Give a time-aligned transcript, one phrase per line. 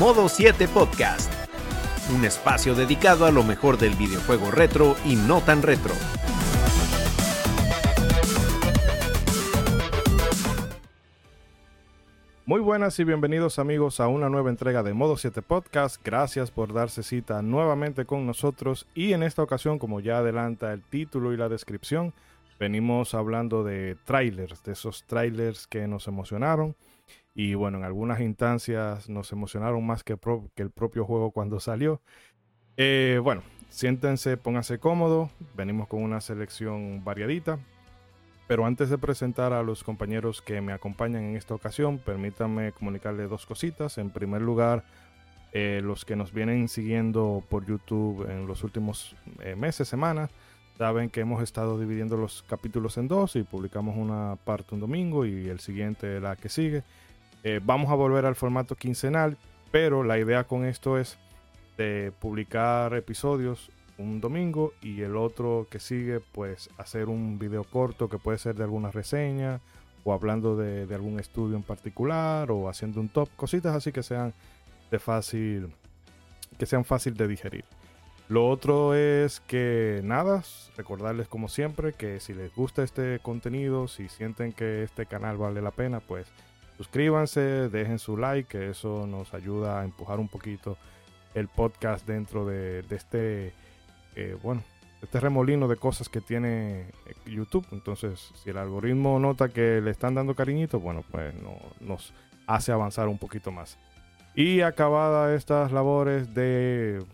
[0.00, 1.30] Modo 7 Podcast,
[2.10, 5.92] un espacio dedicado a lo mejor del videojuego retro y no tan retro.
[12.46, 16.02] Muy buenas y bienvenidos amigos a una nueva entrega de Modo 7 Podcast.
[16.02, 20.82] Gracias por darse cita nuevamente con nosotros y en esta ocasión, como ya adelanta el
[20.82, 22.14] título y la descripción,
[22.58, 26.74] venimos hablando de trailers, de esos trailers que nos emocionaron
[27.34, 30.18] y bueno, en algunas instancias nos emocionaron más que,
[30.56, 32.00] el propio juego cuando salió.
[32.76, 37.58] Eh, bueno, siéntense, pónganse cómodos, venimos con una selección variadita.
[38.50, 43.30] Pero antes de presentar a los compañeros que me acompañan en esta ocasión, permítanme comunicarles
[43.30, 43.96] dos cositas.
[43.96, 44.82] En primer lugar,
[45.52, 50.30] eh, los que nos vienen siguiendo por YouTube en los últimos eh, meses, semanas,
[50.78, 55.24] saben que hemos estado dividiendo los capítulos en dos y publicamos una parte un domingo
[55.24, 56.82] y el siguiente la que sigue.
[57.42, 59.36] Eh, vamos a volver al formato quincenal,
[59.70, 61.18] pero la idea con esto es
[61.76, 68.08] de publicar episodios un domingo y el otro que sigue, pues hacer un video corto
[68.08, 69.60] que puede ser de alguna reseña
[70.04, 74.32] o hablando de, algún estudio en particular o haciendo un top, cositas así que sean
[74.90, 75.72] de fácil,
[76.58, 77.64] que sean fácil de digerir.
[78.28, 80.42] Lo otro es que nada,
[80.76, 85.60] recordarles como siempre que si les gusta este contenido, si sienten que este canal vale
[85.60, 86.26] la pena, pues
[86.80, 90.78] suscríbanse, dejen su like, que eso nos ayuda a empujar un poquito
[91.34, 93.52] el podcast dentro de, este,
[94.16, 94.62] eh, bueno,
[95.02, 97.66] este remolino de cosas que tiene eh, YouTube.
[97.72, 101.34] Entonces, si el algoritmo nota que le están dando cariñito, bueno, pues
[101.82, 102.14] nos
[102.46, 103.76] hace avanzar un poquito más.
[104.34, 107.04] Y acabada estas labores de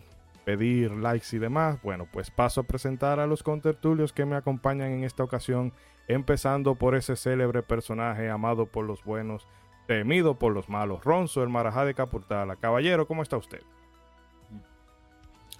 [0.45, 4.91] pedir likes y demás, bueno, pues paso a presentar a los contertulios que me acompañan
[4.91, 5.73] en esta ocasión
[6.07, 9.47] empezando por ese célebre personaje amado por los buenos,
[9.87, 12.55] temido por los malos, Ronzo, el Marajá de Capurtala.
[12.55, 13.61] Caballero, ¿cómo está usted?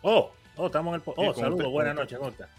[0.02, 1.13] Oh, oh, estamos en el...
[1.16, 2.50] Oh, saludos, buenas noches, ¿cómo está?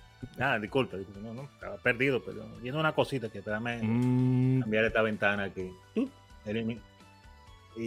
[0.41, 4.61] Ah, disculpe, no, no, estaba perdido, pero viendo una cosita que espérame mm.
[4.63, 5.73] cambiar esta ventana aquí.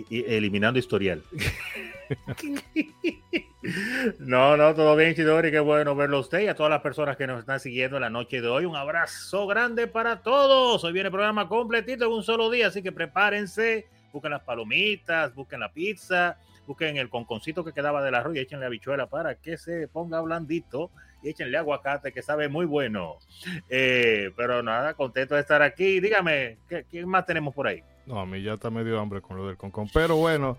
[0.10, 1.24] Eliminando historial.
[4.20, 5.52] no, no, todo bien, Chidori.
[5.52, 8.10] Qué bueno verlo a usted y a todas las personas que nos están siguiendo la
[8.10, 8.66] noche de hoy.
[8.66, 10.84] Un abrazo grande para todos.
[10.84, 13.88] Hoy viene el programa completito en un solo día, así que prepárense.
[14.12, 16.38] Busquen las palomitas, busquen la pizza,
[16.68, 20.92] busquen el conconcito que quedaba del arroz y échenle habichuela para que se ponga blandito
[21.24, 23.18] y échenle aguacate que sabe muy bueno.
[23.70, 26.00] Eh, pero nada, contento de estar aquí.
[26.00, 27.84] Dígame, ¿qué, ¿qué, más tenemos por ahí?
[28.12, 29.90] No, a mí ya está medio hambre con lo del concon.
[29.94, 30.58] Pero bueno,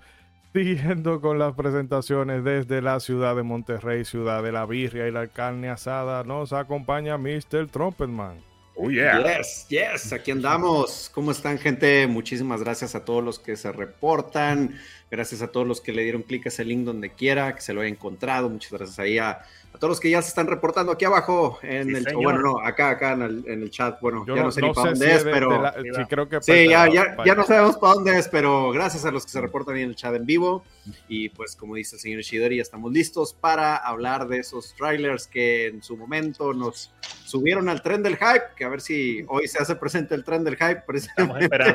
[0.52, 5.26] Siguiendo con las presentaciones desde la ciudad de Monterrey, ciudad de la birria y la
[5.26, 7.68] carne asada, nos acompaña Mr.
[7.70, 8.38] Trumpetman.
[8.76, 9.38] Oh, yeah.
[9.38, 11.10] Yes, yes, aquí andamos.
[11.14, 12.06] ¿Cómo están, gente?
[12.06, 14.78] Muchísimas gracias a todos los que se reportan.
[15.12, 17.74] Gracias a todos los que le dieron clic a ese link donde quiera, que se
[17.74, 18.48] lo haya encontrado.
[18.48, 19.42] Muchas gracias ahí a
[19.74, 22.90] a todos los que ya se están reportando aquí abajo en el bueno no acá
[22.90, 24.00] acá en el, chat.
[24.00, 27.16] Bueno ya no, sé ni para dónde es pero sí, creo que sí ya, ya,
[27.24, 29.90] ya, no sabemos para dónde es pero gracias a los que se reportan ahí en
[29.90, 30.64] el chat en vivo.
[31.08, 35.26] Y pues como dice el señor Ishidori ya estamos listos para hablar de esos trailers
[35.26, 36.92] que en su momento nos
[37.24, 40.44] subieron al tren del hype que a ver si hoy se hace presente el tren
[40.44, 40.82] del hype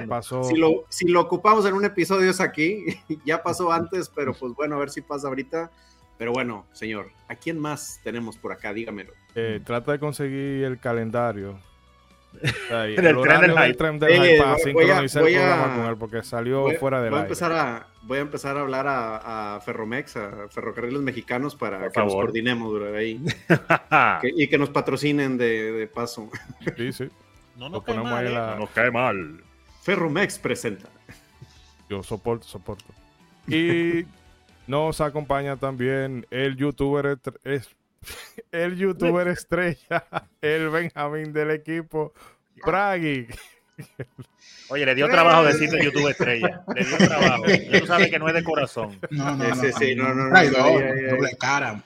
[0.07, 0.43] Pasó.
[0.43, 2.85] Si, lo, si lo ocupamos en un episodio es aquí
[3.27, 5.69] ya pasó antes pero pues bueno a ver si pasa ahorita
[6.17, 8.73] pero bueno, señor, ¿a quién más tenemos por acá?
[8.73, 9.13] Dígamelo.
[9.35, 11.59] Eh, trata de conseguir el calendario.
[12.71, 13.41] el, tren
[13.99, 17.11] del hype para sincronizar el programa con él porque salió fuera de la.
[17.11, 21.89] Voy a empezar a, voy a empezar a hablar a, Ferromex, a Ferrocarriles Mexicanos para
[21.89, 23.25] que nos coordinemos de ahí.
[24.23, 26.29] y que nos patrocinen de, paso.
[26.75, 27.09] Sí, sí.
[27.55, 28.33] No nos, cae mal, ¿eh?
[28.33, 29.43] no nos cae mal.
[29.81, 30.89] Ferromex presenta.
[31.89, 32.85] Yo soporto, soporto.
[33.47, 34.05] Y
[34.67, 37.69] nos acompaña también el youtuber es,
[38.51, 40.05] el youtuber estrella,
[40.41, 42.13] el Benjamín del equipo,
[42.65, 43.27] Bragi.
[44.69, 46.63] Oye, le dio trabajo decirte YouTube estrella.
[46.75, 47.45] Le dio trabajo.
[47.45, 48.99] Ya tú sabes que no es de corazón.
[49.11, 51.81] No, no, sí, sí, no, no, doble cara.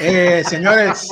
[0.00, 1.08] Eh, señores,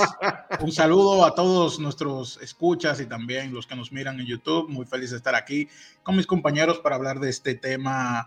[0.60, 4.68] un saludo a todos nuestros escuchas y también los que nos miran en YouTube.
[4.68, 5.68] Muy feliz de estar aquí
[6.02, 8.26] con mis compañeros para hablar de este tema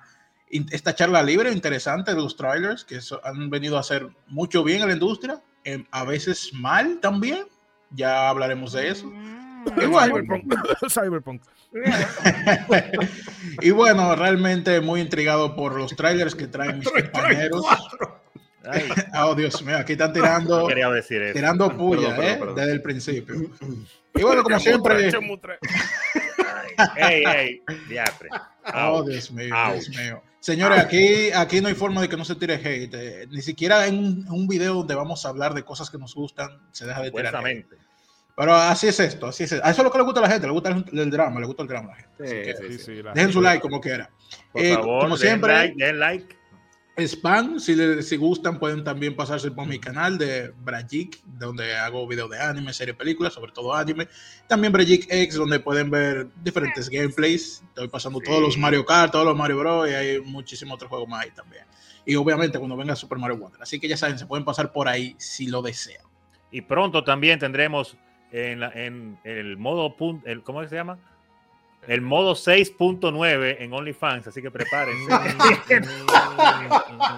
[0.71, 4.85] esta charla libre interesante de los trailers que han venido a hacer mucho bien a
[4.85, 7.45] la industria, em, a veces mal también.
[7.91, 9.07] Ya hablaremos de eso.
[9.07, 9.41] Mm.
[10.89, 11.43] Cyberpunk.
[13.61, 17.65] y bueno, realmente muy intrigado por los trailers que traen mis compañeros.
[19.19, 20.67] oh, Dios mío, aquí están tirando,
[21.07, 22.39] tirando puya, ¿eh?
[22.55, 23.35] desde el principio.
[24.15, 25.11] Y bueno, como siempre,
[26.97, 28.29] ey, ey, diatre.
[28.75, 29.03] Oh.
[29.03, 29.73] Dios mío, Ouch.
[29.85, 30.21] Dios mío.
[30.39, 32.93] Señores, aquí, aquí no hay forma de que no se tire hate.
[32.93, 35.97] eh, ni siquiera en un, en un video donde vamos a hablar de cosas que
[35.99, 37.67] nos gustan, se deja de tirar hate.
[38.35, 39.53] Pero así es esto, así es.
[39.53, 41.39] A eso es lo que le gusta a la gente, le gusta el, el drama,
[41.39, 42.23] le gusta el drama a la gente.
[42.23, 44.09] Así que Sí, dejen su like como quiera.
[44.51, 46.37] Por Eh, favor, como den siempre, like, den like.
[46.97, 52.05] Spam, si, le- si gustan, pueden también pasarse por mi canal de Brajik, donde hago
[52.07, 54.07] videos de anime, series, películas, sobre todo anime.
[54.47, 57.63] También Brajik X, donde pueden ver diferentes gameplays.
[57.69, 58.25] Estoy pasando Sí.
[58.25, 59.89] todos los Mario Kart, todos los Mario Bros.
[59.89, 61.63] y hay muchísimos otros juegos más ahí también.
[62.05, 63.61] Y obviamente cuando venga Super Mario Wonder.
[63.61, 66.03] Así que ya saben, se pueden pasar por ahí si lo desean.
[66.51, 67.95] Y pronto también tendremos
[68.31, 69.95] en, la- en el modo,
[70.25, 70.97] el, ¿cómo se llama?
[71.87, 75.09] El modo 6.9 en OnlyFans, así que prepárense.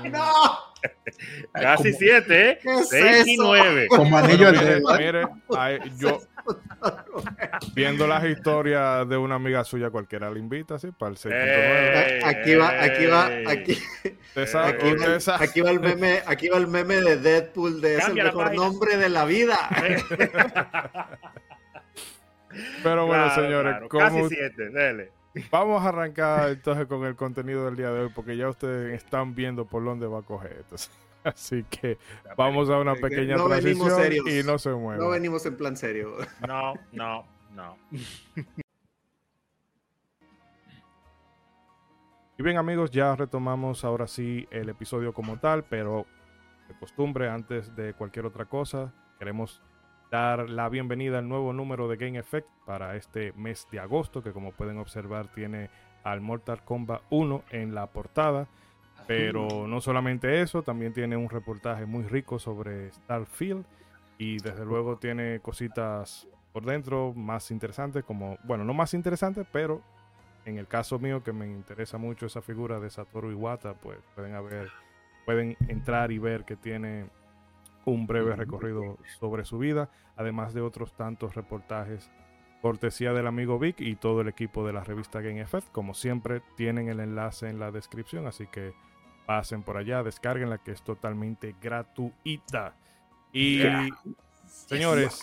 [0.10, 0.74] ¡No!
[1.54, 2.60] Casi Como- 7, ¿eh?
[2.62, 3.44] ¿Qué es 6 y eso?
[3.44, 3.88] 9.
[3.88, 4.98] Como anillo Bueno, mire, dedo.
[4.98, 5.28] mire,
[5.58, 6.20] ay, yo
[7.76, 11.32] viendo las historias de una amiga suya cualquiera le invita así para el 6.9.
[11.34, 13.78] Eh, Aquí va, aquí va, aquí,
[14.34, 18.16] aquí, va, aquí va el meme, aquí va el meme de Deadpool de es el
[18.16, 19.58] mejor nombre de la vida.
[22.84, 25.12] Pero bueno, Claro, señores, claro, como- Casi 7, dele.
[25.52, 29.36] vamos a arrancar entonces con el contenido del día de hoy, porque ya ustedes están
[29.36, 30.76] viendo por dónde va a coger esto.
[31.24, 31.98] Así que
[32.38, 34.28] vamos a una Que pequeña no transición serios.
[34.30, 35.00] y no se muevan.
[35.00, 36.18] No venimos en plan serio.
[36.48, 37.78] No, no, no.
[42.38, 46.06] Y bien amigos, ya retomamos ahora sí el episodio como tal, pero
[46.68, 49.62] de costumbre, antes de cualquier otra cosa, queremos
[50.14, 54.32] dar la bienvenida al nuevo número de Game Effect para este mes de agosto, que
[54.32, 55.72] como pueden observar tiene
[56.04, 58.48] al Mortal Kombat 1 en la portada.
[59.08, 63.66] Pero no solamente eso, también tiene un reportaje muy rico sobre Starfield
[64.20, 69.82] y desde luego tiene cositas por dentro más interesantes, como, bueno, no más interesantes, pero
[70.46, 74.36] en el caso mío que me interesa mucho esa figura de Satoru Iwata, pues pueden
[74.36, 74.70] haber,
[75.26, 77.08] pueden entrar y ver que tiene
[77.86, 82.10] un breve recorrido sobre su vida, además de otros tantos reportajes
[82.62, 85.70] cortesía del amigo Vic y todo el equipo de la revista Game Effect.
[85.74, 88.74] Como siempre, tienen el enlace en la descripción, así que
[89.26, 92.76] pasen por allá, descarguenla que es totalmente gratuita.
[93.34, 93.88] Y Yeah.
[94.46, 95.22] señores,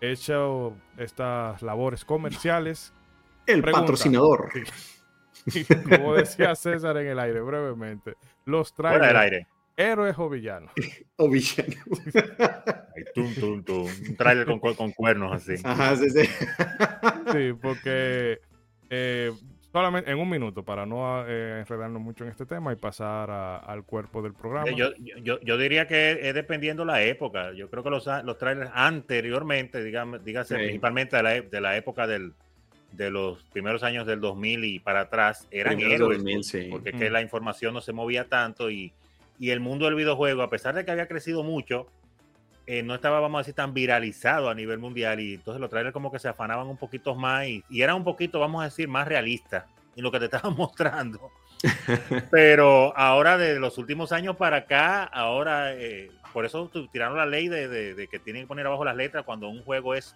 [0.00, 2.92] he hecho estas labores comerciales
[3.46, 3.80] El Pregunta.
[3.82, 4.50] patrocinador.
[5.46, 9.46] y como decía César en el aire brevemente, los Fuera del trailers, aire.
[9.76, 10.70] Héroes o villanos.
[11.16, 11.74] O villano.
[12.96, 13.86] Ay, tum, tum, tum.
[14.08, 15.54] Un trailer con, con cuernos así.
[15.64, 16.22] Ajá, sí, sí.
[17.32, 18.40] Sí, porque
[18.90, 19.32] eh,
[19.72, 23.58] solamente en un minuto, para no eh, enredarnos mucho en este tema y pasar a-
[23.58, 24.70] al cuerpo del programa.
[24.70, 24.90] Yo,
[25.22, 27.52] yo, yo diría que es dependiendo la época.
[27.52, 30.60] Yo creo que los, los trailers anteriormente, digamos, dígase Sí.
[30.62, 32.32] principalmente de la, de la época del,
[32.92, 36.18] de los primeros años del 2000 y para atrás, eran héroes.
[36.18, 36.68] 2000, sí.
[36.70, 37.12] Porque que Mm.
[37.12, 38.92] la información no se movía tanto y,
[39.38, 41.86] y el mundo del videojuego, a pesar de que había crecido mucho,
[42.66, 45.92] eh, no estaba, vamos a decir, tan viralizado a nivel mundial y entonces los trailers
[45.92, 48.88] como que se afanaban un poquito más y, y eran un poquito, vamos a decir,
[48.88, 51.30] más realistas en lo que te estaban mostrando.
[52.30, 57.48] Pero ahora de los últimos años para acá, ahora, eh, por eso tiraron la ley
[57.48, 60.14] de, de- de que tienen que poner abajo las letras cuando un juego es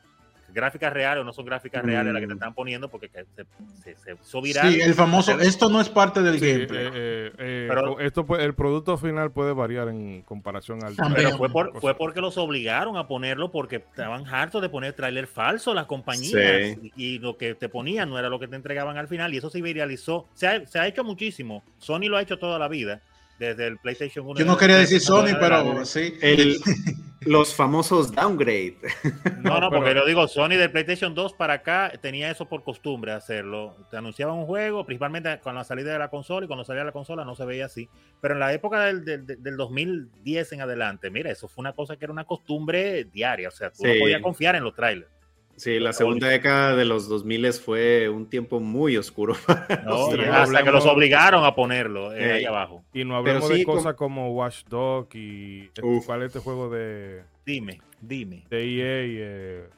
[0.52, 2.36] gráficas reales o no son gráficas reales las que te Mm.
[2.36, 3.44] están poniendo porque que se,
[3.82, 4.70] se, se hizo viral.
[4.72, 6.86] Sí, el famoso, Hacer- esto no es parte del Sí, gameplay.
[6.86, 11.26] eh, eh, eh, Pero- esto el producto final puede variar en comparación al También.
[11.26, 15.26] Pero fue, por, fue porque los obligaron a ponerlo porque estaban hartos de poner tráiler
[15.26, 16.30] falso las compañías
[16.78, 16.92] Sí.
[16.96, 19.38] y, y lo que te ponían no era lo que te entregaban al final y
[19.38, 20.26] eso se viralizó.
[20.34, 21.62] Se ha, se ha hecho muchísimo.
[21.78, 23.00] Sony lo ha hecho toda la vida
[23.40, 24.38] desde el PlayStation 1.
[24.38, 26.14] Yo no quería decir Sony, No, pero sí.
[26.20, 26.58] El-
[27.22, 28.76] los famosos downgrade.
[29.42, 32.62] No, no, No, porque lo digo, Sony del PlayStation 2 para acá tenía eso por
[32.62, 33.76] costumbre hacerlo.
[33.90, 36.92] Te anunciaban un juego, principalmente con la salida de la consola, y cuando salía la
[36.92, 37.88] consola no se veía así.
[38.20, 41.96] Pero en la época del, del, del 2010 en adelante, mira, eso fue una cosa
[41.96, 43.48] que era una costumbre diaria.
[43.48, 43.98] O sea, tú no Sí.
[44.00, 45.10] podías confiar en los trailers.
[45.60, 49.34] Sí, la segunda década de los 2000 fue un tiempo muy oscuro.
[49.84, 50.06] ¿no?
[50.06, 52.82] Sí, Y no hasta que los obligaron a ponerlo eh, Eh, ahí abajo.
[52.94, 56.06] Y no hablemos sí, de cosas como Watch Dog y este- Uf.
[56.06, 58.44] cuál es este juego de, Dime, dime.
[58.48, 59.68] de EA eh,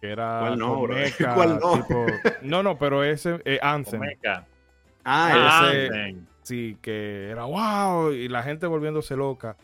[0.00, 0.78] que era ¿Cuál no,
[1.34, 1.72] ¿Cuál no?
[1.74, 2.06] tipo-
[2.40, 4.00] no, no, pero ese eh, Anthem.
[5.04, 6.26] Ah, ese- Anthem.
[6.42, 9.58] sí, que era wow y la gente volviéndose loca.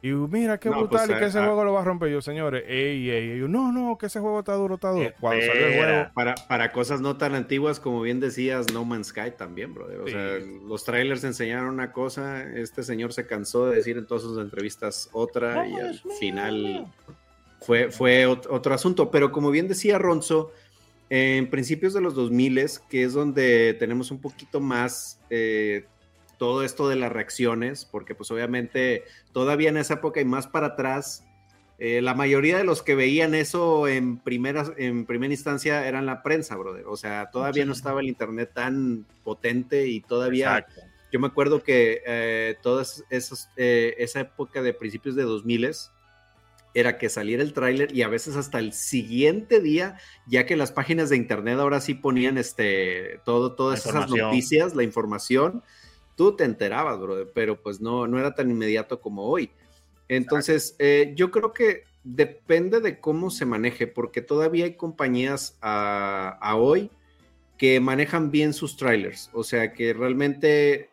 [0.00, 2.08] Y mira qué No, brutal pues, y que ese ah, juego lo va a romper
[2.10, 2.62] yo, señores.
[2.68, 5.10] Ey, ey, ey, yo, no, no, que ese juego está duro, está duro.
[5.18, 9.08] Cuando salió el juego, para, para cosas no tan antiguas, como bien decías, No Man's
[9.08, 9.98] Sky también, brother.
[10.00, 10.12] O Sí.
[10.12, 10.38] sea,
[10.68, 15.08] los trailers enseñaron una cosa, este señor se cansó de decir en todas sus entrevistas
[15.12, 16.86] otra y al final
[17.60, 19.10] fue, fue ot- otro asunto.
[19.10, 20.52] Pero como bien decía Ronzo,
[21.10, 25.86] en principios de los 2000, que es donde tenemos un poquito más eh,
[26.38, 30.68] todo esto de las reacciones, porque pues obviamente todavía en esa época y más para
[30.68, 31.24] atrás,
[31.78, 36.22] eh, la mayoría de los que veían eso en primera, en primera instancia eran la
[36.22, 36.86] prensa, brother.
[36.86, 40.66] O sea, todavía no estaba el internet tan potente y todavía...
[41.10, 42.58] Yo me acuerdo que eh,
[43.08, 45.70] esas, eh, esa época de principios de 2000
[46.74, 50.70] era que saliera el tráiler y a veces hasta el siguiente día, ya que las
[50.70, 55.62] páginas de internet ahora sí ponían este todo, todas esas noticias, la información,
[56.18, 59.52] tú te enterabas, brother, pero pues no, no era tan inmediato como hoy.
[60.08, 66.54] Entonces, eh, yo creo que depende de cómo se maneje, porque todavía hay compañías a,
[66.56, 66.90] hoy
[67.56, 70.90] que manejan bien sus trailers, o sea, que realmente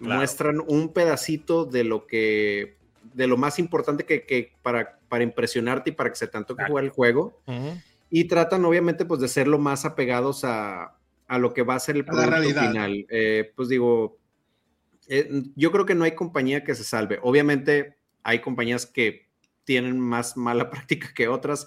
[0.00, 2.76] muestran un pedacito de lo que,
[3.14, 6.84] de lo más importante que, para, para, impresionarte y para que se tanto que jugar
[6.84, 7.40] el juego,
[8.10, 10.94] y tratan obviamente pues de ser lo más apegados a,
[11.38, 13.06] lo que va a ser el producto final.
[13.08, 14.17] Eh, pues digo,
[15.08, 17.18] eh, yo creo que no hay compañía que se salve.
[17.22, 19.28] Obviamente hay compañías que
[19.64, 21.66] tienen más mala práctica que otras,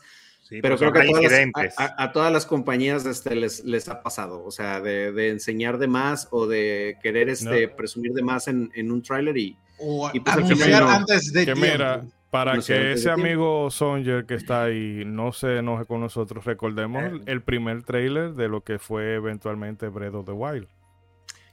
[0.62, 4.82] pero pues, creo que a todas, las, compañías este, les, les ha pasado, o sea,
[4.82, 9.56] de, enseñar de más o de querer este, presumir de más en, un tráiler y,
[10.12, 15.04] y pues, anunciar antes de que mira, para que ese amigo Songer que está ahí
[15.06, 17.22] no se enoje con nosotros, recordemos eh.
[17.28, 20.68] el primer tráiler de lo que fue eventualmente Breath of the Wild.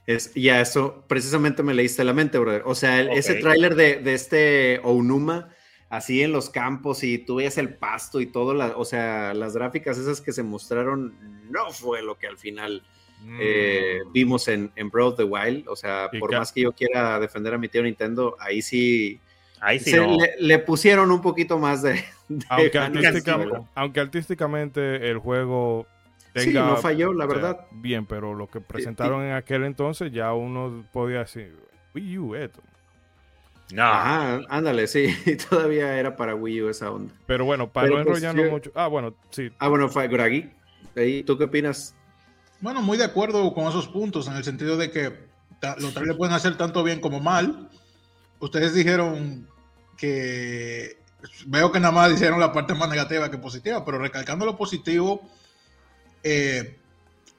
[0.09, 2.63] Es, ya eso, precisamente me leíste la mente, brother.
[2.65, 5.49] O sea, ese tráiler de, de, este Onuma,
[5.87, 9.53] así en los campos y tú veías el pasto y todo, la, o sea, las
[9.53, 11.13] gráficas esas que se mostraron
[11.51, 12.81] no fue lo que al final
[13.39, 14.11] eh, mm.
[14.11, 15.67] vimos en, en Breath of the Wild.
[15.67, 19.21] O sea, por más que yo quiera defender a mi tío Nintendo, ahí sí...
[19.61, 19.95] Ahí sí
[20.39, 22.03] le, pusieron un poquito más de...
[23.75, 25.85] aunque artísticamente el juego
[26.39, 27.67] sí, no falló, la verdad.
[27.71, 31.55] bien, pero lo que presentaron en aquel entonces ya uno podía decir,
[31.95, 32.61] Wii U esto.
[33.71, 33.83] No.
[33.83, 35.15] Ajá, ándale, sí,
[35.49, 37.13] todavía era para Wii U esa onda.
[37.27, 38.71] Pero bueno, para no pues, mucho.
[38.73, 39.51] Ah, bueno, sí.
[39.59, 40.49] Ah, bueno, Gragui.
[41.25, 41.95] ¿Tú qué opinas?
[42.61, 45.29] Bueno, muy de acuerdo con esos puntos, en el sentido de que
[45.79, 47.69] los trailers pueden hacer tanto bien como mal.
[48.39, 49.47] Ustedes dijeron
[49.97, 50.97] que
[51.47, 55.21] veo que nada más dijeron la parte más negativa que positiva, pero recalcando lo positivo,
[56.23, 56.77] eh,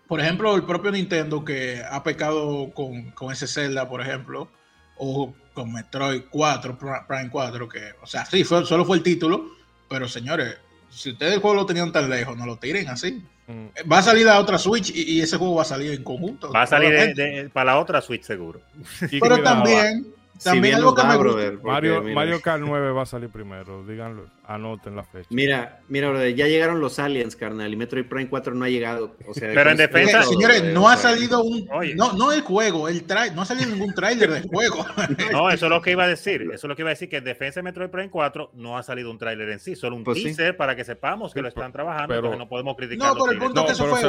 [0.07, 4.49] por ejemplo, el propio Nintendo que ha pecado con, con ese Zelda, por ejemplo,
[4.97, 9.51] o con Metroid 4, Prime 4, que, o sea, sí, fue, solo fue el título,
[9.89, 10.57] pero señores,
[10.89, 13.25] si ustedes el juego lo tenían tan lejos, no lo tiren así.
[13.47, 13.91] Mm.
[13.91, 16.53] Va a salir la otra Switch y, ese juego va a salir en conjunto.
[16.53, 18.61] Va a salir para la otra Switch seguro.
[19.21, 20.07] pero también,
[20.43, 21.53] también algo que me gusta.
[21.63, 25.29] Mario, Mario Kart 9 va a salir primero, díganlo, anoten la fecha.
[25.31, 29.17] Mira, mira, brother, ya llegaron los aliens, carnal, y Metroid Prime 4 no ha llegado.
[29.27, 30.23] O sea, Pero en defensa.
[30.25, 31.69] señores, no ha salido un.
[31.95, 33.31] No, no el juego, el tra...
[33.31, 34.85] no ha salido ningún tráiler del juego.
[35.33, 36.43] no, eso es lo que iba a decir.
[36.43, 38.77] Eso es lo que iba a decir, que en defensa de Metroid Prime 4 no
[38.77, 41.49] ha salido un tráiler en sí, solo un pues teaser para que sepamos que lo
[41.49, 43.13] están trabajando, pero no podemos criticar.
[43.13, 44.01] No, por el punto que eso fue.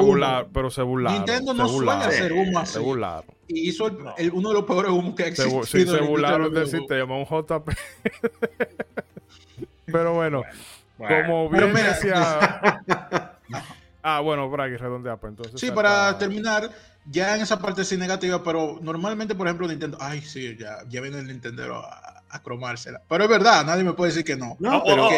[0.51, 1.19] pero se burlaron.
[1.19, 2.73] Nintendo no suele hacer humo así.
[2.73, 3.25] Se burlaron.
[3.47, 5.63] Y hizo el, uno de los peores humos que ha existido.
[5.63, 7.69] Sí, se burlaron del sistema, un JP.
[9.85, 10.43] Pero bueno,
[10.97, 12.61] como bien decía.
[14.03, 15.59] ah, bueno, Bragi, redondea, pues entonces.
[15.59, 16.69] Sí, para terminar,
[17.05, 19.97] ya en esa parte sí negativa, pero normalmente, por ejemplo, Nintendo.
[19.99, 23.01] Ay, sí, ya, ya viene el Nintendo a, a cromársela.
[23.07, 24.55] Pero es verdad, nadie me puede decir que no.
[24.59, 25.09] No, pero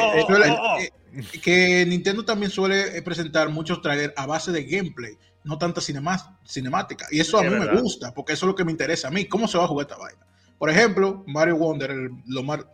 [1.41, 7.07] que, Nintendo también suele presentar muchos trailers a base de gameplay, no tanta cinemática.
[7.11, 9.25] Y eso a mí me gusta, porque eso es lo que me interesa a mí.
[9.25, 10.25] ¿Cómo se va a jugar esta vaina?
[10.57, 12.11] Por ejemplo, Mario Wonder, el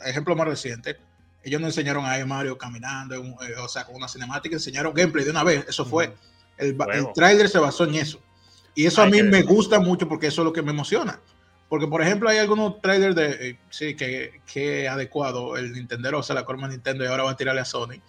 [0.06, 0.98] ejemplo más reciente,
[1.44, 5.32] ellos no enseñaron a Mario caminando, eh, o sea, con una cinemática, enseñaron gameplay de
[5.32, 5.66] una vez.
[5.68, 6.14] Eso fue.
[6.58, 8.22] El, el trailer se basó en eso.
[8.76, 11.20] Y eso a mí me gusta mucho porque eso es lo que me emociona.
[11.70, 16.24] Porque, por ejemplo, hay algunos trailers de, eh, sí, que, que adecuado el Nintendo, o
[16.24, 18.02] sea, la corma Nintendo y ahora va a tirarle a Sony.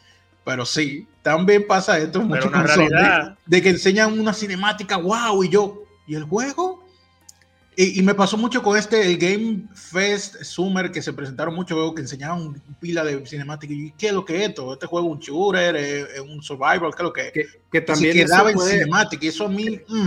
[0.44, 5.50] Pero sí, también pasa esto mucho con Sony, de que enseñan una cinemática, wow, y
[5.50, 6.79] yo, ¿y el juego?
[7.82, 11.94] Y, me pasó mucho con este, el Game Fest Summer, que se presentaron muchos juegos
[11.94, 13.72] que enseñaban pila de cinemática.
[13.72, 14.74] Y ¿qué es lo que es esto?
[14.74, 17.58] Este juego es un shooter, es, un survival, ¿qué es lo que es?
[17.72, 19.24] Que, también quedaba en cinemática.
[19.24, 19.80] Y eso a mí...
[19.88, 20.06] Mm.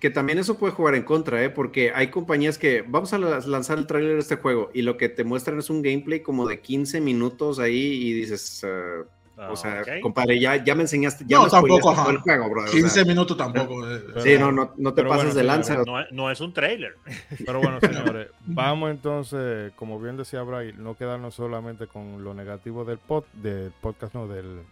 [0.00, 1.50] Que también eso puede jugar en contra, ¿eh?
[1.50, 5.08] Porque hay compañías que vamos a lanzar el tráiler de este juego y lo que
[5.08, 8.64] te muestran es un gameplay como de 15 minutos ahí y dices...
[8.64, 9.06] Uh,
[9.36, 11.24] o sea, compadre, ya, ya me enseñaste.
[11.26, 12.10] Ya no, tampoco.
[12.10, 13.88] El juego, bro, 15 minutos tampoco.
[13.90, 15.82] Eh, sí, no, no, no te pases de lanza.
[16.12, 16.96] No, es un trailer.
[17.46, 22.84] Pero bueno, señores, vamos entonces, como bien decía Brian, no quedarnos solamente con lo negativo
[22.84, 24.62] del, pod, del podcast, no, del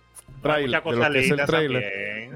[0.42, 0.82] trailer.
[0.82, 2.30] De lo que es el trailer.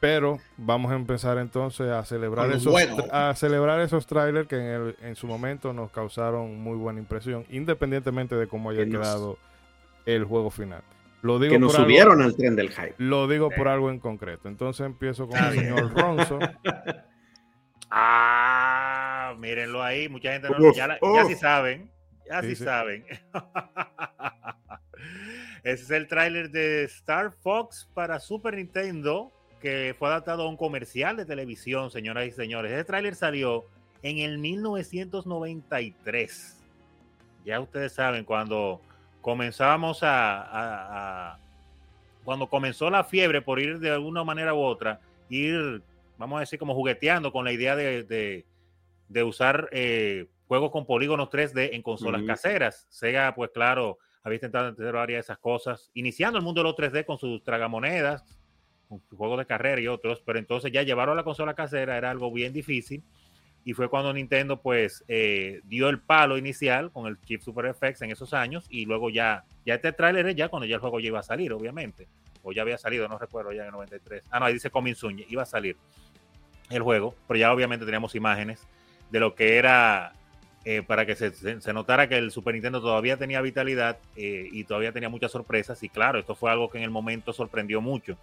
[0.00, 2.96] Pero vamos a empezar entonces a celebrar esos, bueno.
[3.10, 7.46] a celebrar esos trailers que en, el- en su momento nos causaron muy buena impresión,
[7.48, 9.38] independientemente de cómo haya quedado
[10.04, 10.82] el juego final.
[11.24, 12.94] Lo digo Que nos por algo- subieron al tren del hype.
[12.98, 14.46] Lo digo por algo en concreto.
[14.48, 16.38] Entonces empiezo con el señor Ronzo.
[17.96, 20.08] Ah, mírenlo ahí.
[20.08, 21.88] Mucha gente no, Uf, ya, la- ya sí saben.
[22.28, 22.64] Ya Sí, sí, sí.
[22.64, 23.04] saben.
[25.62, 30.56] Ese es el tráiler de Star Fox para Super Nintendo que fue adaptado a un
[30.56, 32.72] comercial de televisión, señoras y señores.
[32.72, 33.64] Ese tráiler salió
[34.02, 36.60] en el 1993.
[37.46, 38.80] Ya ustedes saben, cuando
[39.28, 41.38] comenzábamos a, a- a-
[42.24, 45.00] cuando comenzó la fiebre por ir de alguna manera u otra,
[45.30, 45.82] ir,
[46.18, 48.44] vamos a decir, como jugueteando con la idea de, de-
[49.08, 52.28] de usar eh, juegos con polígonos 3D en consolas Ujú.
[52.28, 52.86] caseras.
[52.90, 56.76] Sega, pues claro, había intentado hacer varias de esas cosas, iniciando el mundo de los
[56.76, 58.24] 3D con sus tragamonedas,
[58.90, 61.96] con sus juegos de carrera y otros, pero entonces ya llevarlo a la consola casera
[61.96, 63.02] era algo bien difícil.
[63.64, 68.02] Y fue cuando Nintendo pues eh, dio el palo inicial con el chip Super FX
[68.02, 71.00] en esos años y luego ya, ya este tráiler es ya cuando ya el juego
[71.00, 72.06] ya iba a salir, obviamente.
[72.42, 74.22] O ya había salido, no recuerdo, ya en el 93.
[74.30, 75.76] Ah, no, ahí dice Coming Soon, iba a salir
[76.68, 78.60] el juego, pero ya obviamente teníamos imágenes
[79.10, 80.12] de lo que era
[80.66, 84.64] eh, para que se, se- notara que el Super Nintendo todavía tenía vitalidad eh, y
[84.64, 85.82] todavía tenía muchas sorpresas.
[85.82, 88.18] Y claro, esto fue algo que en el momento sorprendió mucho.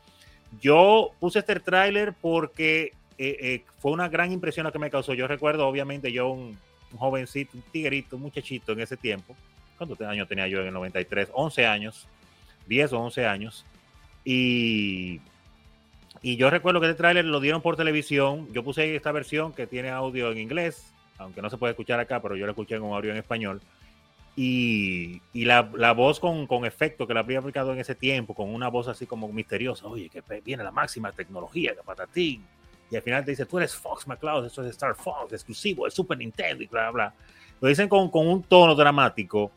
[0.59, 5.13] Yo puse este tráiler porque eh, eh, fue una gran impresión la que me causó.
[5.13, 6.57] Yo recuerdo, obviamente, yo un,
[6.91, 9.35] un jovencito, un tiguerito, un muchachito en ese tiempo.
[9.77, 11.29] ¿Cuántos años tenía yo en el 93?
[11.31, 12.07] 11 años,
[12.65, 13.63] 10 o 11 años.
[14.25, 15.21] Y,
[16.23, 18.51] y yo recuerdo que este tráiler lo dieron por televisión.
[18.53, 22.23] Yo puse esta versión que tiene audio en inglés, aunque no se puede escuchar acá,
[22.23, 23.61] pero yo lo escuché con audio en español.
[24.35, 28.33] Y, y la, la voz con, con efecto que la había aplicado en ese tiempo,
[28.33, 32.43] con una voz así como misteriosa, oye, que viene la máxima tecnología, que patatín.
[32.91, 35.91] Y al final te dice, tú eres Fox McCloud, eso es Star Fox, exclusivo de
[35.91, 37.13] Super Nintendo y bla, bla.
[37.61, 39.51] Lo dicen con, con un tono dramático.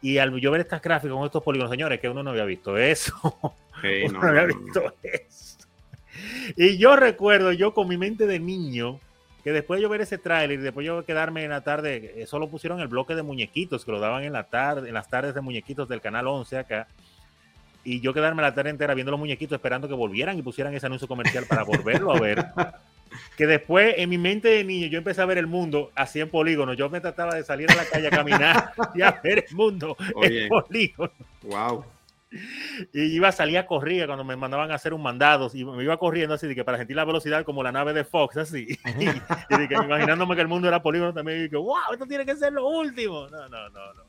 [0.00, 2.76] Y al yo ver estas gráficas con estos polígonos, señores, que uno no había visto
[2.78, 3.12] eso.
[4.06, 4.58] Uno no, no había no.
[4.58, 5.58] visto eso.
[6.56, 9.00] Y yo recuerdo, yo con mi mente de niño,
[9.44, 12.26] que después de yo ver ese tráiler y después yo quedarme en la tarde, eh,
[12.26, 15.34] solo pusieron el bloque de muñequitos que lo daban en la tarde, en las tardes
[15.34, 16.88] de muñequitos del canal 11 acá.
[17.86, 20.86] Y yo quedarme la tarde entera viendo los muñequitos esperando que volvieran y pusieran ese
[20.86, 22.44] anuncio comercial para volverlo a ver.
[23.36, 26.28] Que después en mi mente de niño yo empecé a ver el mundo así en
[26.28, 26.76] polígonos.
[26.76, 29.96] Yo me trataba de salir a la calle a caminar y a ver el mundo
[30.16, 30.42] Oye.
[30.42, 31.84] en polígonos Wow.
[32.92, 35.84] y iba a salir a correr cuando me mandaban a hacer un mandado y me
[35.84, 38.66] iba corriendo así de que para sentir la velocidad como la nave de Fox así
[38.98, 42.26] y, de que imaginándome que el mundo era polígono también y dije wow esto tiene
[42.26, 44.05] que ser lo último no no no no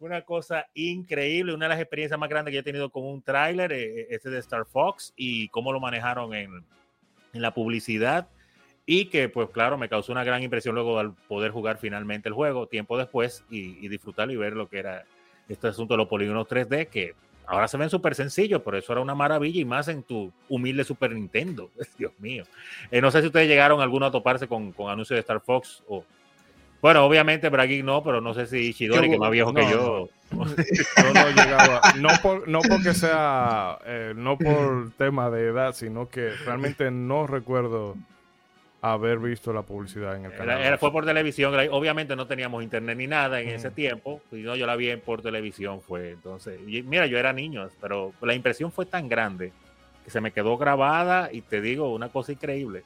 [0.00, 3.72] una cosa increíble una de las experiencias más grandes que he tenido con un tráiler
[3.72, 6.64] este de Star Fox y cómo lo manejaron en,
[7.32, 8.28] en la publicidad
[8.86, 12.34] y que pues claro me causó una gran impresión luego al poder jugar finalmente el
[12.34, 15.04] juego tiempo después y, y disfrutarlo y ver lo que era
[15.48, 17.14] este asunto de los polígonos 3D que
[17.48, 20.84] ahora se ven súper sencillos, pero eso era una maravilla y más en tu humilde
[20.84, 21.70] Super Nintendo.
[21.98, 22.44] Dios mío.
[22.90, 25.82] Eh, no sé si ustedes llegaron alguno a toparse con, con anuncios de Star Fox
[25.88, 26.04] o...
[26.80, 29.70] Bueno, obviamente Braguic no, pero no sé si Shidori, que es más viejo que No,
[29.70, 30.08] yo.
[31.02, 36.08] Yo no llegaba, no, por, no porque sea, eh, no por tema de edad, sino
[36.08, 37.96] que realmente no recuerdo
[38.80, 40.58] haber visto la publicidad en el canal.
[40.58, 44.36] Era- era- fue por televisión, obviamente no teníamos internet ni nada en ese tiempo, y
[44.36, 48.12] no, yo la vi en- por televisión, fue entonces, y mira, yo era niño, pero
[48.20, 49.52] la impresión fue tan grande
[50.04, 52.84] que se me quedó grabada y te digo, una cosa increíble.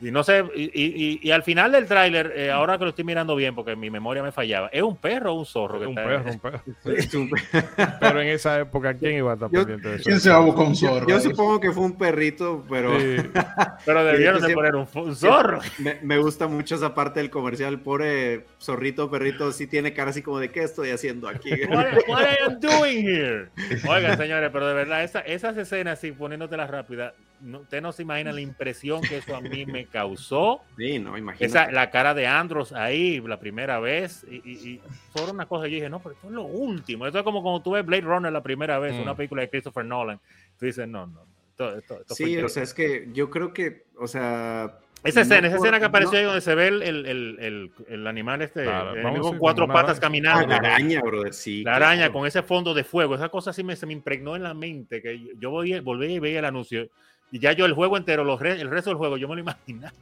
[0.00, 2.90] Y no sé, y, y- y- y al final del tráiler, eh, ahora que lo
[2.90, 5.78] estoy mirando bien, porque mi memoria me fallaba, ¿es un perro o un zorro?
[5.80, 6.60] que un está- perro, un perro.
[7.14, 7.30] Un-
[8.00, 10.04] Pero en esa época, ¿quién iba a estar Yo- pendiente de eso?
[10.04, 11.06] ¿Quién se va a buscar un zorro?
[11.08, 13.16] Yo supongo que fue un perrito, pero Sí,
[13.86, 15.60] Pero debieron de poner un, un zorro.
[15.78, 17.80] me, me gusta mucho esa parte del comercial.
[17.80, 21.50] Pobre zorrito, perrito, sí tiene cara así como de ¿qué estoy haciendo aquí?
[21.68, 23.48] What, what are you doing here?
[23.88, 28.02] Oigan, señores, pero de verdad, esa- esas escenas, así poniéndotelas rápidas, no, usted no se
[28.02, 30.62] imagina la impresión que eso a mí me causó.
[30.76, 31.44] Sí, no, imagínate.
[31.46, 34.26] Esa, la cara de Andros ahí la primera vez.
[34.30, 34.80] Y, y, y
[35.12, 37.06] fue una cosa, yo dije, no, pero esto es lo último.
[37.06, 39.02] Esto es como cuando tú ves Blade Runner la primera vez, Mm.
[39.02, 40.18] una película de Christopher Nolan.
[40.58, 41.22] Tú dices, no, no.
[41.50, 44.78] Esto, esto- esto Sí, o sea, es que yo creo que, o sea...
[45.04, 47.70] esa escena, no esa escena que apareció no- ahí donde se ve el, el, el,
[47.88, 50.32] el- animal este, Claro, el con cuatro una patas araña.
[50.32, 50.46] Ah, caminando.
[50.48, 51.62] la araña, brother, sí.
[51.62, 52.12] La araña claro.
[52.14, 55.00] con ese fondo de fuego, esa cosa así me, se me impregnó en la mente,
[55.00, 56.88] que yo- yo volví, volví y veía el anuncio,
[57.34, 59.40] y ya yo el juego entero, los re- el resto del juego, yo me lo
[59.40, 59.92] imaginaba.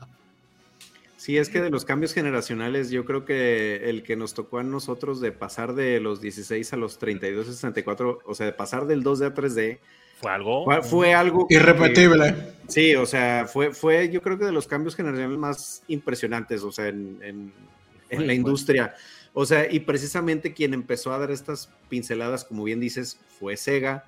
[1.17, 4.63] Sí, es que de los cambios generacionales, yo creo que el que nos tocó a
[4.65, 9.03] nosotros de pasar de los 16 a los 32, 64, o sea, de pasar del
[9.05, 9.79] 2D a 3D,
[10.21, 10.65] fue algo.
[10.65, 11.47] Fue, fue algo.
[11.49, 12.35] que- Irrepetible.
[12.69, 16.73] Sí, o sea, fue, fue yo creo que de los cambios generacionales más impresionantes, o
[16.73, 17.53] sea, en, en-
[18.11, 18.35] en la fue.
[18.35, 18.95] industria.
[19.33, 24.05] O sea, y precisamente quien empezó a dar estas pinceladas, como bien dices, fue Sega.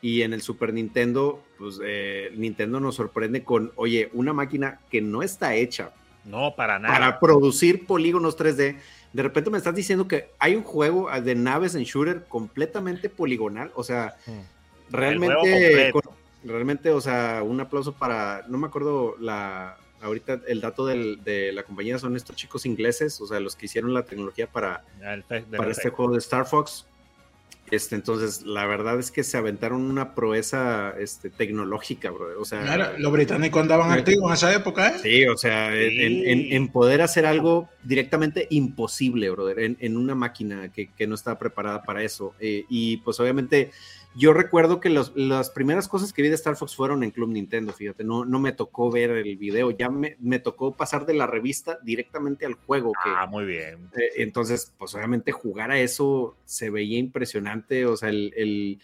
[0.00, 5.00] Y en el Super Nintendo, pues eh, Nintendo nos sorprende con, oye, una máquina que
[5.00, 5.92] no está hecha
[6.24, 6.94] No, para nada.
[6.94, 8.76] para producir polígonos 3D.
[9.12, 13.72] De repente me estás diciendo que hay un juego de naves en shooter completamente poligonal.
[13.74, 14.40] O sea, Mm.
[14.90, 16.02] realmente, con-
[16.44, 21.52] realmente, o sea, un aplauso para, no me acuerdo la, ahorita el dato del- de
[21.52, 24.84] la compañía son estos chicos ingleses, o sea, los que hicieron la tecnología para,
[25.28, 26.86] de para este juego de Star Fox.
[27.70, 32.40] Este, entonces, la verdad es que se aventaron una proeza este, tecnológica, bro.
[32.40, 34.98] O sea, Mira, los británicos andaban activos en esa época, ¿eh?
[35.02, 36.02] Sí, o sea, en- Sí.
[36.02, 41.06] En, en- en poder hacer algo directamente imposible, brother, en, en una máquina que, que
[41.06, 42.34] no estaba preparada para eso.
[42.40, 43.70] Eh, y pues obviamente
[44.14, 47.28] yo recuerdo que los- las primeras cosas que vi de Star Fox fueron en Club
[47.28, 51.14] Nintendo, fíjate, no, no me tocó ver el video, ya me, me tocó pasar de
[51.14, 52.92] la revista directamente al juego.
[53.04, 53.90] Que, Ah, muy bien.
[53.96, 58.78] eh, entonces, pues obviamente jugar a eso se veía impresionante, o sea, el, el-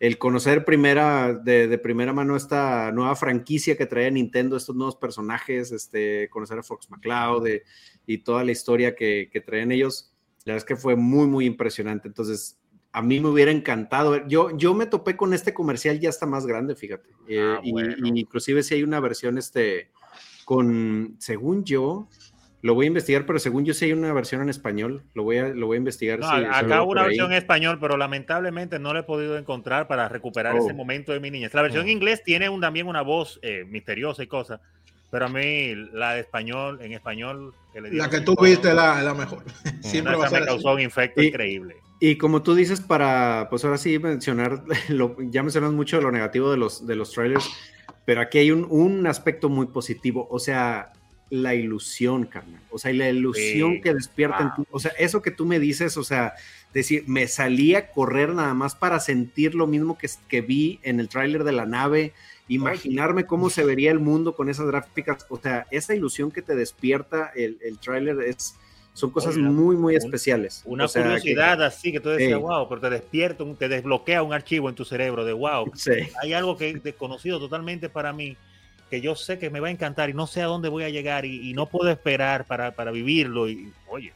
[0.00, 4.96] el conocer primera, de, de primera mano esta nueva franquicia que trae Nintendo, estos nuevos
[4.96, 7.62] personajes, este, conocer a Fox McCloud eh,
[8.04, 10.12] y toda la historia que, que traen ellos,
[10.44, 12.08] la verdad es que fue muy, muy impresionante.
[12.08, 12.58] Entonces,
[12.92, 14.26] a mí me hubiera encantado.
[14.28, 17.08] Yo, yo me topé con este comercial ya está más grande, fíjate.
[17.26, 17.94] Eh, Ah, y- bueno.
[18.06, 19.88] y inclusive si hay una versión, este,
[20.44, 22.08] con, según yo,
[22.60, 25.02] lo voy a investigar, pero según yo sí hay una versión en español.
[25.14, 26.20] Lo voy a, lo voy a investigar.
[26.20, 29.36] No, si- si acá hubo una versión en español, pero lamentablemente no la he podido
[29.36, 30.58] encontrar para recuperar Oh.
[30.58, 31.52] ese momento de mi niñez.
[31.54, 31.88] La versión Oh.
[31.88, 34.60] en inglés tiene un- también una voz eh, misteriosa y cosas,
[35.12, 38.74] pero a mí la de español, en español, que le La que tú viste es
[38.74, 39.44] la, la mejor.
[39.82, 40.54] Siempre va a ser me así.
[40.54, 41.76] causó un infecto Y- increíble.
[42.00, 46.50] Y como tú dices, para, pues ahora sí mencionar, lo- ya mencionas mucho lo negativo
[46.50, 47.48] de los, de los trailers,
[48.04, 50.92] pero aquí hay un, un aspecto muy positivo, o sea,
[51.34, 53.80] la ilusión, carnal, o sea, y la ilusión Sí.
[53.80, 56.34] que despierta en ti, o sea, eso que tú me dices, o sea,
[56.74, 61.00] decir, me salí a correr nada más para sentir lo mismo que, que vi en
[61.00, 62.12] el tráiler de la nave,
[62.48, 66.54] imaginarme cómo se vería el mundo con esas gráficas, o sea, esa ilusión que te
[66.54, 68.54] despierta el, el tráiler es...
[68.94, 70.60] Son cosas muy, muy especiales.
[70.66, 73.66] Una O sea, que- curiosidad así que tú decías, wow, pero te despierta, un- te
[73.70, 75.72] desbloquea un archivo en tu cerebro de wow.
[75.74, 75.92] Sí.
[76.22, 78.36] Hay algo que es desconocido totalmente para mí,
[78.92, 80.90] que yo sé que me va a encantar y no sé a dónde voy a
[80.90, 83.48] llegar y, y no puedo esperar para, para vivirlo.
[83.48, 84.12] Y oye,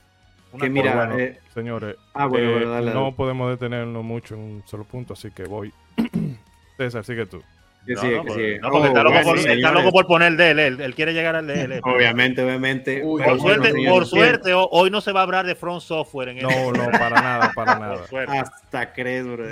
[0.53, 3.01] una Que mira, bueno, eh, señores, ah, bueno, eh, bueno, dale, dale.
[3.01, 5.73] no podemos detenernos mucho en un solo punto, así que voy.
[6.77, 7.43] César, sigue tú.
[7.87, 8.59] Que No, sigue, no, que porque- sigue.
[8.59, 9.73] no, porque está, loco por, gracias, está señores.
[9.85, 11.81] loco por poner el de él, él, él quiere llegar al de él.
[11.85, 13.03] Obviamente, obviamente.
[13.03, 15.81] Uy, Por suerte, señores, por suerte ho- hoy no se va a hablar de Front
[15.81, 18.05] Software en No, este- no, para nada, para nada.
[18.43, 19.47] Hasta crees, bro.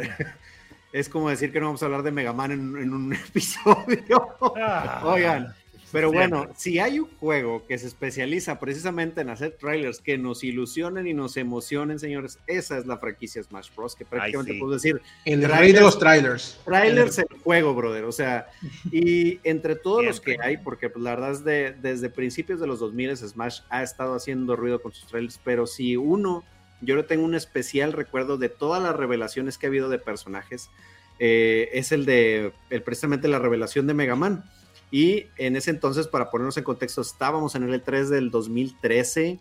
[0.94, 4.28] Es como decir que no vamos a hablar de Mega Man en, en un episodio.
[4.56, 5.02] Ah.
[5.04, 5.52] Oigan,
[5.90, 10.44] pero bueno, si hay un juego que se especializa precisamente en hacer trailers que nos
[10.44, 13.96] ilusionen y nos emocionen, señores, esa es la franquicia Smash Bros.
[13.96, 14.58] Que prácticamente sí.
[14.60, 15.74] puedo decir, El rey Trailers.
[15.74, 16.60] de los trailers.
[16.64, 18.04] Trailers el juego, brother.
[18.04, 18.46] O sea,
[18.92, 22.68] y entre todos los que hay, porque pues, la verdad es de, desde principios de
[22.68, 26.44] los 2000 Smash ha estado haciendo ruido con sus trailers, pero si uno,
[26.84, 30.70] yo le tengo un especial recuerdo de todas las revelaciones que ha habido de personajes,
[31.18, 34.44] eh, es el de el, precisamente la revelación de Mega Man.
[34.90, 39.38] Y en ese entonces, para ponernos en contexto, estábamos en el E3 del 2013.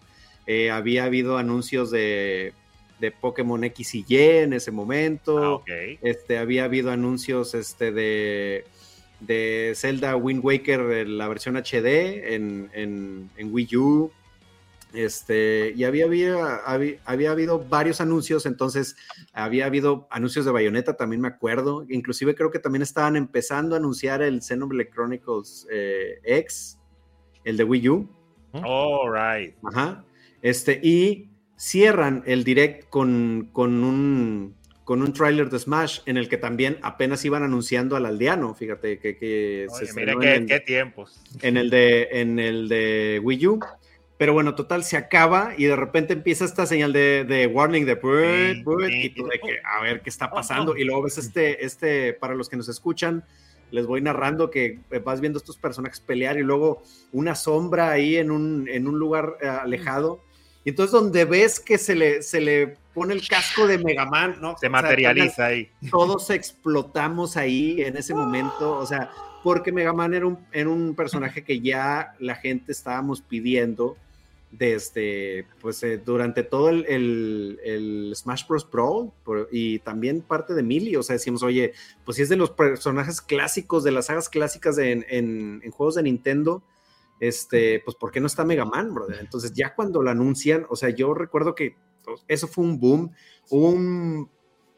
[0.48, 2.54] eh, había habido anuncios de,
[3.00, 5.64] de Pokémon X y Y en ese momento.
[5.68, 5.72] Ah.
[6.02, 8.66] Este, había habido anuncios este, de,
[9.20, 14.12] de Zelda Wind Waker, eh, la versión HD en, en- en Wii U.
[14.94, 18.96] Este, y había, había, había, había habido varios anuncios, entonces
[19.34, 21.86] había habido anuncios de Bayonetta, también me acuerdo.
[21.90, 26.78] Inclusive creo que también estaban empezando a anunciar el Xenoblade Chronicles eh, X,
[27.44, 28.10] el de Wii U.
[28.54, 29.56] All right.
[29.64, 30.06] Ajá.
[30.44, 36.28] Este, y cierran el direct con, con un con un tráiler de Smash en el
[36.28, 40.36] que también apenas iban anunciando al aldeano, fíjate que, que se Oye, mire estrenó qué,
[40.36, 41.24] en, qué tiempos.
[41.42, 43.60] en el de en el de Wii U.
[44.24, 47.92] Pero bueno, total, se acaba y de repente empieza esta señal de, de warning de
[47.92, 50.78] y tú de que a ver qué está Oh, pasando.
[50.78, 53.26] Y luego ves este, este, para los que nos escuchan,
[53.72, 58.32] les voy narrando que vas viendo estos personajes pelear y luego una sombra ahí en
[58.32, 60.22] un, en un lugar eh, alejado.
[60.64, 64.38] Y entonces donde ves que se le, se le pone el casco de Mega Man,
[64.40, 64.52] ¿no?
[64.52, 65.70] Se O sea, materializa ahí.
[65.92, 69.12] todos explotamos ahí en ese momento, o sea,
[69.44, 73.98] porque Mega Man era un, era un personaje que ya la gente estábamos pidiendo
[74.54, 76.86] desde, pues eh, durante todo el,
[77.64, 78.66] el, Smash Bros.
[78.66, 79.14] Pro
[79.52, 81.74] y también parte de Melee, o sea, decimos, oye,
[82.06, 86.04] pues si es de los personajes clásicos, de las sagas clásicas en, en, juegos de
[86.04, 86.64] Nintendo,
[87.20, 89.18] este, pues ¿por qué no está Mega Man, brother?
[89.20, 93.12] Entonces ya cuando lo anuncian, o sea, yo recuerdo que pues, eso fue un boom,
[93.50, 94.30] un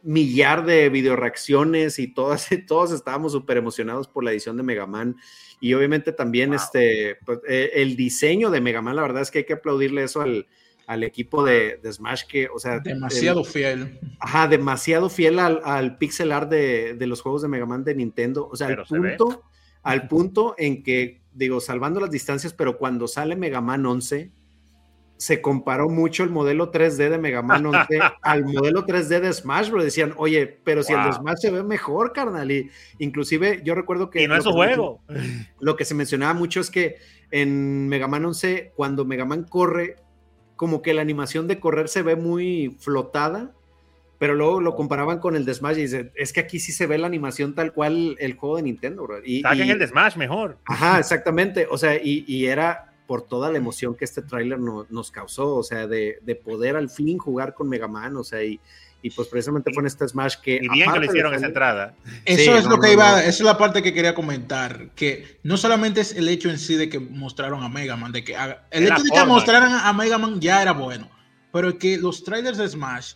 [0.06, 4.86] millar de video reacciones y todas, todos estábamos súper emocionados por la edición de Mega
[4.86, 5.18] Man.
[5.60, 9.40] Y obviamente también este, pues, eh, el diseño de Mega Man, la verdad es que
[9.40, 10.48] hay que aplaudirle eso al,
[10.86, 12.80] al equipo de, Smash, que, o sea...
[12.80, 14.00] Demasiado fiel.
[14.20, 17.96] Ajá, demasiado fiel al, al pixel art de, de, los juegos de Mega Man de
[17.96, 18.48] Nintendo.
[18.52, 19.44] O sea, al punto,
[19.82, 24.32] al punto en que, digo, salvando las distancias, pero cuando sale Mega Man 11
[25.18, 29.70] se comparó mucho el modelo 3D de Mega Man 11 al modelo 3D de Smash
[29.70, 29.84] Bros.
[29.84, 32.52] Decían, oye, pero si el de Smash se ve mejor, carnal.
[32.52, 34.24] Y inclusive yo recuerdo que...
[34.24, 35.02] Y no es su juego.
[35.60, 36.98] Lo que se mencionaba mucho es que
[37.32, 39.96] en Mega Man 11, cuando Mega Man corre,
[40.56, 43.54] como que la animación de correr se ve muy flotada,
[44.18, 46.88] pero luego lo comparaban con el de Smash y dice, es que aquí sí se
[46.88, 49.20] ve la animación tal cual el juego de Nintendo, bro.
[49.24, 50.58] Y, en el de Smash mejor.
[50.66, 51.68] Ajá, exactamente.
[51.70, 55.64] O sea, y, y era por toda la emoción que este tráiler nos causó, o
[55.64, 58.60] sea, de, poder al fin jugar con Mega Man, o sea, y,
[59.02, 60.56] y pues precisamente fue en este Smash que...
[60.56, 61.96] Y bien que le hicieron esa entrada.
[62.26, 66.02] Eso es lo que iba, esa es la parte que quería comentar, que no solamente
[66.02, 68.36] es el hecho en sí de que mostraron a Mega Man, de que
[68.72, 71.10] el hecho de que mostraran a Mega Man ya era bueno,
[71.52, 73.14] pero que los trailers de Smash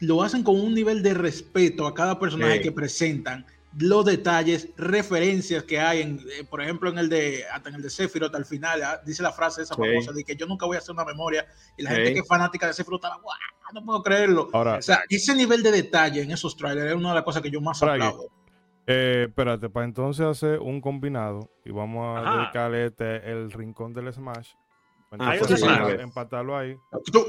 [0.00, 3.46] lo hacen con un nivel de respeto a cada personaje que presentan,
[3.78, 7.82] los detalles, referencias que hay, en, eh, por ejemplo, en el de hasta en el
[7.82, 10.76] de Sephiroth al final, ah, dice la frase esa famosa de que yo nunca voy
[10.76, 13.20] a hacer una memoria y la gente que es fanática de Sephiroth estaba,
[13.72, 14.48] no puedo creerlo.
[14.52, 17.50] o sea, ese nivel de detalle en esos trailers es una de las cosas que
[17.50, 18.28] yo más aplaudo.
[18.86, 24.10] Eh, espérate, para entonces hacer un combinado y vamos a dedicarle este, el rincón del
[24.10, 24.52] Smash
[25.18, 26.76] Ah, empatarlo ahí.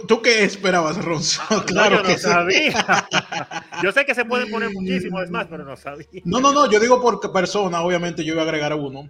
[0.07, 1.41] ¿Tú, qué esperabas, Ronzo?
[1.49, 3.07] Ah, claro que sabía.
[3.83, 6.05] yo sé que se pueden poner muchísimos más, pero no sabía.
[6.25, 9.09] No, no, no, yo digo por persona, obviamente yo iba a agregar a uno.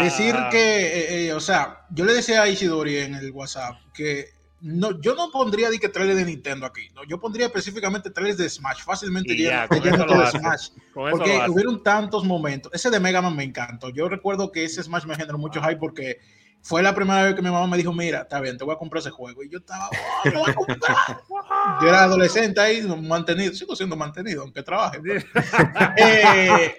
[0.00, 0.48] Decir ah.
[0.50, 4.30] que, eh, eh, o sea, yo le decía a Isidori en el WhatsApp que
[4.62, 8.38] no, yo no pondría de que trailer de Nintendo aquí, no, yo pondría específicamente trailers
[8.38, 12.72] de Smash, fácilmente ya, de Smash, porque hubieron tantos momentos.
[12.72, 13.90] Ese de Mega Man me encantó.
[13.90, 16.20] Yo recuerdo que ese Smash me generó mucho hype porque
[16.66, 18.78] fue la primera vez que mi mamá me dijo, mira, está bien, te voy a
[18.78, 19.40] comprar ese juego.
[19.44, 19.88] Y yo estaba,
[20.24, 20.96] voy a comprar.
[21.80, 24.98] yo era adolescente ahí, mantenido, sigo siendo mantenido, aunque trabaje.
[25.96, 26.74] Eh,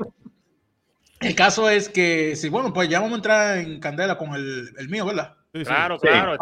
[1.21, 4.73] el caso es que, sí, bueno, pues ya vamos a entrar en candela con el,
[4.77, 5.35] el mío, ¿verdad?
[5.63, 6.37] claro, claro.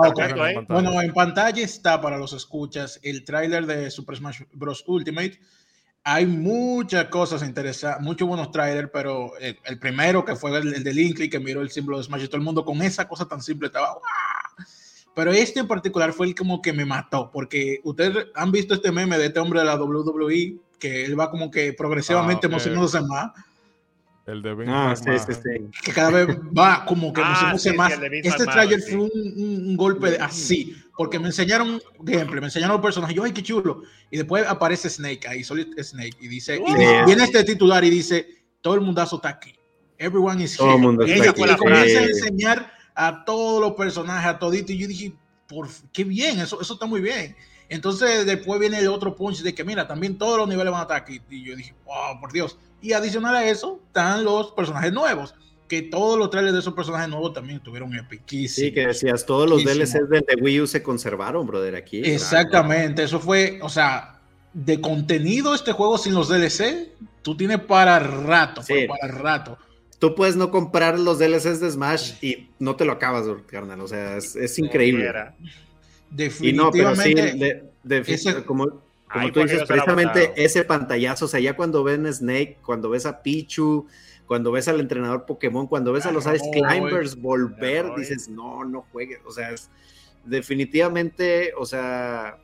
[0.67, 4.83] Bueno, en pantalla está para los escuchas el tráiler de Super Smash Bros.
[4.87, 5.39] Ultimate
[6.07, 11.29] hay muchas cosas interesantes, muchos buenos trailers, pero el, primero que fue el, de Linkley,
[11.31, 13.67] que miró el símbolo de Smash y todo el mundo con esa cosa tan simple
[13.67, 13.97] estaba.
[15.15, 18.91] Pero este en particular fue el como que me mató, porque ustedes han visto este
[18.91, 23.01] meme de este hombre de la WWE, que él va como que progresivamente ah, emocionándose
[23.01, 23.31] más
[24.27, 25.81] el de Vince ah, sí, sí, sí.
[25.83, 27.93] Que cada vez va como que ah, sé más.
[27.93, 29.11] Este trailer fue un,
[29.69, 33.15] un, golpe así, porque me enseñaron, ejemplo, me enseñaron los personajes.
[33.15, 33.81] Yo, ay, qué chulo.
[34.11, 38.27] Y después aparece Snake ahí, Solid Snake, y dice, y viene este titular y dice:
[38.61, 39.55] Todo el mundazo está aquí.
[39.97, 40.71] Everyone is here.
[40.71, 44.71] Todo y ella comienza a enseñar a todos los personajes, a todito.
[44.71, 45.13] Y yo dije,
[45.47, 47.35] por, qué bien, eso, eso está muy bien.
[47.69, 50.83] Entonces después viene el otro punch de que mira, también todos los niveles van a
[50.83, 51.21] estar aquí.
[51.29, 52.57] Y yo dije, wow, por Dios.
[52.81, 55.35] Y adicional a eso, están los personajes nuevos.
[55.67, 58.67] Que todos los trailers de esos personajes nuevos también estuvieron epiquísimos.
[58.67, 62.01] Sí, que decías, todos los DLCs de Wii U se conservaron, brother, aquí.
[62.03, 64.15] Exactamente, eso fue, o sea,
[64.53, 69.57] de contenido este juego sin los DLC, tú tienes para rato, para rato.
[69.99, 73.81] Tú puedes no comprar los DLCs de Smash y no te lo acabas, carnal.
[73.81, 75.11] O sea, es, increíble.
[76.09, 77.63] Definitivamente.
[78.45, 83.05] como, como tú dices, precisamente ese pantallazo, o sea, ya cuando ven Snake, cuando ves
[83.05, 83.87] a Pichu,
[84.27, 88.85] cuando ves al entrenador Pokémon, cuando ves a los Ice Climbers volver, dices, no, no
[88.91, 89.19] juegues.
[89.25, 89.69] O sea, es,
[90.25, 92.39] definitivamente, o sea,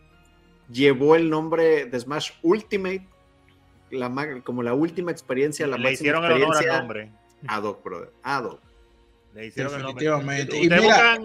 [0.72, 3.08] llevó el nombre de Smash Ultimate
[3.92, 7.12] la, como la última experiencia, la Le hicieron el honor al nombre.
[7.48, 8.12] Ad hoc, brother.
[8.24, 8.60] Ad hoc.
[9.34, 10.58] Le hicieron Definitivamente.
[10.58, 11.20] Y mira,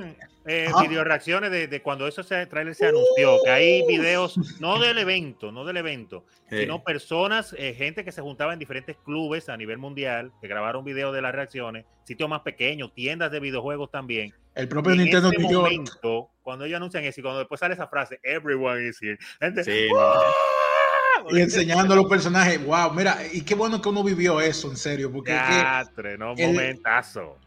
[0.46, 4.98] eh, video reacciones de, de, cuando ese trailer se anunció, que hay videos, no del
[4.98, 9.56] evento, no del evento, sino personas, eh, gente que se juntaba en diferentes clubes a
[9.56, 14.32] nivel mundial, que grabaron videos de las reacciones, sitios más pequeños, tiendas de videojuegos también.
[14.54, 18.20] El propio Nintendo en momento, cuando ellos anuncian eso y cuando después sale esa frase,
[18.22, 19.18] everyone is here,
[19.64, 19.88] sí,
[21.30, 22.64] y enseñando a los personajes.
[22.64, 25.10] Wow, mira, y qué bueno que uno vivió eso, en serio.
[25.10, 27.38] Porque que no, el, momentazo.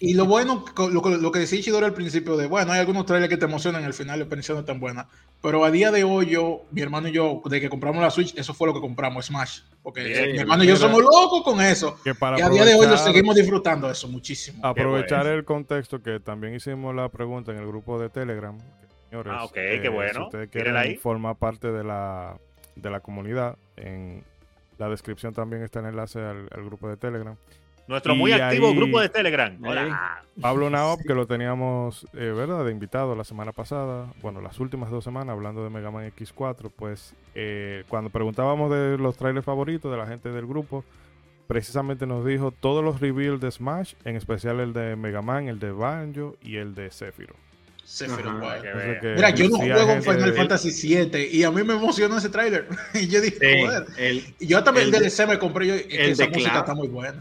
[0.00, 3.30] Y lo bueno, lo, lo que decía Chidoro al principio de, bueno, hay algunos trailers
[3.30, 5.08] que te emocionan, al final la experiencia no es tan buena.
[5.42, 8.36] Pero a día de hoy, yo, mi hermano y yo, de que compramos la Switch,
[8.36, 9.60] eso fue lo que compramos, Smash.
[9.82, 11.98] Porque mi hermano y yo somos locos con eso.
[12.04, 14.64] y a día de hoy lo seguimos disfrutando eso muchísimo.
[14.66, 18.58] Aprovechar el contexto que también hicimos la pregunta en el grupo de Telegram.
[19.08, 20.12] Señores, ah, ok, qué eh, bueno.
[20.14, 22.38] Si ustedes quieren formar parte de la,
[22.76, 24.22] de la comunidad, en
[24.78, 27.36] la descripción también está el enlace al grupo de Telegram.
[27.88, 29.56] Nuestro muy activo grupo de Telegram.
[29.64, 30.22] Hola.
[30.40, 32.64] Pablo Naop, que lo teníamos, eh, ¿verdad?
[32.64, 36.70] De invitado la semana pasada, bueno, las últimas dos semanas, hablando de Mega Man X4,
[36.74, 40.84] pues eh, cuando preguntábamos de los trailers favoritos de la gente del grupo,
[41.46, 45.60] precisamente nos dijo todos los reveals de Smash, en especial el de Mega Man, el
[45.60, 47.45] de Banjo y el de Sephiroth.
[47.86, 52.66] Mira, yo no juego Final Fantasy VII y a mí me emocionó ese tráiler.
[52.94, 53.86] y yo dije, joder.
[54.40, 55.66] yo también el DLC me compré.
[55.68, 57.20] Yo, el esa música está muy buena.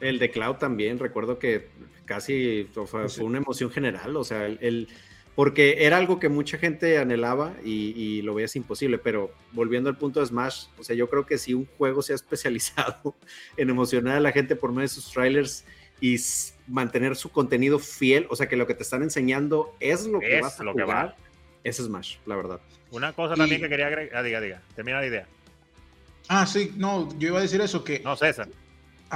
[0.00, 1.68] el de Cloud también, recuerdo que
[2.04, 4.16] casi fue, una emoción general.
[4.16, 4.88] O sea, el,
[5.34, 8.98] porque era algo que mucha gente anhelaba y, y, lo veías imposible.
[8.98, 12.12] Pero volviendo al punto de Smash, o sea, yo creo que si un juego se
[12.12, 13.16] ha especializado
[13.56, 15.64] en emocionar a la gente por medio de sus trailers
[16.00, 16.18] y
[16.66, 20.40] mantener su contenido fiel, o sea que lo que te están enseñando es lo que
[20.40, 21.16] vas a lo jugar, que va.
[21.64, 22.60] es Smash, la verdad.
[22.90, 25.26] Una cosa también que quería agregar, ah, diga, diga, termina la idea.
[26.28, 28.00] Ah, sí, no, yo iba a decir eso que...
[28.00, 28.48] No, César.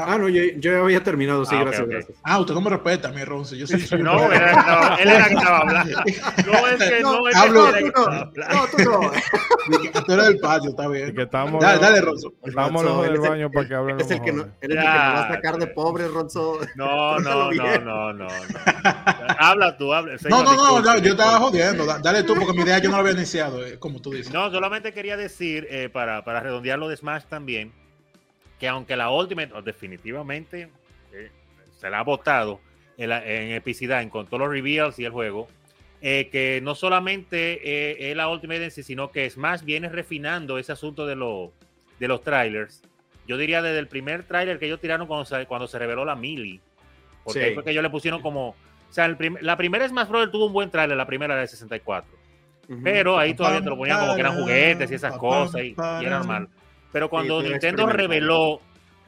[0.06, 2.18] Ah, no, yo, yo, había terminado, sí, ah, gracias, gracias.
[2.22, 3.56] Ah, usted no me respeta, mi Ronce.
[3.56, 5.98] Yo soy, no, no, él era que estaba hablando.
[6.46, 10.02] No es que no, es hablo, que tú no, no, tú no.
[10.02, 11.14] tú eres del patio, está bien.
[11.14, 12.32] Que estamos, dale, dale, Ronzo.
[12.42, 14.84] Estamos los del baño para que hablen Es el que, no, es el que nos
[14.84, 16.60] va a sacar de pobre, Ronzo.
[16.76, 18.28] No, no, no, no, no.
[19.38, 20.16] Habla tú, habla.
[20.28, 21.84] No, no, no, yo estaba jodiendo.
[21.86, 24.32] Dale tú, porque mi idea yo no la había iniciado, eh, como tú dices.
[24.32, 27.72] No, solamente quería decir, eh, para, para redondear lo de Smash también,
[28.58, 30.70] que aunque la Ultimate definitivamente
[31.12, 31.30] eh,
[31.78, 32.60] se la ha votado
[32.96, 33.12] en,
[33.52, 35.48] epicidad en con todos los reveals y el juego,
[36.00, 40.58] eh, que no solamente eh, es la Ultimate en sí, sino que Smash viene refinando
[40.58, 41.14] ese asunto de,
[41.98, 42.82] de los trailers.
[43.26, 46.16] Yo diría desde el primer trailer que ellos tiraron cuando se, cuando se reveló la
[46.16, 46.60] Mili.
[47.24, 47.54] Porque sí.
[47.54, 48.48] fue que ellos le pusieron como...
[48.48, 50.30] O sea, la primera Smash Bros.
[50.30, 52.16] tuvo un buen trailer, la primera era de 64.
[52.82, 56.04] Pero ahí todavía te lo ponían como que eran juguetes y esas cosas y, y
[56.04, 56.48] era normal.
[56.92, 58.60] Pero cuando Nintendo reveló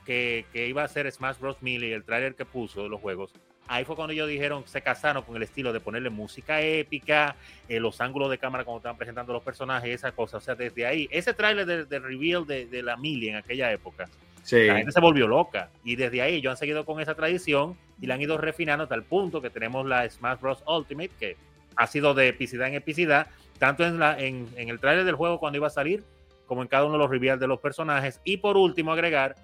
[0.05, 1.57] que, que, iba a ser Smash Bros.
[1.61, 3.33] Melee, el trailer que puso de los juegos,
[3.69, 7.37] ahí fue cuando ellos dijeron, se casaron con el estilo de ponerle música épica,
[7.69, 10.39] eh, los ángulos de cámara cuando estaban presentando los personajes, esa cosa.
[10.39, 14.09] O sea, desde ahí, ese trailer de, reveal de, de, la Melee en aquella época,
[14.51, 15.71] la gente se volvió loca.
[15.85, 18.95] Y desde ahí ellos han seguido con esa tradición y la han ido refinando hasta
[18.95, 20.65] el punto que tenemos la Smash Bros.
[20.67, 21.37] Ultimate, que
[21.77, 25.39] ha sido de epicidad en epicidad, tanto en, la, en, en el trailer del juego
[25.39, 26.03] cuando iba a salir,
[26.51, 28.21] como en cada uno de los reveals de los personajes.
[28.25, 29.37] Y por último, agregar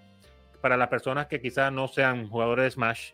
[0.61, 3.13] para las personas que quizás no sean jugadores de Smash,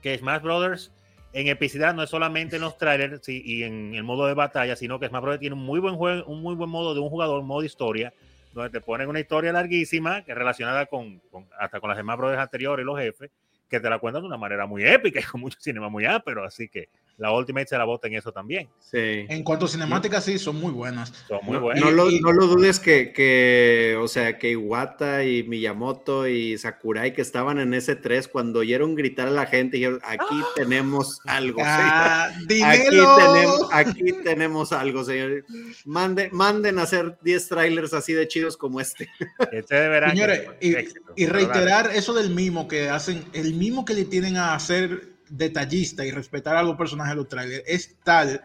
[0.00, 0.92] que Smash Brothers
[1.32, 5.00] en epicidad no es solamente en los trailers y en el modo de batalla, sino
[5.00, 7.42] que Smash Brothers tiene un muy buen juego, un muy buen modo de un jugador,
[7.42, 8.14] modo historia,
[8.52, 11.20] donde te ponen una historia larguísima que relacionada con,
[11.58, 13.32] hasta con las Smash Brothers anteriores, los jefes,
[13.68, 16.44] que te la cuentan de una manera muy épica y con mucho cinema muy ápero,
[16.44, 16.88] así que
[17.20, 18.66] la Ultimate se la bota en eso también.
[18.80, 19.26] Sí.
[19.28, 21.12] En cuanto a cinemáticas, sí, son muy buenas.
[21.28, 21.84] Son muy buenas.
[21.84, 27.12] No, lo, no lo, dudes que, que, o sea, que Iwata y Miyamoto y Sakurai
[27.12, 30.46] que estaban en ese 3 cuando oyeron gritar a la gente, dijeron, aquí ¡Ah!
[30.56, 31.60] tenemos algo.
[31.62, 35.44] Ah, aquí, tenemos, aquí tenemos algo, señor.
[35.84, 39.10] Manden, manden a hacer 10 trailers así de chidos como este.
[39.52, 40.74] Este de Señores, y,
[41.22, 46.04] y reiterar eso del mimo que hacen, el mimo que le tienen a hacer detallista
[46.04, 48.42] y respetar a los personajes de los trailers es tal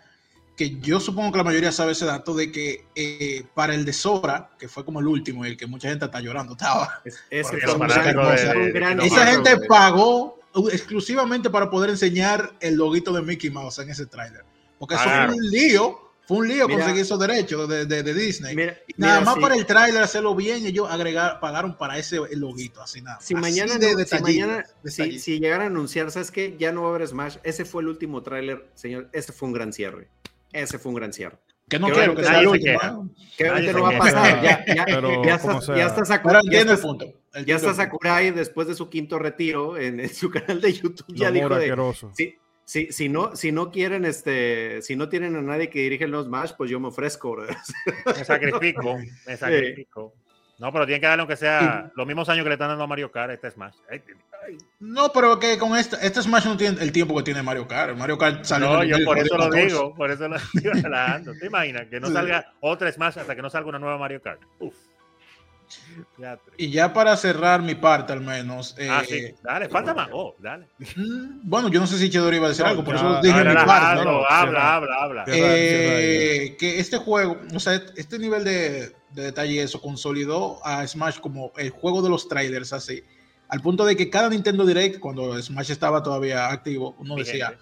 [0.55, 3.91] que yo supongo que la mayoría sabe ese dato de que eh, para el de
[3.91, 7.01] Sora, que fue como el último y el que mucha gente está llorando, estaba.
[7.29, 10.39] esa gente pagó
[10.71, 14.45] exclusivamente para poder enseñar el loguito de Mickey Mouse en ese trailer.
[14.79, 18.55] Porque eso fue un lío fue un lío conseguir esos derechos de, de, de Disney.
[18.97, 23.19] nada más para el tráiler hacerlo bien, ellos agregar, pagaron para ese loguito, así nada.
[23.21, 23.73] Si mañana,
[24.05, 26.55] si, mañana si, llegaran a anunciar, ¿sabes qué?
[26.57, 27.37] Ya no va a haber Smash.
[27.43, 29.09] Ese fue el último tráiler, señor.
[29.13, 30.09] Ese fue un gran cierre.
[30.51, 31.37] Ese fue un gran cierre.
[31.67, 33.09] Que no quiero que sea el último.
[33.37, 34.43] Que no va a pasar.
[34.43, 34.85] Ya, ya,
[35.25, 36.41] ya, está, ya está Sakurai.
[37.45, 41.05] Ya está, Sakurai después de su quinto retiro en, en su canal de YouTube.
[41.09, 41.75] ya dijo de.
[42.13, 42.35] Sí,
[42.65, 46.25] si, si, no, si no quieren, este, si no tienen a nadie que dirige los
[46.25, 47.37] Smash, pues yo me ofrezco.
[48.05, 48.97] Me sacrifico,
[49.27, 50.13] me sacrifico.
[50.57, 52.87] No, pero tienen que darle aunque sea los mismos años que le están dando a
[52.87, 53.75] Mario Kart este Smash.
[54.79, 57.95] No, pero que con este, este Smash no tiene el tiempo que tiene Mario Kart.
[57.95, 61.33] Mario Kart salió No, yo por eso lo digo, por eso lo estoy hablando.
[61.33, 61.87] ¿Te imaginas?
[61.87, 64.41] Que no salga otra Smash hasta que no salga una nueva Mario Kart.
[64.59, 64.73] Uf.
[66.57, 68.75] Y ya para cerrar mi parte, al menos.
[68.89, 69.15] ah, sí.
[69.15, 70.09] Eh, dale, falta más.
[70.11, 70.67] Oh, dale.
[70.95, 73.53] Mm, bueno, yo no sé si Chedori iba a decir algo, por eso dije mi
[73.53, 73.71] parte.
[74.29, 79.81] habla, habla, habla, eh, que este juego, o sea, este nivel de, de detalle, eso
[79.81, 83.03] consolidó a Smash como el juego de los trailers, así.
[83.47, 87.57] Al punto de que cada Nintendo Direct, cuando Smash estaba todavía activo, uno decía,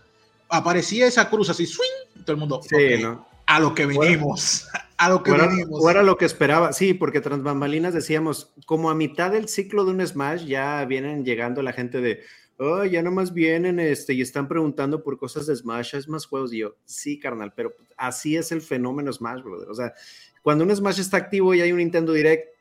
[0.49, 2.61] aparecía esa cruz así, swing, todo el mundo.
[2.63, 3.32] Sí, ¿no?
[3.45, 4.67] A lo que venimos.
[4.97, 5.89] A lo que venimos.
[5.89, 6.71] era lo que esperaba.
[6.71, 11.25] Sí, porque tras bambalinas decíamos, como a mitad del ciclo de un Smash ya vienen
[11.25, 12.21] llegando la gente de,
[12.57, 16.53] oh, ya nomás vienen este, y están preguntando por cosas de Smash, es más juegos.
[16.53, 19.69] Y yo, sí, carnal, pero así es el fenómeno Smash, brother.
[19.69, 19.93] O sea,
[20.41, 22.52] cuando un Smash está activo y hay un Nintendo Direct,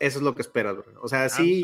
[0.00, 0.86] eso es lo que esperas, bro.
[1.02, 1.62] O sea, sí,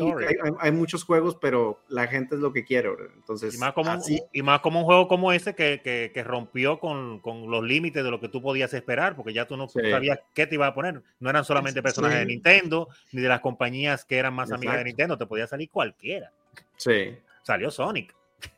[0.59, 3.11] hay, muchos juegos, pero la gente es lo que quiere, bro.
[3.15, 6.23] Entonces, y más como, un, y más como un juego como ese que, que, que
[6.23, 9.67] rompió con, con, los límites de lo que tú podías esperar, porque ya tú no
[9.67, 11.01] sabías qué te iba a poner.
[11.19, 14.83] No eran solamente personajes de Nintendo, ni de las compañías que eran más amigas de
[14.83, 16.31] Nintendo, te podía salir cualquiera.
[16.77, 17.17] Sí.
[17.41, 18.16] Salió Sonic.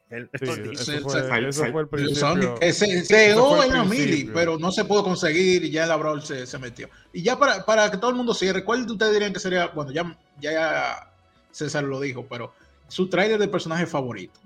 [0.10, 0.78] Eso, fue, el.
[0.78, 1.04] Se
[3.08, 6.58] creó en la mili, pero no se pudo conseguir y ya el Brawl se, se,
[6.58, 6.90] metió.
[7.14, 9.68] Y ya para, para, que todo el mundo cierre, ¿cuál ustedes dirían que sería?
[9.68, 11.12] Bueno, ya, ya
[11.52, 12.52] César lo dijo, pero
[12.88, 14.40] su trailer de personaje favorito.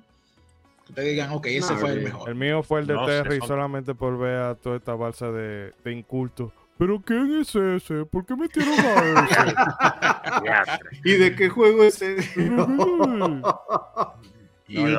[0.85, 2.27] Que ustedes digan, ok, ese fue el mejor.
[2.27, 5.93] El mío fue el de Terry, solamente por ver a toda esta balsa de, de
[5.93, 6.51] inculto.
[6.77, 8.03] ¿Pero quién es ese?
[8.03, 9.29] ¿Por qué metieron a
[10.41, 10.79] ese?
[11.05, 12.37] ¿Y de qué juego es ese?
[14.79, 14.97] y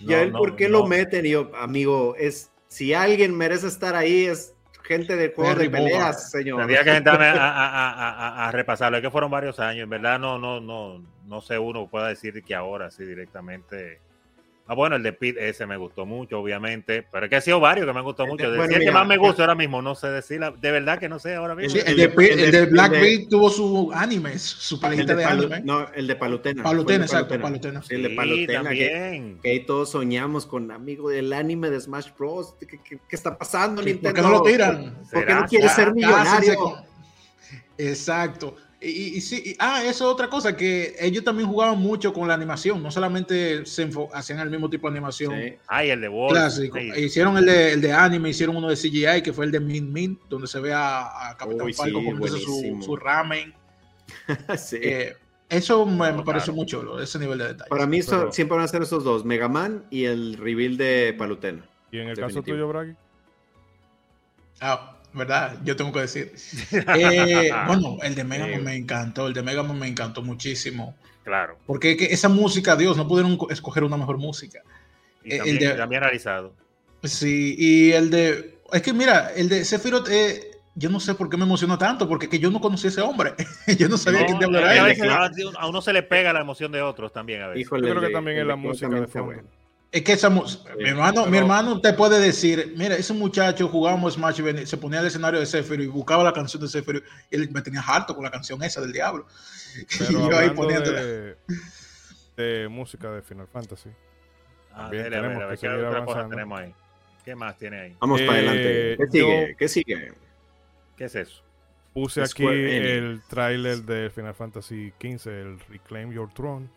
[0.00, 1.24] ¿Y a él por qué lo meten?
[1.24, 6.30] Y yo, amigo, es si alguien merece estar ahí, es gente de juego de peleas,
[6.30, 6.58] señor.
[6.58, 8.98] Tendría que sentarme a, a, a, repasarlo.
[8.98, 9.84] Es que fueron varios años.
[9.84, 14.00] En verdad, no, no, no, no sé uno pueda decir que ahora sí directamente
[14.66, 17.06] Ah, bueno, el de Pete ese me gustó mucho, obviamente.
[17.12, 18.46] Pero es que ha sido varios que me han gustado mucho.
[18.46, 20.40] el que más me gusta ahora mismo, no sé decir.
[20.40, 21.78] de verdad que no sé ahora mismo.
[21.84, 25.60] el, de, el, de, Black Beat tuvo su anime, su paleta de, anime.
[25.62, 26.62] No, el de Palutena.
[26.62, 27.82] Palutena, exacto, Palutena.
[27.90, 28.70] el de Palutena.
[28.70, 32.54] Que, que, ahí todos soñamos con amigo del anime de Smash Bros.
[32.58, 34.08] ¿Qué, qué, está pasando, Nintendo?
[34.08, 34.94] ¿Por qué no lo tiran?
[35.12, 36.76] ¿Por qué no quiere ser millonario?
[37.76, 38.56] Exacto.
[38.84, 42.82] Y, sí, ah, eso es otra cosa, que ellos también jugaban mucho con la animación,
[42.82, 45.34] no solamente se hacían el mismo tipo de animación.
[45.34, 45.54] Sí.
[45.66, 46.78] Ay, el de Clásico.
[46.78, 49.92] Hicieron el de, el de anime, hicieron uno de CGI, que fue el de Min
[49.92, 53.54] Min, donde se ve a, Capitán Falco con su, su, ramen.
[54.58, 54.78] sí.
[54.82, 55.16] Eh,
[55.48, 57.70] eso me, me pareció mucho, ese nivel de detalle.
[57.70, 61.64] Para mí siempre van a ser esos dos, Mega Man y el reveal de Palutena.
[61.90, 62.94] ¿Y en el caso tuyo, Bragi?
[64.60, 65.56] Ah, ¿verdad?
[65.64, 66.32] Yo tengo que decir.
[66.96, 70.94] Eh, bueno, el de Mega Man me encantó, el de Mega me encantó muchísimo.
[71.22, 71.56] Claro.
[71.66, 74.60] Porque esa música, Dios, no pudieron escoger una mejor música.
[75.24, 76.52] Y también, el de, también realizado.
[77.02, 78.58] Sí, y el de.
[78.72, 82.08] Es que mira, el de Sephiroth, eh, yo no sé por qué me emocionó tanto,
[82.08, 83.34] porque que yo no conocía a ese hombre.
[83.78, 85.30] yo no sabía quién te hablara.
[85.58, 87.68] A, uno se le pega la emoción de otros también a veces.
[87.70, 89.42] yo creo que también es la música de fondo.
[89.94, 90.42] Es que esa, mi
[90.88, 95.06] hermano, mi hermano te puede decir, mira, ese muchacho jugábamos Smash y se ponía al
[95.06, 98.24] escenario de Sephiroth y buscaba la canción de Sephiroth y él me tenía harto con
[98.24, 99.24] la canción esa del diablo.
[100.10, 101.00] y yo ahí poniéndole.
[101.04, 101.36] De,
[102.36, 103.88] de, música de Final Fantasy.
[104.72, 106.74] Ah, Bien, tenemos que ¿qué otra cosa tenemos ahí?
[107.24, 107.96] ¿Qué más tiene ahí?
[108.00, 108.92] Vamos para adelante.
[108.94, 109.56] Eh, ¿Qué sigue?
[109.56, 110.12] ¿Qué sigue?
[110.96, 111.40] ¿Qué es eso?
[111.92, 116.68] Puse aquí el tráiler de Final Fantasy XV, el Reclaim Your Throne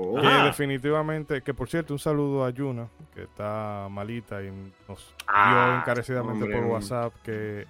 [0.00, 0.44] Oh.
[0.44, 4.50] definitivamente, que por cierto, un saludo a Yuna, que está malita y
[4.88, 7.66] nos ah, dio encarecidamente por WhatsApp que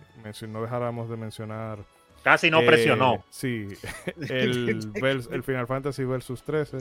[0.49, 1.79] no dejáramos de mencionar.
[2.23, 3.25] Casi no presionó.
[3.31, 3.69] Sí,
[4.29, 4.93] el,
[5.31, 6.79] el Final Fantasy Versus 13,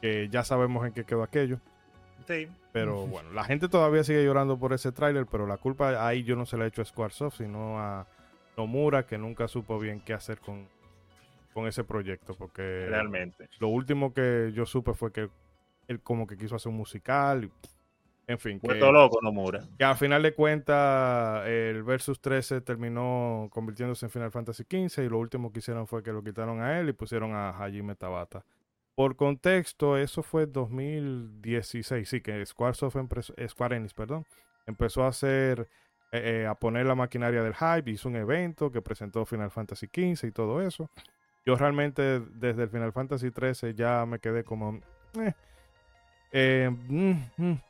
[0.00, 1.58] que ya sabemos en qué quedó aquello.
[2.26, 2.48] Sí.
[2.72, 6.36] Pero bueno, la gente todavía sigue llorando por ese tráiler, pero la culpa ahí yo
[6.36, 8.06] no se la he hecho a Squaresoft, sino a
[8.56, 10.68] Nomura, que nunca supo bien qué hacer con,
[11.52, 15.28] con ese proyecto, porque realmente lo último que yo supe fue que
[15.88, 17.50] él como que quiso hacer un musical,
[18.26, 18.60] en fin.
[18.60, 19.66] que, todo loco, Nomura.
[19.76, 25.08] Que a final de cuentas el Versus 13 terminó convirtiéndose en Final Fantasy XV y
[25.08, 28.44] lo último que hicieron fue que lo quitaron a él y pusieron a Hajime Tabata.
[28.94, 34.26] Por contexto, eso fue 2016, sí, que Squaresoft empezó, Square Enix, perdón,
[34.66, 35.66] empezó a hacer,
[36.12, 39.86] eh, eh, a poner la maquinaria del hype, hizo un evento que presentó Final Fantasy
[39.86, 40.90] XV y todo eso.
[41.44, 44.80] Yo realmente desde el Final Fantasy XIII ya me quedé como...
[45.14, 45.32] Eh,
[46.32, 47.60] eh, mm, mm.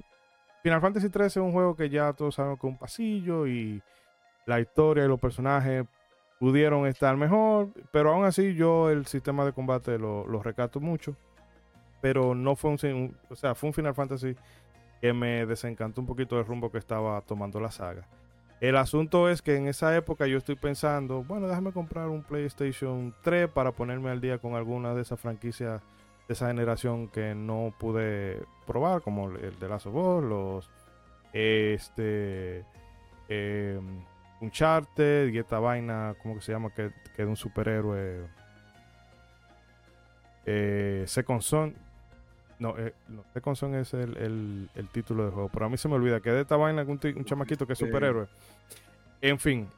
[0.62, 3.82] Final Fantasy XIII es un juego que ya todos sabemos que es un pasillo y
[4.46, 5.84] la historia y los personajes
[6.38, 11.16] pudieron estar mejor, pero aún así yo el sistema de combate lo, lo recato mucho,
[12.00, 14.36] pero no fue un, o sea, fue un Final Fantasy
[15.00, 18.06] que me desencantó un poquito del rumbo que estaba tomando la saga.
[18.62, 23.12] El asunto es que en esa época yo estoy pensando, bueno, déjame comprar un PlayStation
[23.22, 25.82] 3 para ponerme al día con alguna de esas franquicias
[26.28, 30.70] de esa generación que no pude probar, como el de Last of los
[31.32, 32.64] este
[33.28, 33.80] eh,
[34.40, 36.70] Uncharted y esta vaina, ¿cómo que se llama?
[36.70, 38.28] Que, que de un superhéroe.
[40.46, 41.74] Eh, Second Son.
[42.62, 45.50] No, eh, no, Second Son es el, el, el, título del juego.
[45.52, 47.78] Pero a mí se me olvida que de esta vaina un, un chamaquito que es
[47.78, 48.28] superhéroe.
[49.20, 49.68] En fin.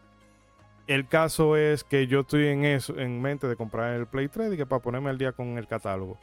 [0.87, 4.53] El caso es que yo estoy en eso, en mente de comprar el Play 3
[4.53, 6.19] y que para ponerme al día con el catálogo.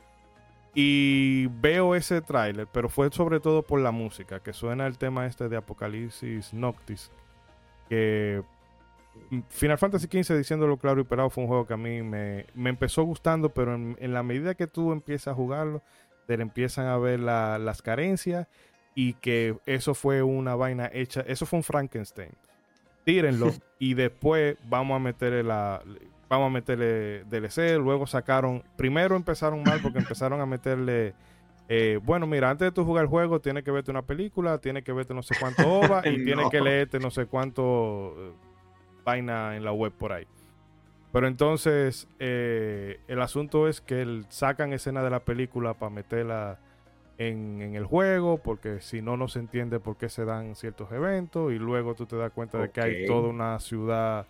[0.75, 5.25] Y veo ese tráiler, pero fue sobre todo por la música, que suena el tema
[5.25, 7.09] este de Apocalipsis Noctis.
[7.89, 8.43] Que
[9.49, 12.69] Final Fantasy XV, diciéndolo claro y pelado, fue un juego que a mí me, me
[12.69, 15.81] empezó gustando, pero en, en, la medida que tú empiezas a jugarlo,
[16.27, 18.47] te le empiezan a ver la, las carencias
[18.95, 22.31] y que eso fue una vaina hecha, eso fue un Frankenstein.
[23.03, 25.81] Tírenlo y después vamos a meterle la
[26.31, 31.13] vamos a meterle DLC, luego sacaron, primero empezaron mal porque empezaron a meterle,
[31.67, 34.85] eh, bueno, mira, antes de tú jugar el juego, tienes que verte una película, tienes
[34.85, 36.23] que verte no sé cuánto OVA y no.
[36.23, 38.31] tienes que leerte no sé cuánto eh,
[39.03, 40.25] vaina en la web por ahí.
[41.11, 46.57] Pero entonces, eh, el asunto es que el, sacan escena de la película para meterla
[47.17, 50.91] en, en, el juego, porque si no, no se entiende por qué se dan ciertos
[50.91, 52.67] eventos y luego tú te das cuenta okay.
[52.67, 54.25] de que hay toda una ciudad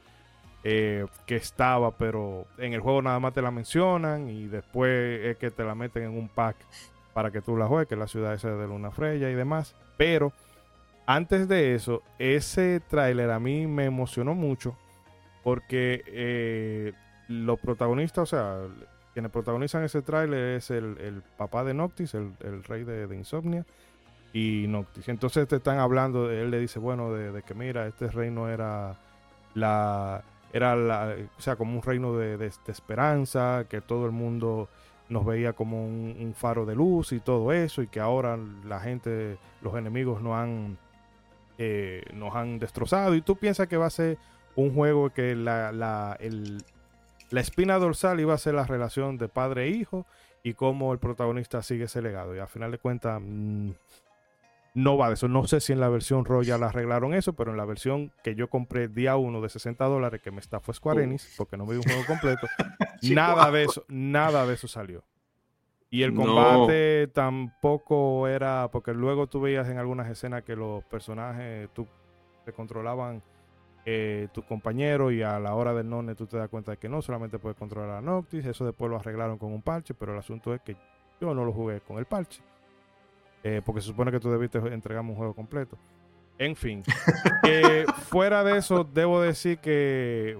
[0.63, 5.37] eh, que estaba, pero en el juego nada más te la mencionan y después es
[5.37, 6.55] que te la meten en un pack
[7.13, 9.75] para que tú la juegues, que es la ciudad esa de Luna Freya y demás.
[9.97, 10.33] Pero
[11.07, 14.75] antes de eso, ese tráiler a mí me emocionó mucho
[15.43, 16.93] porque eh,
[17.27, 18.57] los protagonistas, o sea,
[19.13, 23.65] quienes protagonizan ese tráiler es el, el, papá de Noctis, el, el rey de, Insomnia
[24.33, 25.09] y Noctis.
[25.09, 28.97] Entonces te están hablando, él le dice, bueno, de, que mira, este reino era
[29.53, 30.23] la
[30.53, 34.67] era la, o sea, como un reino de, de, esperanza, que todo el mundo
[35.07, 39.37] nos veía como un, faro de luz y todo eso, y que ahora la gente,
[39.61, 40.77] los enemigos nos han,
[41.57, 43.15] eh, nos han destrozado.
[43.15, 44.17] Y tú piensas que va a ser
[44.55, 46.63] un juego que la, la, el,
[47.29, 50.05] la espina dorsal iba a ser la relación de padre e hijo
[50.43, 52.35] y cómo el protagonista sigue ese legado.
[52.35, 53.71] Y al final de cuentas, mmm,
[54.73, 55.27] no va de eso.
[55.27, 58.49] No sé si en la versión Royal arreglaron eso, pero en la versión que yo
[58.49, 61.81] compré día 1 de 60 dólares, que me estafó Square Enix, porque no me dio
[61.81, 62.47] un juego completo,
[63.13, 65.03] nada de eso, nada de eso salió.
[65.89, 67.13] Y el combate no.
[67.13, 71.85] tampoco era, porque luego tú veías en algunas escenas que los personajes tú
[72.45, 73.21] te controlaban
[73.85, 76.87] eh, tus compañeros y a la hora del none tú te das cuenta de que
[76.87, 80.19] no solamente puedes controlar a Noctis, eso después lo arreglaron con un parche, pero el
[80.19, 80.75] asunto es que
[81.19, 82.41] yo no lo jugué con el parche.
[83.43, 85.77] Eh, porque se supone que tú debiste entregarme un juego completo.
[86.37, 86.83] En fin,
[87.43, 90.37] eh, fuera de eso, debo decir que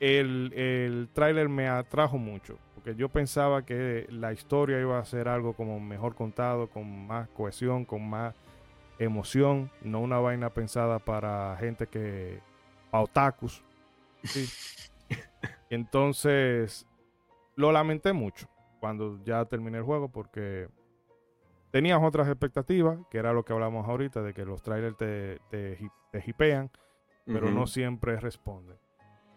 [0.00, 5.28] el, el tráiler me atrajo mucho, porque yo pensaba que la historia iba a ser
[5.28, 8.34] algo como mejor contado, con más cohesión, con más
[8.98, 12.40] emoción, no una vaina pensada para gente que...
[12.90, 13.62] para otakus.
[14.24, 14.48] ¿sí?
[15.70, 16.86] Entonces,
[17.56, 18.48] lo lamenté mucho
[18.80, 20.68] cuando ya terminé el juego porque
[21.70, 25.78] tenías otras expectativas, que era lo que hablamos ahorita, de que los trailers te, te,
[26.10, 26.70] te hipean,
[27.26, 27.54] pero uh -huh.
[27.54, 28.76] no siempre responden.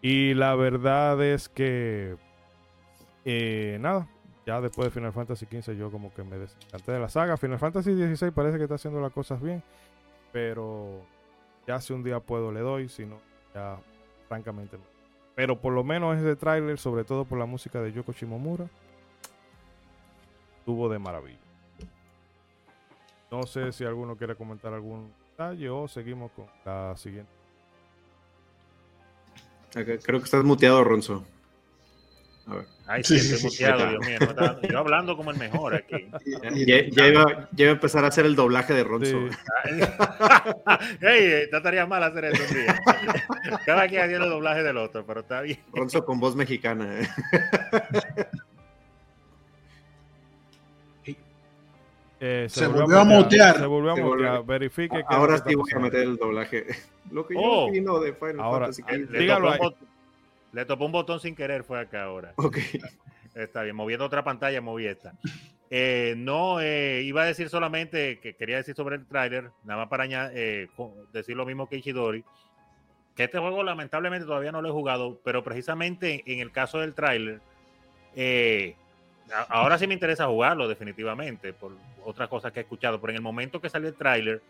[0.00, 2.16] Y la verdad es que,
[3.24, 4.08] eh, nada,
[4.44, 7.36] ya después de Final Fantasy XV yo como que me desencanté de la saga.
[7.36, 9.62] Final Fantasy XVI parece que está haciendo las cosas bien,
[10.32, 11.00] pero
[11.66, 13.18] ya si un día puedo le doy, si no,
[13.54, 13.78] ya
[14.28, 14.78] francamente.
[15.34, 18.66] Pero por lo menos ese tráiler, sobre todo por la música de Yoko Shimomura,
[20.64, 21.38] tuvo de maravilla.
[23.30, 27.30] No sé si alguno quiere comentar algún detalle o seguimos con la siguiente.
[29.72, 31.24] Creo que estás muteado, Ronzo.
[32.46, 32.66] A ver.
[32.86, 34.18] Ay, sí, sí estoy muteado, Dios mío.
[34.36, 36.06] No yo hablando como el mejor aquí.
[36.66, 39.28] Ya, ya, iba, ya, iba, a empezar a hacer el doblaje de Ronzo.
[39.28, 39.36] Sí.
[41.00, 42.80] hey, no estaría mal hacer eso un día.
[43.66, 45.58] Cada quien haciendo el doblaje del otro, pero está bien.
[45.72, 47.00] Ronzo con voz mexicana.
[47.00, 47.08] ¿eh?
[52.20, 53.56] Eh, se, se, volvió a mutear.
[53.58, 54.44] Se volvió a mutear.
[54.44, 56.66] Verifique que Ahora sí voy a meter el doblaje.
[57.10, 59.52] Lo que yo oh, opino de Final ahora, Fantasy eh, dígalo
[60.54, 62.32] le topó un botón sin querer, fue acá ahora.
[62.36, 62.58] Ok.
[63.34, 65.12] Está bien, moviendo otra pantalla, moví esta.
[65.68, 69.88] Eh, no, eh, iba a decir solamente que quería decir sobre el tráiler, nada más
[69.88, 70.68] para eh,
[71.12, 72.24] decir lo mismo que Ichidori,
[73.16, 76.94] que este juego lamentablemente todavía no lo he jugado, pero precisamente en el caso del
[76.94, 77.40] tráiler,
[78.14, 78.76] eh,
[79.48, 81.72] ahora sí me interesa jugarlo definitivamente por
[82.04, 84.42] otras cosas que he escuchado, pero en el momento que salió el tráiler,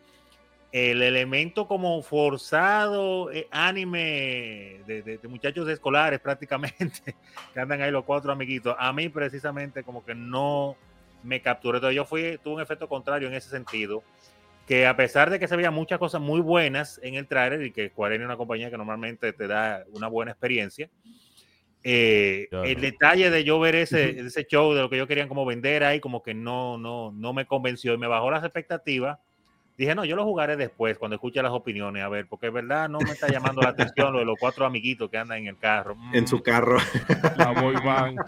[0.75, 7.14] el elemento como forzado, eh, anime de, de- de muchachos escolares prácticamente,
[7.55, 10.77] que andan ahí los cuatro amiguitos, a mí precisamente como que no
[11.22, 11.77] me capturó.
[11.79, 14.03] Entonces yo fui, tuve un efecto contrario en ese sentido,
[14.66, 17.70] que a pesar de que se veían muchas cosas muy buenas en el trailer y
[17.70, 20.91] que Square es una compañía que normalmente te da una buena experiencia,
[21.85, 22.64] eh, Claro.
[22.64, 25.85] el detalle de yo ver ese, ese show de lo que yo querían como vender
[25.85, 29.20] ahí, como que no, no, no me convenció y me bajó las expectativas.
[29.77, 32.89] Dije, no, yo lo jugaré después, cuando escuche las opiniones, a ver, porque es verdad
[32.89, 35.59] no me está llamando la atención lo de los cuatro amiguitos que andan en el
[35.59, 35.97] carro.
[36.12, 36.79] En Mm, su carro.
[37.37, 38.20] La boy band.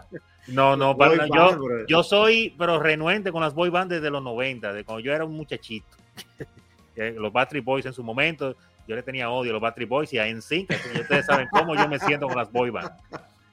[0.48, 1.86] No, no, para- yo, bro.
[1.86, 5.24] yo soy, pero renuente con las boy bands desde los 90, de cuando yo era
[5.24, 5.86] un muchachito.
[6.96, 8.56] Los Backstreet Boys en su momento,
[8.88, 11.74] yo le tenía odio a los Backstreet Boys y a NSYNC, que ustedes saben cómo
[11.74, 12.90] yo me siento con las boy bands.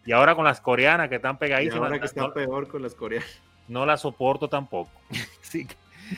[0.05, 2.81] Y ahora con las coreanas que están Y pegadísimas, ahora que está no, peor con
[2.81, 3.41] las coreanas.
[3.67, 4.89] no las soporto tampoco.
[5.41, 5.67] Sí,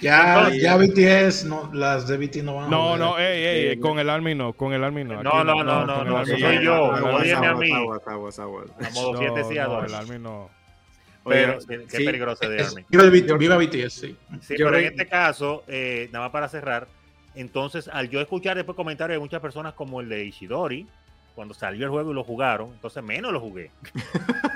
[0.01, 2.99] Ya, ya BTS, no, las de BT no van a No, jugar.
[2.99, 5.23] no, ey, ey, Sí, con el Army no, con el Army no.
[5.23, 7.17] No, no, no, no, no, soy yo, no.
[7.17, 7.71] a mí.
[7.71, 8.65] Aguas, aguas, aguas.
[8.85, 10.49] a modo No, 7 sí el Army no.
[11.27, 12.85] Pero Oye, qué, qué sí, peligroso de Es- Army.
[12.87, 14.15] viva, viva BTS, sí.
[14.41, 16.87] Sí, Yo pero en este caso, eh, nada más para cerrar,
[17.33, 20.87] entonces al yo escuchar después comentarios de muchas personas como el de Ishidori,
[21.35, 23.69] cuando salió el juego y lo jugaron, entonces menos lo jugué.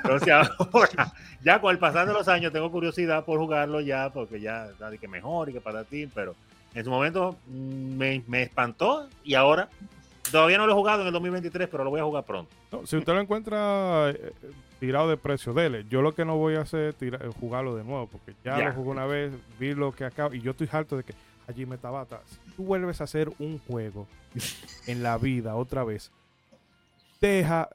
[0.03, 1.13] Entonces ahora,
[1.43, 4.97] ya con el pasar de los años, tengo curiosidad por jugarlo ya, porque ya de
[4.97, 6.35] que mejor y que para ti, pero
[6.73, 9.67] en su momento mm, me, me espantó y ahora
[10.31, 12.51] todavía no lo he jugado en el 2023, pero lo voy a jugar pronto.
[12.71, 14.31] No, si usted lo encuentra eh,
[14.79, 15.85] tirado de precio, dele.
[15.89, 18.57] Yo lo que no voy a hacer es tira- eh, jugarlo de nuevo, porque ya,
[18.57, 18.65] Ya.
[18.69, 21.13] lo jugué una vez, vi lo que acaba, y yo estoy harto de que
[21.47, 22.21] allí me tabata.
[22.27, 24.07] Si tú vuelves a hacer un juego
[24.85, 26.11] en la vida otra vez,
[27.19, 27.69] deja.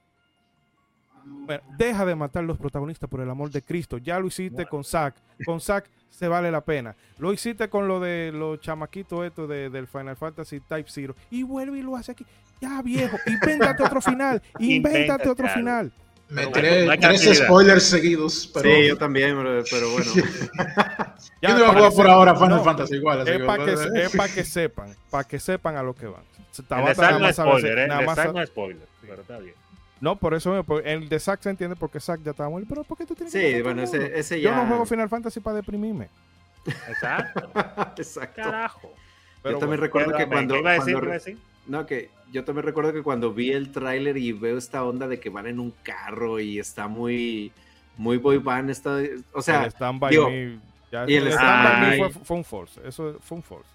[1.25, 3.99] bueno, deja de matar los protagonistas por el amor de Cristo.
[3.99, 5.15] Ya lo hiciste con Zack.
[5.45, 6.95] Con Zack se vale la pena.
[7.19, 11.15] Lo hiciste con lo de los chamaquitos estos de, del Final Fantasy Type Zero.
[11.31, 12.25] Y vuelve y lo hace aquí.
[12.61, 13.17] Ya, viejo.
[13.27, 14.43] Invéntate otro final.
[14.59, 15.93] Invéntate otro final.
[16.29, 20.11] Me tiré bueno, tres spoilers seguidos, pero Sí, yo también, bro, pero bueno.
[21.43, 23.21] Ya, yo no voy a jugar por ahora Final no, Fantasy igual.
[23.21, 24.97] así Es para que, que sepan.
[25.11, 26.23] Para que sepan a lo que van.
[26.59, 27.87] El de no spoiler, ¿eh?
[27.89, 29.55] nada El de Zack no es spoiler, pero está bien.
[30.01, 32.69] No, por eso el de Zack se entiende porque Zack ya estaba muerto.
[32.69, 34.57] Pero ¿por qué tú tienes que Sí, matar a bueno, ese, ese Yo ya.
[34.57, 36.09] no juego Final Fantasy para deprimirme.
[36.89, 37.51] Exacto.
[37.97, 38.43] Exacto.
[38.43, 38.93] Carajo.
[39.43, 40.55] Pero yo también bueno, recuerdo que cuando.
[40.55, 40.93] ¿qué iba a decir?
[40.95, 41.39] cuando- ¿Qué iba a decir?
[41.67, 45.19] No, que yo también recuerdo que cuando vi el tráiler y veo esta onda de
[45.21, 47.53] que van en un carro y está muy,
[47.97, 48.99] muy boy band, está,
[49.33, 50.59] o sea, el Stand By digo, Me.
[50.93, 51.97] ya- y el el Stand By Me Me.
[52.13, 52.81] fue, fue un force.
[52.87, 53.69] Eso fue un force.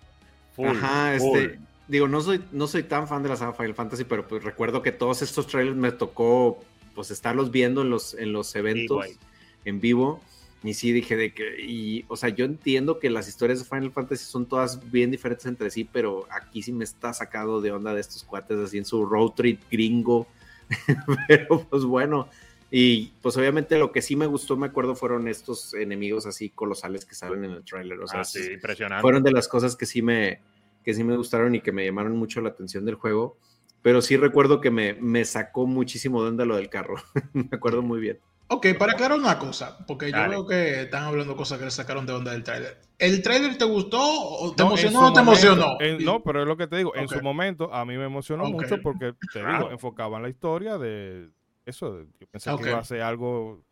[0.56, 1.38] Full, ajá, full.
[1.40, 1.60] este,
[1.90, 4.82] digo, no soy, no soy tan fan de la saga Final Fantasy, pero pues recuerdo
[4.82, 6.64] que todos estos trailers me tocó
[6.96, 9.18] pues estarlos viendo en los, en los eventos güey.
[9.66, 10.22] en vivo.
[10.64, 13.92] Y sí dije de que, y, o sea, yo entiendo que las historias de Final
[13.92, 17.94] Fantasy son todas bien diferentes entre sí, pero aquí sí me está sacado de onda
[17.94, 20.28] de estos cuates así en su road trip gringo.
[21.28, 22.28] pero pues bueno,
[22.70, 27.06] y pues obviamente lo que sí me gustó, me acuerdo, fueron estos enemigos así colosales
[27.06, 28.00] que salen en el tráiler.
[28.02, 29.02] O sea, Ah, sí, sí, impresionante.
[29.02, 30.42] fueron de las cosas que sí me,
[30.90, 33.38] que sí me gustaron y que me llamaron mucho la atención del juego.
[33.84, 36.96] Pero sí recuerdo que me, me sacó muchísimo de onda lo del carro.
[37.34, 38.20] me acuerdo muy bien.
[38.48, 40.30] Ok, para aclarar una cosa, porque yo Dale.
[40.30, 42.82] veo que están hablando cosas que le sacaron de onda del tráiler.
[42.98, 45.78] ¿El tráiler te gustó o te No, en emocionó o te momento- emocionó?
[45.80, 46.96] en- no, pero es lo que te digo.
[46.96, 47.12] En Ok.
[47.14, 48.54] su momento a mí me emocionó Ok.
[48.54, 49.58] mucho porque, te Claro.
[49.60, 51.30] digo, enfocaban la historia de
[51.68, 52.02] eso.
[52.20, 52.64] Yo pensé Ok.
[52.64, 53.64] que iba a ser algo,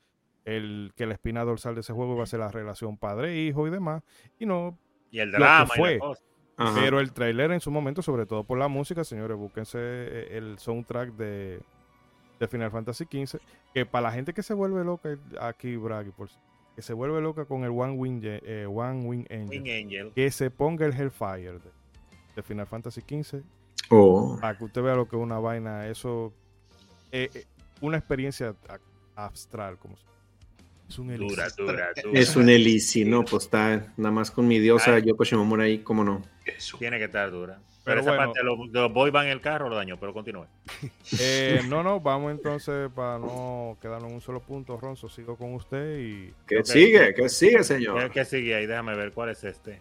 [0.45, 3.71] el que la espina dorsal de ese juego iba a ser la relación padre-hijo y
[3.71, 4.03] demás.
[4.39, 4.77] Y no,
[5.09, 5.93] y el que drama y fue.
[5.95, 6.21] la cosa.
[6.57, 6.79] Ajá.
[6.79, 10.57] Pero el trailer en su momento, sobre todo por la música, señores, búsquense eh, el
[10.57, 11.59] soundtrack de,
[12.39, 13.39] de Final Fantasy XV,
[13.73, 16.29] que para la gente que se vuelve loca, aquí Bragi, por
[16.75, 20.11] que se vuelve loca con el One Wing, eh, One Wing Angel, Wing Angel.
[20.13, 21.71] que se ponga el Hellfire de,
[22.35, 23.41] de Final Fantasy XV,
[23.89, 24.37] Oh.
[24.41, 26.33] para que usted vea lo que es una vaina, eso,
[27.11, 27.45] eh, eh,
[27.81, 28.53] una experiencia
[29.15, 30.03] a- astral, como se-
[30.89, 31.65] es un Dura, elixir.
[31.65, 32.19] dura, dura.
[32.19, 33.23] Es un Elisi, ¿no?
[33.25, 35.03] Pues está nada más con mi diosa Ay.
[35.05, 36.21] Yoko Shimomura ahí, ¿cómo no?
[36.45, 36.77] Eso.
[36.77, 37.59] Tiene que estar dura.
[37.83, 38.25] Pero, Pero esa bueno.
[38.25, 40.45] parte de los, de los boy band en el carro lo dañó, pero continúe.
[41.19, 45.53] Eh, no, no, vamos entonces para no quedarnos en un solo punto, Ronzo, sigo con
[45.53, 47.13] usted y ¿Qué sigue?
[47.13, 48.11] ¿Qué sigue, ¿Qué, señor?
[48.11, 48.65] qué sigue ahí?
[48.65, 49.79] Déjame ver cuál es este.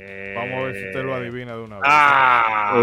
[0.00, 1.84] Eh, vamos a ver si usted lo adivina de una vez.
[1.90, 2.74] ¡Ah!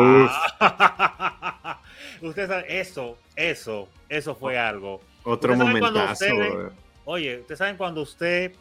[2.21, 5.01] usted sabe, eso, eso, eso fue algo.
[5.25, 6.35] Otro ¿Usted sabe cuando momentazo.
[6.35, 6.71] usted.
[7.05, 8.53] Oye, ustedes saben cuando usted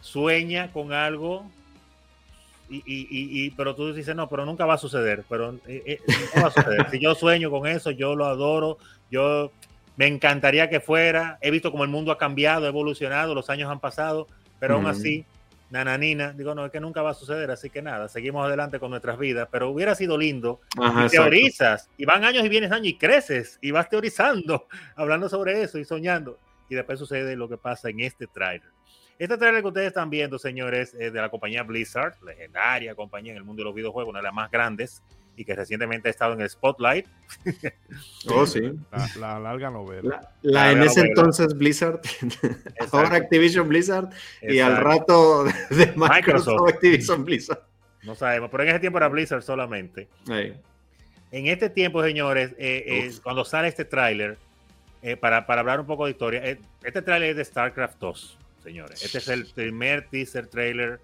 [0.00, 1.50] sueña con algo
[2.68, 6.00] y, y- y- pero tú dices no, pero nunca va a suceder, pero eh, eh,
[6.34, 6.90] no va a suceder.
[6.90, 8.78] si yo sueño con eso, yo lo adoro,
[9.10, 9.50] yo
[9.96, 11.38] me encantaría que fuera.
[11.40, 14.26] He visto como el mundo ha cambiado, ha evolucionado, los años han pasado,
[14.58, 14.92] pero aún Ujú.
[14.92, 15.24] así
[15.70, 16.32] nananina.
[16.32, 19.18] Digo, no, es que nunca va a suceder, así que nada, seguimos adelante con nuestras
[19.18, 20.60] vidas, pero hubiera sido lindo.
[20.80, 25.28] Ajá, y teorizas, y van años y vienes años y creces, y vas teorizando, hablando
[25.28, 26.38] sobre eso y soñando.
[26.68, 28.70] Y después sucede lo que pasa en este trailer.
[29.18, 33.38] Este trailer que ustedes están viendo, señores, es de la compañía Blizzard, legendaria compañía en
[33.38, 35.02] el mundo de los videojuegos, una de las más grandes
[35.36, 37.06] y que recientemente ha estado en el Spotlight.
[38.26, 38.72] Oh, sí.
[38.90, 40.32] La, la larga novela.
[40.42, 41.08] La, la en ese novela.
[41.08, 42.00] entonces Blizzard,
[42.92, 44.54] ahora Activision Blizzard, Exacto.
[44.54, 45.52] y al rato de
[45.94, 47.62] Microsoft, Microsoft, Activision Blizzard.
[48.02, 50.08] No sabemos, pero en ese tiempo era Blizzard solamente.
[50.26, 50.52] Sí.
[51.32, 54.38] En este tiempo, señores, eh, eh, cuando sale este tráiler,
[55.02, 58.38] eh, para, para, hablar un poco de historia, eh, este tráiler es de StarCraft 2,
[58.62, 59.04] señores.
[59.04, 60.98] Este es el primer teaser trailer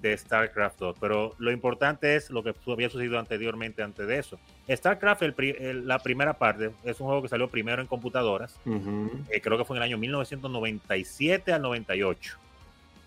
[0.00, 4.38] de StarCraft 2, pero lo importante es lo que había sucedido anteriormente antes de eso.
[4.68, 8.70] StarCraft, el, el, la primera parte, es un juego que salió primero en computadoras, uh
[8.70, 9.10] -huh.
[9.30, 12.38] eh, creo que fue en el año 1997 al 98.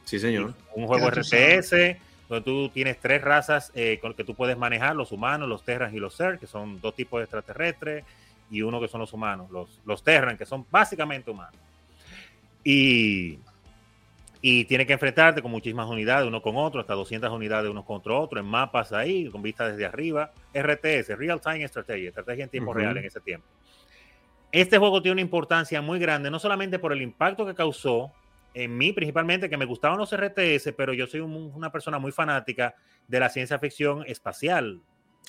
[0.06, 0.54] Sí, señor.
[0.74, 1.98] Un juego RTS,
[2.30, 5.94] donde tú tienes tres razas eh, con que tú puedes manejar, los humanos, los Terrans
[5.94, 8.06] y los Zerg, que son dos tipos de extraterrestres,
[8.50, 11.60] y uno que son los humanos, los, los Terran, que son básicamente humanos.
[12.64, 13.40] Y
[14.50, 18.14] y tiene que enfrentarte con muchísimas unidades, uno con otro, hasta 200 unidades unos contra
[18.14, 20.32] otro, en mapas ahí, con vista desde arriba.
[20.54, 22.78] RTS, Real Time Strategy, estrategia en tiempo uh -huh.
[22.78, 23.46] real en ese tiempo.
[24.54, 28.14] Este juego tiene una importancia muy grande, no solamente por el impacto que causó
[28.54, 32.14] en mí, principalmente, que me gustaban los RTS, pero yo soy un, una persona muy
[32.14, 32.74] fanática
[33.06, 34.80] de la ciencia ficción espacial.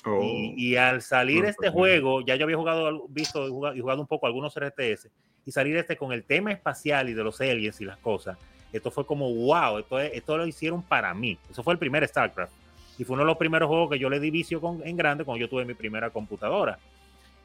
[0.05, 0.21] Oh.
[0.23, 4.07] Y, y, al salir este juego, ya yo había jugado, visto y jugado, jugado un
[4.07, 5.09] poco algunos RTS,
[5.45, 8.37] y salir este con el tema espacial y de los aliens y las cosas
[8.71, 11.37] esto fue como, wow, esto, esto lo hicieron para mí.
[11.49, 12.51] Eso fue el primer StarCraft.
[12.97, 15.39] Y fue uno de los primeros juegos que yo le di vicio en grande cuando
[15.39, 16.77] yo tuve mi primera computadora,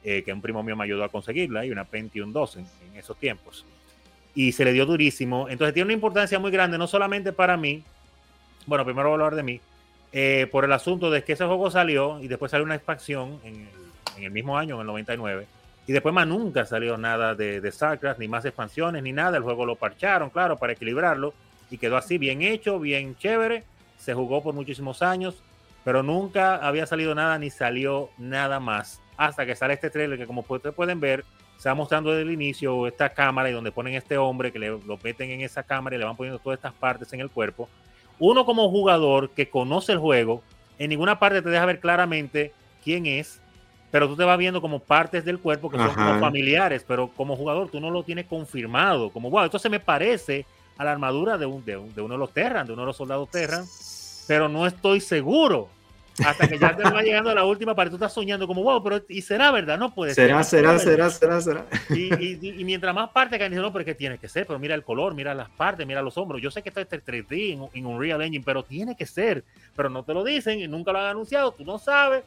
[0.03, 2.97] eh, que un primo mío me ayudó a conseguirla, y una Pentium 2 en, en,
[2.97, 3.64] esos tiempos.
[4.35, 5.49] Y se le dio durísimo.
[5.49, 7.83] Entonces tiene una importancia muy grande, no solamente para mí,
[8.66, 9.61] bueno, primero voy a hablar de mí,
[10.12, 13.68] eh, por el asunto de que ese juego salió y después salió una expansión en
[14.16, 15.47] en el mismo año, en el 99,
[15.87, 19.37] y después más nunca salió nada de, de, StarCraft, ni más expansiones, ni nada.
[19.37, 21.35] El juego lo parcharon, claro, para equilibrarlo.
[21.70, 23.64] Y quedó así, bien hecho, bien chévere.
[23.99, 25.43] Se jugó por muchísimos años,
[25.85, 29.01] pero nunca había salido nada, ni salió nada más.
[29.16, 31.24] Hasta que sale este trailer, que como ustedes pueden ver,
[31.59, 34.68] se va mostrando desde el inicio esta cámara y donde ponen este hombre, que le,
[34.68, 37.68] lo meten en esa cámara y le van poniendo todas estas partes en el cuerpo.
[38.18, 40.43] Uno como jugador que conoce el juego,
[40.78, 43.41] en ninguna parte te deja ver claramente quién es,
[43.95, 47.36] pero tú te vas viendo como partes del cuerpo que son como familiares, pero como
[47.36, 51.38] jugador tú no lo tienes confirmado, como, wow, esto se me parece a la armadura
[51.38, 53.64] de, un, de, un, de uno de los Terran, de uno de los soldados Terran,
[54.26, 55.68] pero no estoy seguro.
[56.26, 58.82] Hasta que ya te va llegando a la última parte, tú estás soñando como, wow,
[58.82, 59.78] pero ¿y será verdad?
[59.78, 60.62] No puede ¿Será, ser.
[60.62, 61.97] Será, será, será, será, será.
[61.97, 64.74] Y, y, y, mientras más partes caen, no, pero que tiene que ser, pero mira
[64.74, 66.42] el color, mira las partes, mira los hombros.
[66.42, 69.45] Yo sé que esto es 3D en, en Unreal Engine, pero tiene que ser.
[69.76, 72.24] Pero no te lo dicen y nunca lo han anunciado, tú no sabes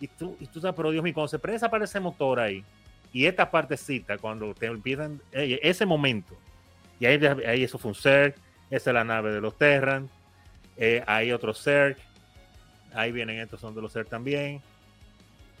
[0.00, 2.64] y tú, y tú sabes, pero Dios mío, cuando se prende para ese motor ahí,
[3.12, 6.36] y esta partecita, cuando te empiezan, ese momento,
[7.00, 8.34] y ahí, ahí eso fue un Zerg,
[8.70, 10.08] esa es la nave de los Terran,
[10.76, 11.96] eh, hay otro Zerg,
[12.94, 14.60] ahí vienen estos, son de los Zerg también.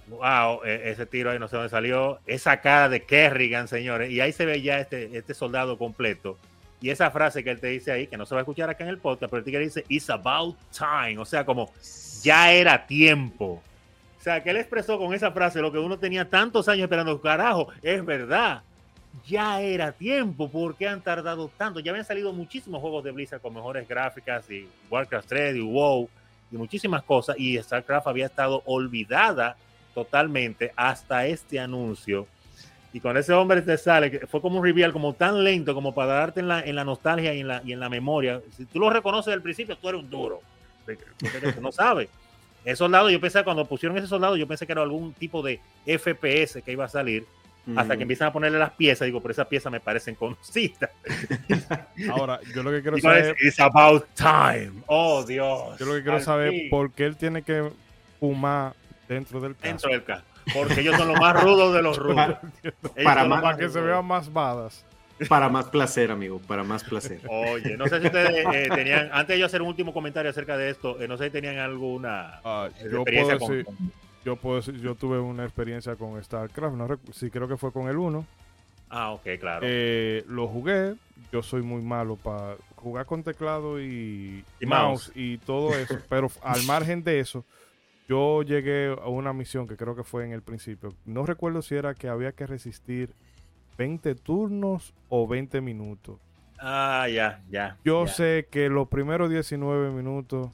[0.08, 2.20] Wow, ese tiro ahí no sé dónde salió.
[2.26, 6.38] Esa cara de Kerrigan, señores, y ahí se ve ya este, este soldado completo.
[6.80, 8.84] Y esa frase que él te dice ahí, que no se va a escuchar acá
[8.84, 11.18] en el podcast, pero el tigre dice, It's about time.
[11.18, 11.72] O sea, como
[12.22, 13.62] ya era tiempo.
[14.26, 17.20] Sea, que él expresó con esa frase lo que uno tenía tantos años esperando.
[17.20, 18.60] Carajo, es verdad.
[19.24, 20.50] Ya era tiempo.
[20.50, 21.78] ¿Por qué han tardado tanto?
[21.78, 26.08] Ya habían salido muchísimos juegos de Blizzard con mejores gráficas y Warcraft 3 y WoW
[26.50, 27.36] y muchísimas cosas.
[27.38, 29.56] Y StarCraft había estado olvidada
[29.94, 32.26] totalmente hasta este anuncio.
[32.92, 35.94] Y con ese hombre te sale, que fue como un reveal, como tan lento como
[35.94, 38.40] para darte en la, en la nostalgia y en la, y en la memoria.
[38.56, 40.40] Si tú lo reconoces al principio, tú eres un duro.
[40.84, 42.08] Porque no sabes.
[42.66, 45.60] El soldado, yo pensé, cuando pusieron ese soldado, yo pensé que era algún tipo de
[45.86, 47.24] FPS que iba a salir.
[47.64, 47.78] Mm.
[47.78, 50.90] Hasta que empiezan a ponerle las piezas, digo, pero esas piezas me parecen conocidas.
[52.10, 53.36] Ahora, yo lo que quiero saber.
[53.40, 54.82] It's about time.
[54.86, 55.78] Oh, Dios.
[55.78, 57.70] Yo lo que quiero saber es por qué él tiene que
[58.18, 58.74] fumar
[59.08, 59.68] dentro del casco.
[59.68, 60.26] Dentro del casco.
[60.52, 62.36] Porque ellos son los más rudos de los rudos.
[63.04, 64.84] para, más, para que se vean más badas.
[65.28, 67.20] Para más placer, amigo, para más placer.
[67.28, 70.56] Oye, no sé si ustedes eh, tenían, antes de yo hacer un último comentario acerca
[70.56, 73.92] de esto, eh, no sé si tenían alguna uh, yo experiencia puedo decir, con,
[74.24, 77.88] Yo puedo decir, yo tuve una experiencia con StarCraft, no sí creo que fue con
[77.88, 78.26] el 1.
[78.90, 79.66] Ah, ok, claro.
[79.68, 80.94] Eh, lo jugué,
[81.32, 85.08] yo soy muy malo para jugar con teclado y, y mouse.
[85.08, 87.44] mouse y todo eso, pero al margen de eso,
[88.08, 90.94] yo llegué a una misión que creo que fue en el principio.
[91.04, 93.14] No recuerdo si era que había que resistir
[93.76, 96.18] 20 turnos o 20 minutos.
[96.58, 97.76] Ah, ya, ya.
[97.84, 98.12] Yo ya.
[98.12, 100.50] sé que los primeros 19 minutos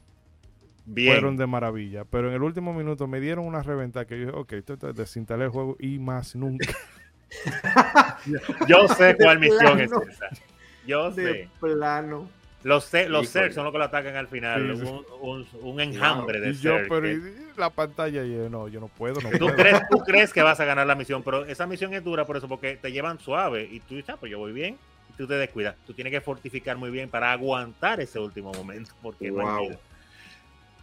[0.85, 1.13] Bien.
[1.13, 4.37] fueron de maravilla, pero en el último minuto me dieron una reventa que yo dije,
[4.37, 6.67] ok, esto- esto- desinstalé el juego y más nunca.
[8.67, 10.27] Yo sé cuál misión es esa.
[10.85, 11.49] Yo De sé.
[11.59, 12.27] plano.
[12.63, 13.29] Los, los.
[13.29, 14.75] Zerg son los que lo atacan al final.
[14.77, 14.91] Sí, sí.
[14.91, 17.21] Un, un- un enjambre de y yo, Zerg pero y
[17.57, 19.55] la pantalla, yo, no, yo no puedo, no ¿Tú puedo.
[19.55, 22.37] crees, tú crees que vas a ganar la misión, pero esa misión es dura por
[22.37, 24.77] eso, porque te llevan suave y tú dices, ah, pues yo voy bien,
[25.09, 25.75] y tú te descuidas.
[25.85, 29.67] Tú tienes que fortificar muy bien para aguantar ese último momento, porque no Wow.
[29.69, 29.79] vida.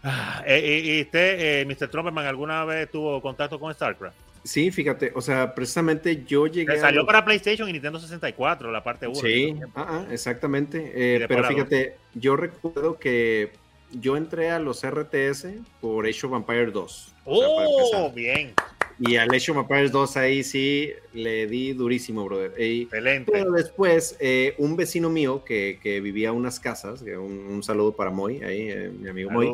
[0.02, 1.88] Ah, eh, y, y usted, eh, Mr.
[1.88, 4.16] Trumperman, ¿alguna vez tuvo contacto con StarCraft?
[4.42, 6.74] Sí, fíjate, o sea, precisamente yo llegué.
[6.74, 9.16] A salió para PlayStation y Nintendo 64, la parte 1.
[9.16, 10.92] Sí, ah, ah, exactamente.
[10.94, 13.52] eh, pero fíjate, yo recuerdo que
[13.92, 15.48] yo entré a los RTS
[15.80, 17.14] por Age of Empires 2.
[17.24, 18.12] o sea, para ¡Oh!
[18.12, 18.54] Bien,
[18.98, 22.52] Y al Age of Empires 2 ahí sí le di durísimo, brother.
[22.58, 23.32] Y- excelente.
[23.32, 27.92] pero después, eh, un vecino mío que, que vivía unas casas, que un, un saludo
[27.92, 29.52] para Moy, ahí, eh, mi amigo Moy.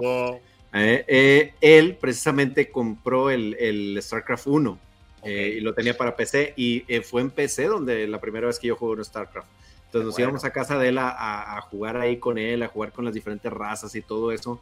[0.72, 4.78] Eh, eh, él precisamente compró el, el StarCraft 1 Ok.
[5.22, 8.68] eh, y lo tenía para PC y fue en PC donde la primera vez que
[8.68, 9.48] yo jugué en StarCraft.
[9.86, 10.28] Entonces nos bueno.
[10.28, 13.04] íbamos a casa de él a, a- a jugar ahí con él, a jugar con
[13.04, 14.60] las diferentes razas y todo eso.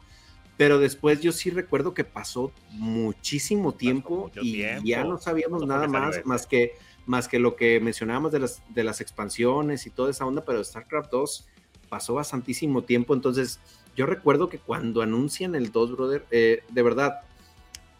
[0.57, 4.85] Pero después yo sí recuerdo que pasó muchísimo tiempo y tiempo.
[4.85, 6.71] ya no sabíamos ¿Cuándo fue nada más, más que,
[7.05, 10.63] más que lo que mencionábamos de las, de las expansiones y toda esa onda, pero
[10.63, 11.45] StarCraft 2
[11.89, 13.13] pasó bastantísimo tiempo.
[13.13, 13.59] Entonces
[13.95, 17.21] yo recuerdo que cuando anuncian el 2, brother, eh, de verdad,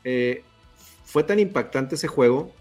[0.03, 0.43] eh,
[1.05, 2.51] fue tan impactante ese juego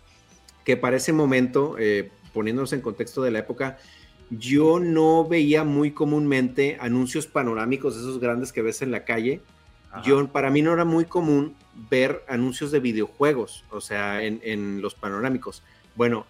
[0.65, 3.79] que para ese momento, eh, poniéndonos en contexto de la época,
[4.31, 9.41] yo no veía muy comúnmente anuncios panorámicos, esos grandes que ves en la calle.
[9.91, 10.03] Ajá.
[10.03, 11.55] Yo, para mí no era muy común
[11.91, 15.63] ver anuncios de videojuegos, o sea, en, en los panorámicos.
[15.97, 16.27] Bueno,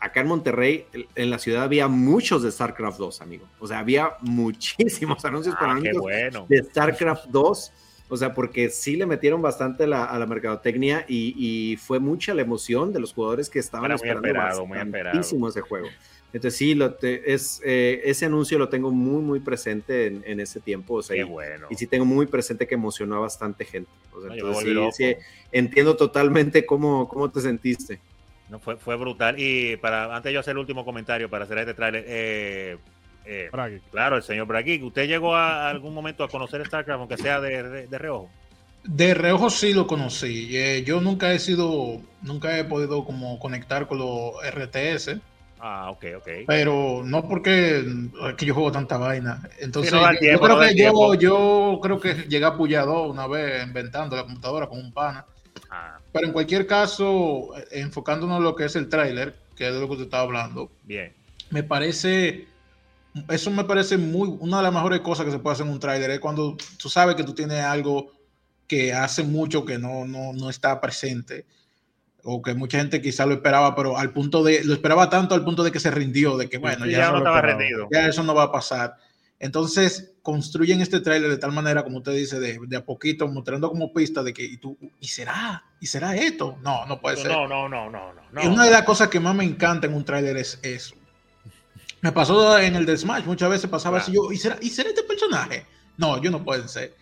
[0.00, 3.46] acá en Monterrey, en- la ciudad había muchos de StarCraft 2, amigo.
[3.58, 6.46] O sea, había muchísimos anuncios Ah, panorámicos bueno.
[6.48, 7.72] de StarCraft 2.
[8.10, 12.32] O sea, porque sí le metieron bastante la- a la mercadotecnia y, y fue mucha
[12.32, 15.04] la emoción de los jugadores que estaban Era muy esperando esperado, muy esperado.
[15.18, 15.88] bastantísimo ese juego.
[16.32, 20.40] Entonces sí, lo te- es, eh, ese anuncio lo tengo muy, muy presente en, en
[20.40, 20.94] ese tiempo.
[20.94, 21.66] O sea, Qué bueno.
[21.70, 23.90] y sí tengo muy presente que emocionó a bastante gente.
[24.14, 24.92] O sea, No, yo me entonces volví sí, loco.
[24.92, 25.16] sí,
[25.52, 28.00] entiendo totalmente cómo, cómo te sentiste.
[28.48, 29.36] No, fue, fue brutal.
[29.38, 32.78] Y para antes de yo hacer el último comentario para hacer este tráiler, eh,
[33.26, 33.80] eh, Bragi.
[33.90, 37.40] claro, el señor Bragui, ¿usted llegó a, a algún momento a conocer StarCraft, aunque sea
[37.40, 38.30] de, de, reojo?
[38.84, 40.56] De reojo sí lo conocí.
[40.56, 45.18] Eh, yo nunca he sido, nunca he podido como conectar con los RTS,
[45.60, 46.28] Ah, ok, ok.
[46.46, 49.42] pero no porque es que yo juego tanta vaina.
[49.58, 52.44] Entonces, Sí, no da yo- tiempo, yo creo no que yo, yo creo que llegué
[52.44, 55.26] a Puyado una vez inventando la computadora con un pana.
[56.12, 59.80] Pero en cualquier caso, eh, enfocándonos en lo que es el tráiler, que es de
[59.80, 61.12] lo que usted estaba hablando, bien.
[61.50, 62.46] me parece,
[63.28, 65.80] eso me parece muy, una de las mejores cosas que se puede hacer en un
[65.80, 68.12] tráiler es cuando tú sabes que tú tienes algo
[68.66, 71.46] que hace mucho que no, no, no está presente
[72.22, 75.44] o que mucha gente quizá lo esperaba, pero al punto de, lo esperaba tanto al
[75.44, 77.88] punto de que se rindió, de que bueno, Sí, ya, ya no estaba rendido.
[77.90, 78.96] ya eso no va a pasar.
[79.38, 83.70] Entonces construyen este tráiler de tal manera, como usted dice, de, de a poquito, mostrando
[83.70, 85.64] como pista de que, y tú, ¿y será?
[85.80, 86.58] ¿Y será esto?
[86.62, 87.30] No, no puede ser.
[87.30, 88.20] No, no, no, no, no.
[88.30, 88.44] no.
[88.44, 90.94] Y una de las cosas que más me encanta en un tráiler es eso.
[92.02, 94.90] Me pasó en el de Smash, muchas veces pasaba así, yo, ¿y será, ¿y será
[94.90, 95.64] este personaje?
[95.96, 96.94] No, yo no pueden ser.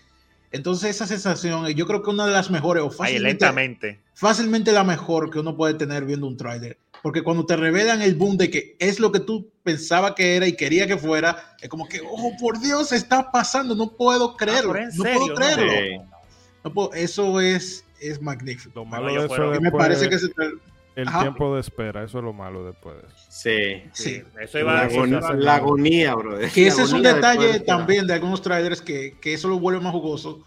[0.53, 4.01] Entonces esa sensación, yo creo que una de las mejores, o fácilmente, lentamente.
[4.15, 6.79] fácilmente la mejor que uno puede tener viendo un tráiler.
[7.07, 10.49] Porque cuando te revelan el boom de que es lo que tú pensaba que era
[10.49, 14.71] y quería que fuera, es como que, oh, por Dios, está pasando, no puedo creerlo,
[14.71, 15.71] Ah, pero en no serio, puedo creerlo.
[15.73, 16.11] Sí.
[16.65, 18.73] No puedo- eso es, es magnífico.
[18.75, 20.59] Lo malo de eso me parece que tráiler-
[20.97, 21.21] el Ajá.
[21.21, 22.97] tiempo de espera, eso es lo malo después.
[22.97, 23.03] de.
[23.29, 23.89] Sí.
[23.93, 24.23] sí.
[24.41, 26.39] Eso iba La, a agonía, la agonía, bro.
[26.53, 29.79] Que ese es un detalle también también de algunos trailers que, que eso lo vuelve
[29.79, 30.41] más jugoso.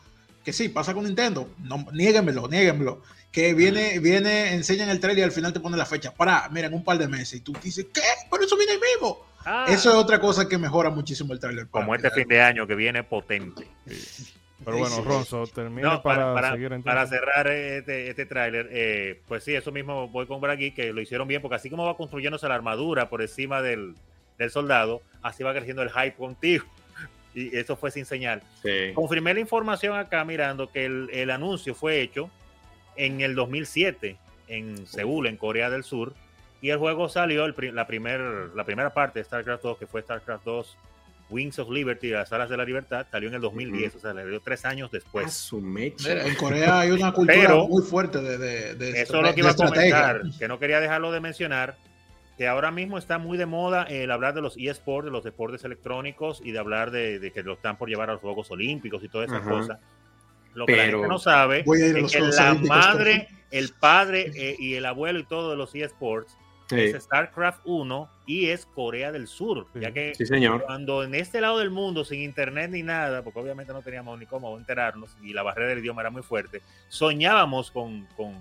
[0.43, 1.47] Que sí, pasa con Nintendo.
[1.59, 3.01] No, niéguenmelo, niéguenmelo.
[3.31, 6.11] Que viene, viene, enseñan el trailer y al final te pone la fecha.
[6.13, 7.35] Para, miren, un par de meses.
[7.35, 8.01] Y tú dices, ¿qué?
[8.31, 9.25] Pero eso viene ahí mismo.
[9.45, 11.67] Ah, Eso es otra cosa que mejora muchísimo el trailer.
[11.67, 13.67] como este fin de año que viene potente.
[14.65, 15.01] Pero bueno.
[15.01, 16.85] Ronzo, termina No, para, para, para, seguir entonces.
[16.85, 20.99] para cerrar este, este tráiler, eh, pues sí, eso mismo voy con Bragui, que lo
[20.99, 23.95] hicieron bien, porque así como va construyéndose la armadura por encima del,
[24.37, 26.65] del soldado, así va creciendo el hype contigo.
[27.35, 28.41] Y eso fue sin señal.
[28.63, 28.91] Sí.
[28.95, 32.29] Confirmé la información acá mirando que el, el anuncio fue hecho
[32.95, 34.17] en el 2007
[34.47, 36.13] en Seúl, en Corea del Sur,
[36.61, 38.19] y el juego salió, el pri- la, primer,
[38.55, 40.77] la primera parte de StarCraft 2, que fue StarCraft 2
[41.29, 44.25] Wings of Liberty, las alas de la libertad, salió en el 2010, o sea, le
[44.27, 45.31] dio tres años A después.
[45.31, 46.25] su mecha.
[46.27, 49.39] En Corea hay una cultura Pero- muy fuerte de, de, de Eso es lo que
[49.41, 51.77] iba a de comentar, que no quería dejarlo de mencionar,
[52.35, 55.63] que ahora mismo está muy de moda el hablar de los eSports, de los deportes
[55.65, 59.09] electrónicos y de hablar de, que lo están por llevar a los Juegos Olímpicos y
[59.09, 59.77] todas esas cosas.
[60.53, 64.85] Lo que la gente no sabe es que la madre, el padre eh, y el
[64.85, 66.35] abuelo y todo de los eSports
[66.77, 69.67] es StarCraft 1 y es Corea del Sur.
[69.73, 70.13] Ya que
[70.65, 74.25] cuando en este lado del mundo, sin internet ni nada, porque obviamente no teníamos ni
[74.25, 78.35] cómo enterarnos y la barrera del idioma era muy fuerte, soñábamos con, con,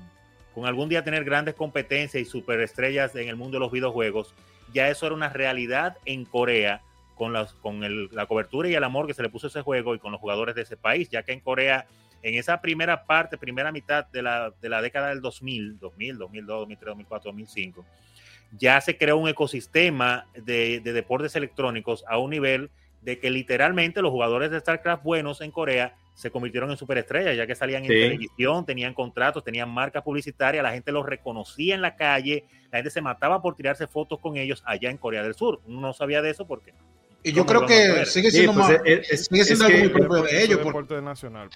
[0.54, 4.34] con algún día tener grandes competencias y superestrellas en el mundo de los videojuegos.
[4.72, 6.82] Ya eso era una realidad en Corea
[7.18, 9.62] con, las, con el, la cobertura y el amor que se le puso a ese
[9.62, 11.86] juego y con los jugadores de ese país, ya que en Corea
[12.22, 16.58] en esa primera parte, primera mitad de la, de la década del 2000, 2000, 2002,
[16.60, 17.84] 2003, 2004, 2005,
[18.58, 22.70] ya se creó un ecosistema de, deportes electrónicos a un nivel
[23.02, 27.46] de que literalmente los jugadores de StarCraft buenos en Corea se convirtieron en superestrellas, ya
[27.46, 31.94] que salían en televisión, tenían contratos, tenían marcas publicitarias, la gente los reconocía en la
[31.94, 35.60] calle, la gente se mataba por tirarse fotos con ellos allá en Corea del Sur.
[35.66, 36.74] Uno no sabía de eso porque...
[37.22, 40.60] Y yo creo que sigue siendo, pues, sigue siendo algo muy propio de ellos.
[40.60, 41.02] Por...
[41.02, 41.50] Nacional,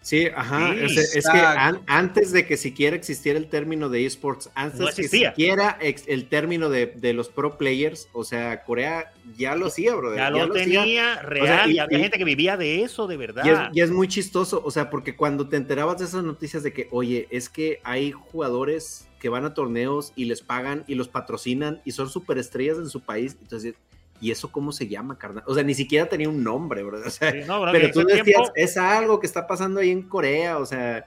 [0.00, 0.74] Sí, ajá.
[0.74, 1.42] es, que
[1.86, 6.70] antes de que siquiera existiera el término de esports, antes de que siquiera el término
[6.70, 10.14] de, los pro players, o sea, Corea ya lo hacía, bro.
[10.14, 13.70] Ya, lo, tenía real y, había gente que vivía de eso, de verdad.
[13.72, 16.88] Y es, muy chistoso, o sea, porque cuando te enterabas de esas noticias de que,
[16.90, 21.82] oye, es que hay jugadores que van a torneos y les pagan y los patrocinan
[21.84, 23.74] y son superestrellas en su país, entonces
[24.20, 25.44] ¿y eso cómo se llama, carnal?
[25.46, 26.98] O sea, ni siquiera tenía un nombre, bro.
[27.06, 27.32] O sea,
[27.72, 31.06] pero tú decías, es algo que está pasando ahí en Corea, o sea,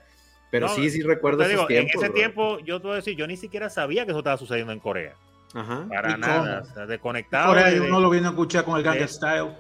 [0.50, 3.26] pero sí, sí recuerdo esos tiempos, En ese tiempo, yo te voy a decir, yo
[3.26, 5.16] ni siquiera sabía que eso estaba sucediendo en Corea.
[5.54, 5.86] Ajá.
[5.88, 7.50] Para nada, o sea, desconectado.
[7.50, 9.52] Corea de, uno lo viene a escuchar con el Gang Style.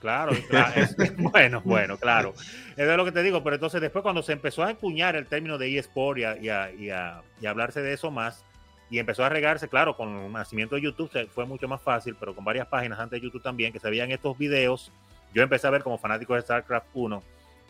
[0.00, 0.72] Claro, claro
[1.18, 2.34] bueno, bueno, claro.
[2.76, 5.58] Es lo que te digo, pero entonces después cuando se empezó a empuñar el término
[5.58, 8.44] de eSport y y, a, y, a, y a hablarse de eso más,
[8.92, 12.34] y empezó a regarse, claro, con el nacimiento de YouTube fue mucho más fácil, pero
[12.34, 14.92] con varias páginas antes de YouTube también, que se veían estos videos,
[15.32, 17.22] yo empecé a ver como fanático de StarCraft 1,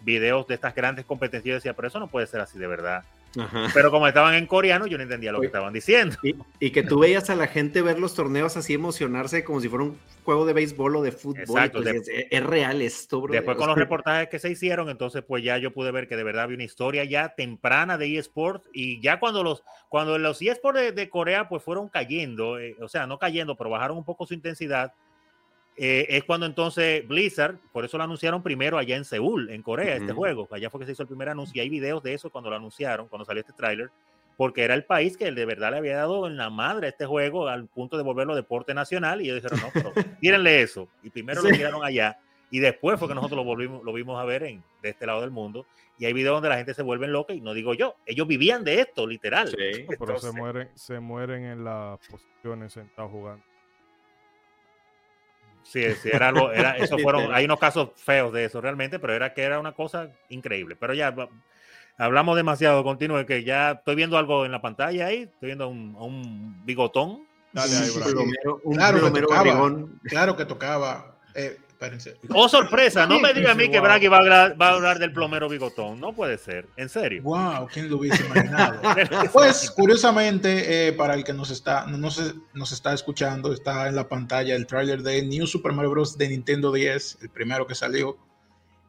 [0.03, 3.05] videos de estas grandes competencias, y decía, pero eso no puede ser así de verdad.
[3.75, 6.17] Pero como estaban en coreano, yo no entendía lo que estaban diciendo.
[6.61, 9.85] Y, que tú veías a la gente ver los torneos así emocionarse como si fuera
[9.85, 11.71] un juego de béisbol o de fútbol.
[11.71, 13.33] Pues, es, real esto, bro.
[13.33, 16.25] Después con los reportajes que se hicieron, entonces pues ya yo pude ver que de
[16.25, 20.95] verdad había una historia ya temprana de eSports y ya cuando los, cuando los eSports
[20.95, 24.35] de, Corea pues fueron cayendo, eh, o sea, no cayendo, pero bajaron un poco su
[24.35, 24.93] intensidad,
[25.77, 29.97] eh, es cuando entonces Blizzard, por eso lo anunciaron primero allá en Seúl, en Corea,
[29.97, 30.47] este juego.
[30.51, 32.57] Allá fue que se hizo el primer anuncio y hay videos de eso cuando lo
[32.57, 33.91] anunciaron, cuando salió este tráiler,
[34.37, 37.07] porque era el país que de verdad le había dado en la madre a este
[37.07, 40.89] juego al punto de volverlo deporte nacional y ellos dijeron, no, pero tírenle eso.
[41.03, 42.19] Y primero lo tiraron allá
[42.51, 45.23] y después fue que nosotros lo, volvimos, lo vimos a ver en, de este lado
[45.23, 45.65] del mundo.
[45.99, 48.63] Y hay videos donde la gente se vuelve loca y no digo yo, ellos vivían
[48.63, 49.49] de esto, literal.
[49.49, 53.43] Sí, pero se mueren, se mueren en las posiciones sentados jugando.
[55.65, 59.15] Sí, sí, era algo, era, eso fueron, hay unos casos feos de eso realmente, pero
[59.15, 60.77] era que era una cosa increíble.
[60.77, 61.15] Pero ya
[61.97, 65.95] hablamos demasiado, continúe, que ya estoy viendo algo en la pantalla ahí, estoy viendo un,
[65.97, 67.27] un bigotón.
[67.53, 67.91] Dale ahí,
[68.65, 69.71] un claro, que tocaba,
[70.05, 71.17] claro que tocaba.
[71.35, 71.59] Eh,
[72.35, 74.99] Oh, sorpresa, no me diga a mí que Bragi va a, hablar, va a hablar
[74.99, 76.01] del plomero bigotón.
[76.01, 77.23] No puede ser, en serio.
[77.23, 78.81] Wow, ¿quién lo hubiese imaginado?
[79.33, 84.09] pues, curiosamente, eh, para el que nos está, no nos está escuchando, está en la
[84.09, 86.17] pantalla el tráiler de New Super Mario Bros.
[86.19, 88.17] de Nintendo 10, el primero que salió.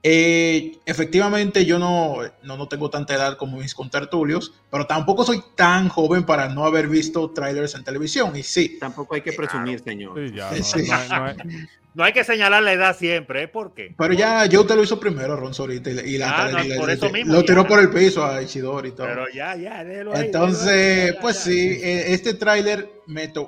[0.06, 5.42] Eh, efectivamente, yo no, no, no, tengo tanta edad como mis contertulios, pero tampoco soy
[5.56, 8.36] tan joven para no haber visto trailers en televisión.
[8.36, 8.78] Y sí.
[8.80, 10.20] Tampoco hay que presumir, señor.
[10.20, 10.62] no, hay,
[12.14, 13.48] que señalar la edad siempre, ¿eh?
[13.48, 13.94] ¿por qué?
[13.98, 16.64] Pero ya yo te lo hizo primero, Ron Sorita, y, la, ah,
[17.26, 19.08] lo tiró por el piso a Isidoro y todo.
[19.08, 22.90] Pero ya, ya, Entonces, pues sí, eh, este tráiler,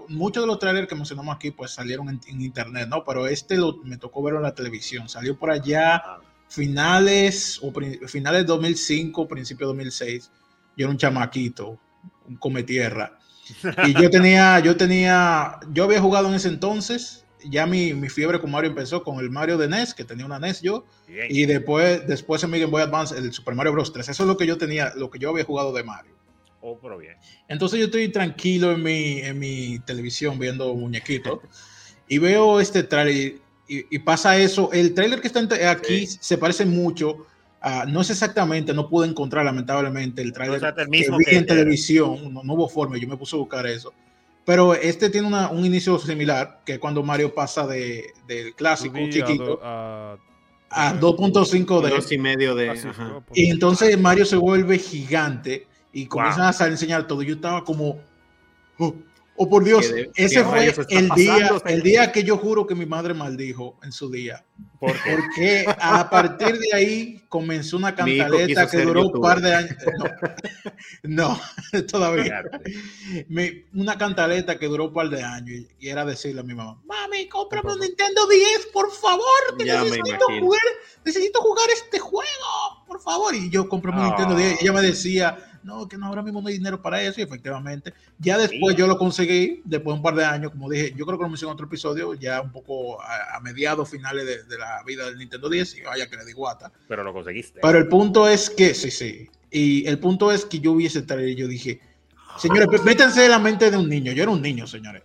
[0.09, 3.03] muchos de los trailers que mencionamos aquí, pues salieron en, internet, ¿no?
[3.03, 5.95] Pero este lo, me tocó verlo en la televisión, salió por allá.
[5.95, 7.73] Ah finales o
[8.07, 10.31] finales 2005, principio 2006,
[10.77, 11.77] yo era un chamaquito,
[12.27, 13.17] un come tierra.
[13.85, 18.39] Y yo tenía, yo tenía, yo había jugado en ese entonces, ya mi, mi, fiebre
[18.39, 20.85] con Mario empezó con el Mario de NES, que tenía una NES yo,
[21.29, 23.91] y después, después en mi Game Boy Advance el Super Mario Bros.
[23.91, 24.09] 3.
[24.09, 26.13] Eso es lo que yo tenía, lo que yo había jugado de Mario.
[26.61, 27.15] Oh, pero bien.
[27.47, 31.39] Entonces yo estoy tranquilo en mi, en mi televisión viendo muñequitos
[32.07, 33.35] y veo este trailer
[33.67, 34.71] y, pasa eso.
[34.71, 37.25] El trailer que está aquí se parece mucho.
[37.87, 42.33] no es exactamente, no pude encontrar lamentablemente el trailer que vi en televisión.
[42.33, 43.93] No, hubo forma, yo me puse a buscar eso.
[44.45, 50.17] Pero este tiene un inicio similar, que cuando Mario pasa de, del clásico chiquito a,
[50.69, 52.15] 2.5 de...
[52.15, 52.79] y medio de...
[53.33, 57.23] Y entonces Mario se vuelve gigante y comienzan a enseñar todo.
[57.23, 57.99] Yo estaba como...
[58.77, 58.93] Oh,
[59.37, 62.73] Oh, por Dios, ¿Qué de- ese fue el día, el día que yo juro que
[62.73, 64.45] mi madre maldijo en su día.
[64.79, 65.11] ¿Por qué?
[65.15, 69.21] Porque a partir de ahí comenzó una cantaleta que duró un youtuber.
[69.33, 69.75] par de años.
[71.03, 71.37] No,
[71.73, 72.23] no, todavía.
[72.43, 73.25] Fíjate.
[73.27, 76.81] Mi- una cantaleta que duró un par de años y, era decirle a mi mamá,
[76.85, 79.25] mami, cómprame un Nintendo 10, por favor,
[79.57, 80.61] que Ya me necesito jugar,
[81.03, 83.35] necesito jugar este juego, por favor.
[83.35, 84.05] Y yo compré un Ah.
[84.07, 87.01] Nintendo 10 y ella me decía, no, que no ahora mismo no hay dinero para
[87.01, 88.79] eso y efectivamente, ya después Sí.
[88.79, 91.29] yo lo conseguí, después de un par de años, como dije, yo creo que lo
[91.29, 95.05] mencioné en otro episodio, ya un poco a, a mediados finales de, de la vida
[95.05, 96.71] del Nintendo 10 y vaya que le di guata.
[96.87, 97.59] Pero lo conseguiste.
[97.61, 99.29] Pero el punto es que, sí, sí.
[99.51, 101.79] Y el punto es que yo vi ese trailer y yo dije,
[102.37, 104.11] señores, pues, métanse en la mente de un niño.
[104.11, 105.01] Yo era un niño, señores.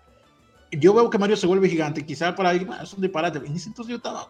[0.73, 3.39] Yo veo que Mario se vuelve gigante quizás para ahí "Ah, es un disparate.
[3.39, 4.29] En ese entonces yo estaba.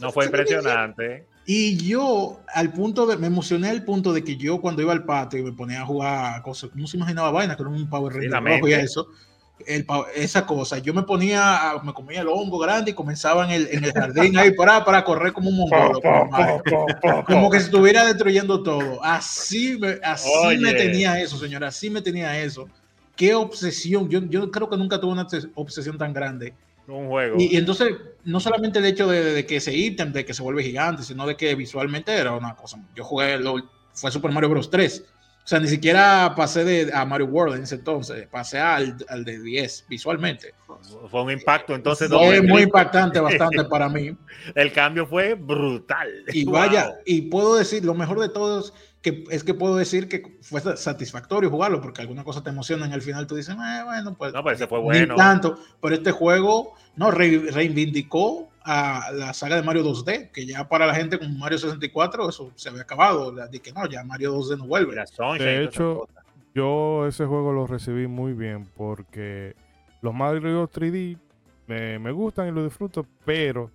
[0.00, 1.26] No fue impresionante.
[1.44, 5.04] Y yo, al punto de, me emocioné al punto de que yo cuando iba al
[5.04, 8.12] patio y me ponía a jugar cosas, no se imaginaba vaina, que era un Power
[8.14, 9.08] Ranger rojo y eso,
[9.66, 9.84] el,
[10.14, 13.68] esa cosa, yo me ponía, a- me comía el hongo grande y comenzaba en el,
[13.72, 16.00] en el jardín ahí para, para correr como un mongolo.
[17.26, 19.02] como que se estuviera destruyendo todo.
[19.04, 20.58] Así me, así Oye.
[20.58, 21.68] me tenía eso, señora.
[21.68, 22.68] Así me tenía eso.
[23.16, 24.08] Qué obsesión.
[24.08, 26.54] Yo, yo creo que nunca tuve una obses- obsesión tan grande.
[26.88, 27.36] Un juego.
[27.38, 27.88] Y, y entonces,
[28.24, 31.26] no solamente el hecho de, de que ese ítem, de que se vuelve gigante, sino
[31.26, 32.78] de que visualmente era una cosa.
[32.94, 33.56] Yo jugué, lo-
[33.92, 34.70] fue Super Mario Bros.
[34.70, 35.04] 3.
[35.44, 38.28] O sea, ni siquiera pasé de, a Mario World en ese entonces.
[38.28, 40.54] Pasé al, al de 10 visualmente.
[41.10, 41.74] Fue un impacto.
[41.74, 44.16] Entonces, Fue muy impactante bastante para mí.
[44.54, 46.08] el cambio fue brutal.
[46.32, 46.54] Y Wow.
[46.54, 48.72] vaya, y puedo decir, lo mejor de todo es
[49.02, 52.86] que, es que puedo decir que fue sa- satisfactorio jugarlo, porque alguna cosa te emociona
[52.88, 54.32] y al final tú dices, "Eh, bueno, pues.
[54.32, 55.16] No, pero ese fue ni bueno.
[55.16, 60.68] tanto, pero este juego no re- reivindicó a la saga de Mario 2D, que ya
[60.68, 63.32] para la gente con Mario 64 eso se había acabado.
[63.32, 64.94] De que no, ya Mario 2D no vuelve.
[65.38, 66.08] De hecho.
[66.54, 69.56] Yo ese juego lo recibí muy bien porque
[70.02, 71.16] los Mario 3D
[71.66, 73.70] me, me gustan y lo disfruto, pero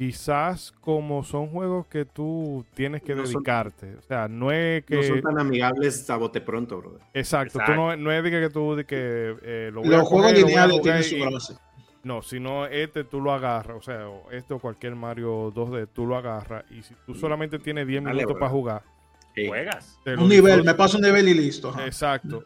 [0.00, 4.82] quizás como son juegos que tú tienes que No son- dedicarte, o sea, no es
[4.86, 4.96] que...
[4.96, 7.00] No son tan amigables a bote pronto, brother.
[7.12, 10.80] Exacto, tú no, no es de que tú de que eh, lo Los juegos lineales
[10.80, 11.54] tienen su base.
[12.02, 16.16] No, sino este tú lo agarras, o sea, este o cualquier Mario 2D, tú lo
[16.16, 18.40] agarras y si tú solamente tienes 10 Dale, minutos bro.
[18.40, 18.82] para jugar,
[19.34, 19.46] Sí.
[19.48, 19.98] Juegas.
[20.18, 21.68] Un nivel, me paso un nivel y listo.
[21.68, 21.84] ajá.
[21.84, 22.42] Exacto.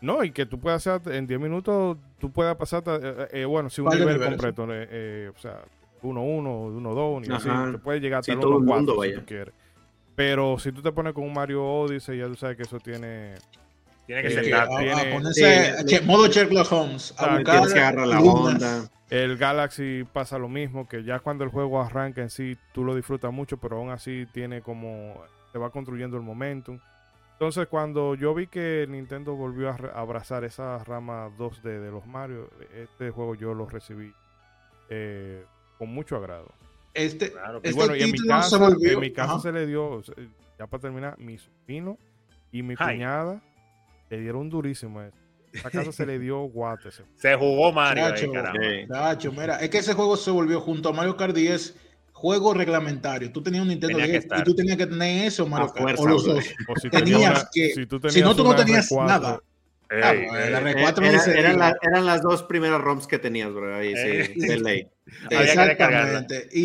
[0.00, 3.68] No, y que tú puedas hacer en 10 minutos, tú puedas pasar, eh, eh, bueno,
[3.68, 4.28] si un nivel niveles.
[4.28, 5.60] completo, eh, eh, o sea,
[6.04, 7.72] 1-1, 1-2, ni así, Ajá.
[7.72, 9.14] te puedes llegar hasta Sí, el todo el 1-4 mundo, si vaya.
[9.20, 9.54] tú quieres.
[10.14, 13.34] Pero si tú te pones con un Mario Odyssey, ya tú sabes que eso tiene...
[14.06, 17.44] Tiene que Eh, Que a, a tiene- ponerse Sí, che- modo Sherlock Holmes, a buscar
[17.44, 18.54] Tienes que agarrar la lunas.
[18.62, 18.90] onda.
[19.10, 22.94] El Galaxy pasa lo mismo, que ya cuando el juego arranca en sí, tú lo
[22.94, 25.14] disfrutas mucho, pero aún así tiene como...
[25.52, 26.78] te va construyendo el momentum.
[27.32, 32.48] Entonces, cuando yo vi que Nintendo volvió a abrazar esa rama 2D de los Mario,
[32.74, 34.12] este juego yo lo recibí
[34.90, 35.44] eh,
[35.78, 36.50] con mucho agrado.
[36.94, 38.56] Este, Claro, Y este bueno, y en mi título se
[38.92, 39.40] en mi casa ajá.
[39.40, 40.00] se le dio,
[40.58, 41.98] ya para terminar, mi sobrino
[42.52, 42.94] y mi Ay.
[42.96, 43.42] cuñada
[44.10, 45.16] le dieron durísimo a eso.
[45.52, 46.90] Esa casa se le dio guate.
[47.16, 48.32] Se jugó Mario ahí, Chacho.
[48.32, 48.60] caramba.
[48.62, 48.86] Sí.
[48.88, 51.76] Chacho, mira, es que ese juego se volvió junto a Mario Kart 10
[52.12, 53.30] juego reglamentario.
[53.32, 55.96] Tú tenías un Nintendo Tenía que 10 y tú tenías que tener eso, Mario Kart,
[55.96, 56.44] fuerza, o los dos.
[56.68, 59.40] O si Tenías tenías una- que- si tú si no, tú no tenías R4, nada.
[59.90, 60.50] Ey, Ah, ey.
[60.52, 63.74] la Eh, R4 era- se eran, la- eran las dos primeras ROMs que tenías, bro.
[63.76, 64.32] Ahí, Eh.
[64.34, 64.88] sí, de ley.
[65.30, 66.48] Exactamente.
[66.52, 66.60] Y,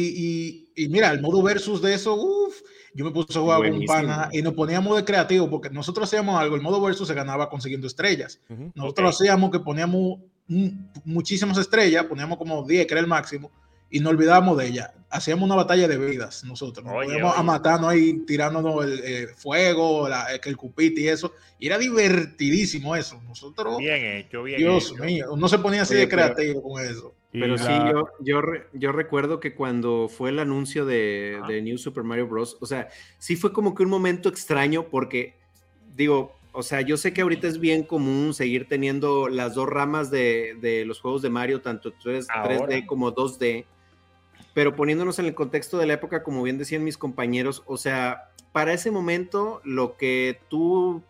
[0.75, 2.55] y, y mira, el modo versus de eso, uff,
[2.93, 6.07] yo me puse a jugar con un pana y nos poníamos de creativo porque nosotros
[6.07, 8.39] hacíamos algo, el modo versus se ganaba consiguiendo estrellas.
[8.49, 8.71] Ujú.
[8.75, 9.21] Nosotros Ok.
[9.21, 10.19] hacíamos que poníamos
[11.05, 13.51] muchísimas estrellas, poníamos como 10, que era el máximo,
[13.91, 14.93] y no olvidábamos de ella.
[15.11, 16.85] Hacíamos una batalla de vidas nosotros.
[16.85, 17.43] Nos Oye, poníamos a oye.
[17.47, 21.33] matarnos ahí, tirándonos el eh, fuego, la- el, el cupite y eso.
[21.57, 23.19] Y era divertidísimo eso.
[23.27, 25.03] Nosotros, Bien hecho, bien Dios hecho.
[25.03, 27.15] mío, uno se ponía así Oye, de pero- creativo con eso.
[27.31, 28.41] Pero sí, yo, yo,
[28.73, 32.89] yo recuerdo que cuando fue el anuncio de, New Super Mario Bros., o sea,
[33.19, 35.35] sí fue como que un momento extraño porque,
[35.95, 40.09] digo, o sea, yo sé que ahorita es bien común seguir teniendo las dos ramas
[40.09, 42.57] de, de los juegos de Mario, tanto 3, Ahora.
[42.67, 43.65] 3D como 2D,
[44.55, 48.31] pero poniéndonos en el contexto de la época, como bien decían mis compañeros, o sea,
[48.51, 51.03] para ese momento, lo que tú,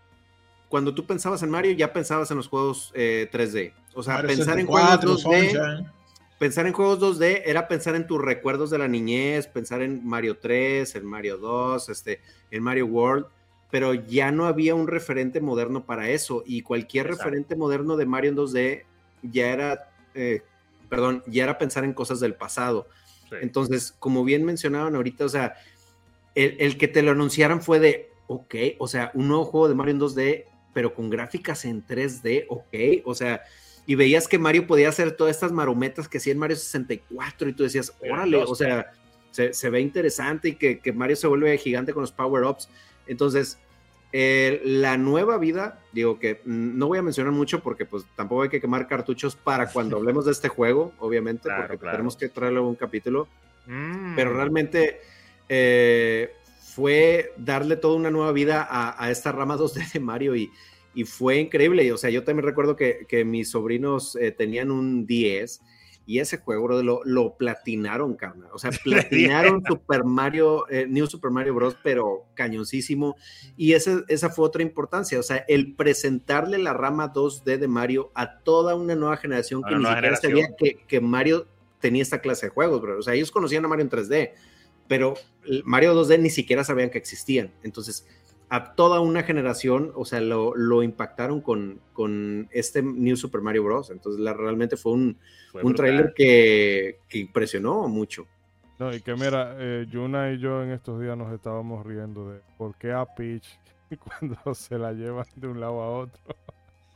[0.68, 3.72] cuando tú pensabas en Mario, ya pensabas en los juegos eh, 3D.
[3.94, 5.99] O sea, Mario pensar en 64, juegos 2D Sunshine.
[6.40, 10.38] Pensar en juegos 2D era pensar en tus recuerdos de la niñez, pensar en Mario
[10.40, 13.28] 3, en Mario 2, este, en Mario World,
[13.70, 17.26] pero ya no había un referente moderno para eso y cualquier Exacto.
[17.26, 18.84] referente moderno de Mario en 2D
[19.22, 20.42] ya era, eh,
[20.88, 22.88] perdón, ya era pensar en cosas del pasado.
[23.30, 23.36] Sí.
[23.42, 25.56] Entonces, como bien mencionaban ahorita, o sea,
[26.36, 29.76] el, el que te lo anunciaran fue de, ok, o sea, un nuevo juego de
[29.76, 33.44] Mario en 2D, pero con gráficas en 3D, ok, o sea,
[33.90, 37.54] y veías que Mario podía hacer todas estas marometas que hacía en Mario 64 y
[37.54, 38.92] tú decías, órale, o sea,
[39.32, 42.70] se, ve interesante y que, que, Mario se vuelve gigante con los power-ups.
[43.08, 43.58] Entonces,
[44.12, 48.50] eh, la nueva vida, digo que no voy a mencionar mucho porque pues tampoco hay
[48.50, 52.76] que quemar cartuchos para cuando hablemos de este juego, obviamente, porque tenemos que traerle un
[52.76, 53.28] capítulo,
[53.66, 54.16] mm.
[54.16, 55.02] pero realmente
[55.50, 60.52] eh, fue darle toda una nueva vida a, esta rama 2D de Mario y,
[60.94, 61.92] y, fue increíble.
[61.92, 65.62] O sea, yo también recuerdo que, que mis sobrinos eh, tenían un 10
[66.10, 68.50] y ese juego, lo, lo platinaron, carnal.
[68.52, 73.16] O sea, platinaron Super Mario, eh, New Super Mario Bros., pero cañoncísimo.
[73.56, 75.20] Y esa, esa fue otra importancia.
[75.20, 79.76] O sea, el presentarle la rama 2D de Mario a toda una nueva generación que
[79.76, 81.46] ni siquiera sabía que, que, Mario
[81.80, 82.98] tenía esta clase de juegos, bro.
[82.98, 84.32] O sea, ellos conocían a Mario en 3D,
[84.88, 85.14] pero
[85.64, 87.54] Mario 2D ni siquiera sabían que existían.
[87.62, 88.08] Entonces,
[88.50, 93.64] a toda una generación, o sea, lo, lo impactaron con, con, este New Super Mario
[93.64, 93.92] Bros.
[93.92, 95.18] Entonces, la, realmente fue un,
[95.62, 98.26] un tráiler que, que, impresionó mucho.
[98.80, 102.40] No, y que mira, eh, Yuna y yo en estos días nos estábamos riendo de
[102.58, 103.60] por qué a Peach
[104.20, 106.20] cuando se la llevan de un lado a otro.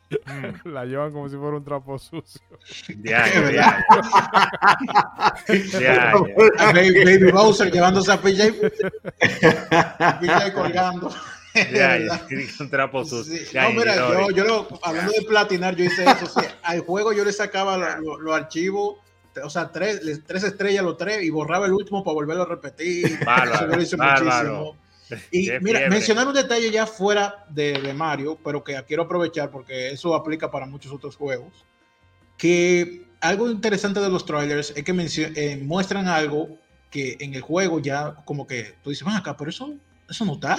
[0.10, 0.70] Mm.
[0.74, 2.42] la llevan como si fuera un trapo sucio.
[3.00, 3.84] Ya, ya,
[5.80, 6.14] ya.
[6.74, 8.54] Baby, Bowser llevándose a PJ.
[10.20, 11.12] PJ colgando.
[11.74, 12.00] Ya,
[12.60, 13.62] un trapo sucio.
[13.62, 16.42] no, mira, yo, yo hablando de platinar, yo hice eso.
[16.64, 18.98] al juego yo le sacaba los archivos,
[19.44, 23.06] o sea, tres, tres estrellas los tres y borraba el último para volverlo a repetir.
[23.06, 24.78] eso lo hice muchísimo.
[25.32, 30.16] Y mira, mencionar un detalle ya fuera de, Mario, pero que quiero aprovechar porque eso
[30.16, 31.66] aplica para muchos otros juegos.
[32.38, 34.92] Que algo interesante de los trailers es que
[35.36, 36.58] eh, muestran algo
[36.90, 39.74] que en el juego ya como que tú dices, van acá, pero eso,
[40.10, 40.58] eso no está.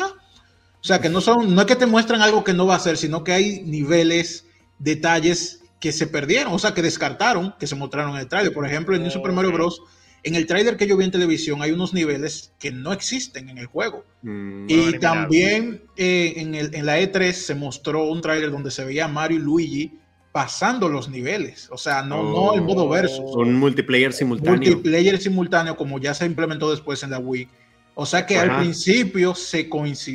[0.85, 2.79] O sea, que no son, no es que te muestran algo que no va a
[2.79, 4.47] ser, sino que hay niveles,
[4.79, 8.53] detalles que se perdieron, o sea, que descartaron, que se mostraron en el trailer.
[8.53, 9.81] Por ejemplo, en New Super Mario Bros.
[10.25, 13.57] En el trailer que yo vi en televisión hay unos niveles que no existen en
[13.57, 14.05] el juego.
[14.21, 18.85] Mm, y también eh, en, el, en, la E3 se mostró un trailer donde se
[18.85, 19.99] veía Mario y Luigi
[20.33, 21.67] pasando los niveles.
[21.71, 23.35] O sea, no, no el modo versus.
[23.37, 24.59] Un multiplayer simultáneo.
[24.59, 27.49] Multiplayer simultáneo, como ya se implementó después en la Wii.
[27.97, 29.69] O sea que al principio se,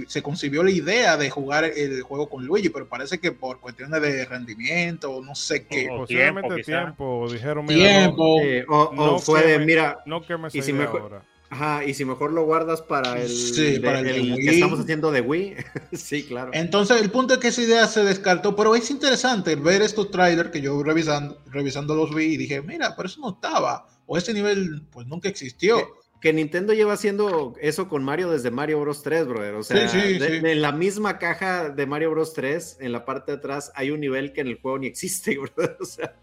[0.08, 4.02] se concibió la idea de jugar el juego con Luigi, pero parece que por cuestiones
[4.02, 5.90] de rendimiento, no sé qué.
[5.90, 8.42] O posiblemente tiempo, dijeron, mira, tiempo.
[8.68, 11.22] o, fue de, mira, no que me y si mejor, ahora.
[11.52, 15.22] Ajá, y si mejor lo guardas para el, sí, para el, que estamos haciendo de
[15.22, 15.56] Wii.
[15.94, 16.52] sí, claro.
[16.54, 20.52] Entonces, el punto es que esa idea se descartó, pero es interesante ver estos trailers
[20.52, 24.34] que yo revisando, revisando los vi y dije, mira, pero eso no estaba, o ese
[24.34, 29.28] nivel pues nunca existió que Nintendo lleva haciendo eso con Mario desde Mario Bros 3,
[29.28, 29.54] brother.
[29.56, 33.72] O sea, en la misma caja de Mario Bros 3, en la parte de atrás,
[33.76, 35.78] hay un nivel que en el juego ni existe, brother.
[35.80, 36.14] O sea,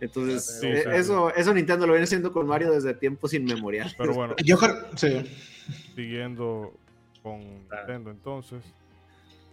[0.00, 3.94] entonces, eh, eso, eso Nintendo lo viene haciendo con Mario desde tiempos inmemoriales.
[3.94, 4.56] Pero bueno, yo
[4.96, 5.22] sí.
[5.94, 6.72] siguiendo
[7.22, 8.62] con Nintendo, entonces.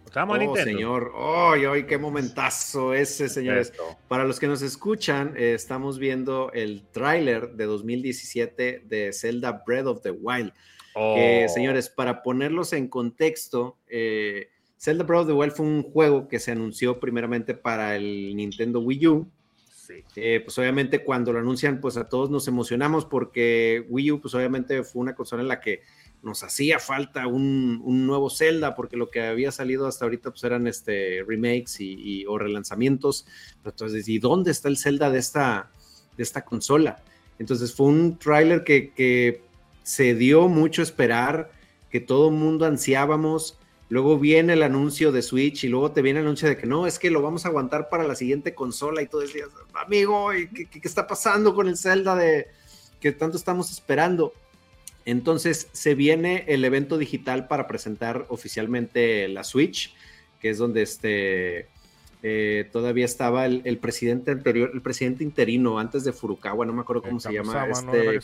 [0.08, 1.12] Estamos oh, señor.
[1.14, 3.74] Oh, hoy qué momentazo ese, señores.
[4.08, 9.86] Para los que nos escuchan, eh, estamos viendo el tráiler de 2017 de Zelda Breath
[9.86, 10.54] of the Wild.
[10.94, 11.52] Que, oh.
[11.52, 14.48] señores, para ponerlos en contexto, eh,
[14.78, 18.80] Zelda Breath of the Wild fue un juego que se anunció primeramente para el Nintendo
[18.80, 19.30] Wii U.
[19.74, 20.04] Sí.
[20.16, 24.34] Eh, pues obviamente cuando lo anuncian, pues a todos nos emocionamos porque Wii U, pues
[24.34, 25.82] obviamente fue una consola en la que
[26.22, 30.66] nos hacía falta un, nuevo Zelda, porque lo que había salido hasta ahorita pues eran
[30.66, 33.26] este, remakes y, o relanzamientos.
[33.64, 35.70] Entonces, ¿y dónde está el Zelda de esta,
[36.16, 37.02] de esta consola?
[37.38, 39.42] Entonces fue un tráiler que, que,
[39.84, 41.50] se dio mucho esperar,
[41.90, 43.58] que todo el mundo ansiábamos.
[43.88, 46.86] Luego viene el anuncio de Switch y luego te viene el anuncio de que no,
[46.86, 50.28] es que lo vamos a aguantar para la siguiente consola y todo el día, amigo,
[50.54, 52.48] ¿qué, qué está pasando con el Zelda de
[53.00, 54.34] que tanto estamos esperando?
[55.10, 59.94] Entonces se viene el evento digital para presentar oficialmente la Switch,
[60.38, 61.66] que es donde este,
[62.22, 67.00] eh, todavía estaba el, presidente anterior, el presidente interino antes de Furukawa, no me acuerdo
[67.00, 68.20] cómo se, llama, este,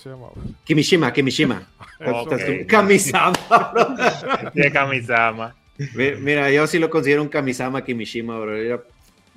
[0.65, 1.67] Kimishima, Kimishima.
[2.69, 3.33] Kamisama.
[4.75, 5.57] Kamisama.
[6.21, 8.85] Mira, yo sí lo considero un Kamisama Kimishima, bro.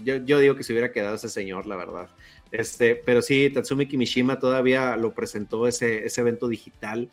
[0.04, 2.10] Yo, digo que se hubiera quedado ese señor, la verdad.
[2.52, 7.10] Este, pero sí, Tatsumi Kimishima todavía lo presentó ese, ese evento digital.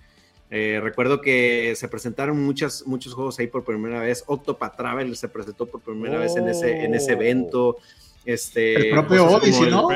[0.51, 4.25] Eh, recuerdo que se presentaron muchas, muchos juegos ahí por primera vez.
[4.27, 7.15] Octopath Traveler se presentó por primera vez en ese, en ese oh.
[7.15, 7.77] evento.
[8.25, 9.89] Este, el propio Odyssey, ¿no?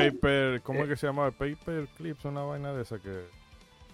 [0.63, 1.31] ¿Cómo es que se llamaba?
[1.31, 3.25] Paper Clips, una vaina de esa que.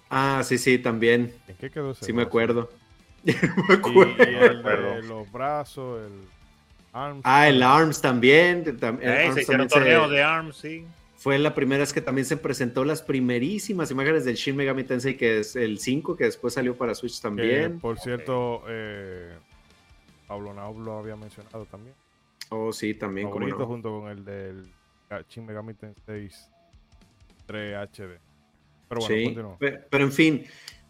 [0.10, 1.34] Ah, sí, sí, también.
[1.48, 2.06] ¿En qué quedó ese?
[2.06, 2.70] Sí, me acuerdo.
[3.24, 5.00] me acuerdo.
[5.00, 6.22] Y, los brazos, el
[6.92, 7.22] ARMS.
[7.24, 8.66] Ah, el ARMS también.
[8.66, 10.86] se hicieron torneo de ARMS, sí.
[11.18, 15.16] Fue la primera vez que también se presentó las primerísimas imágenes del Shin Megami Tensei,
[15.16, 17.80] que es el 5, que después salió para Switch también.
[17.80, 19.34] por cierto, eh,
[20.28, 21.96] Pablo Naub lo había mencionado también.
[22.50, 23.28] Oh, sí, también.
[23.28, 24.68] Favorito junto con el del
[25.30, 26.30] Shin Megami Tensei
[27.46, 28.20] 3 HD.
[28.88, 30.46] Pero bueno, sí, pero, en fin,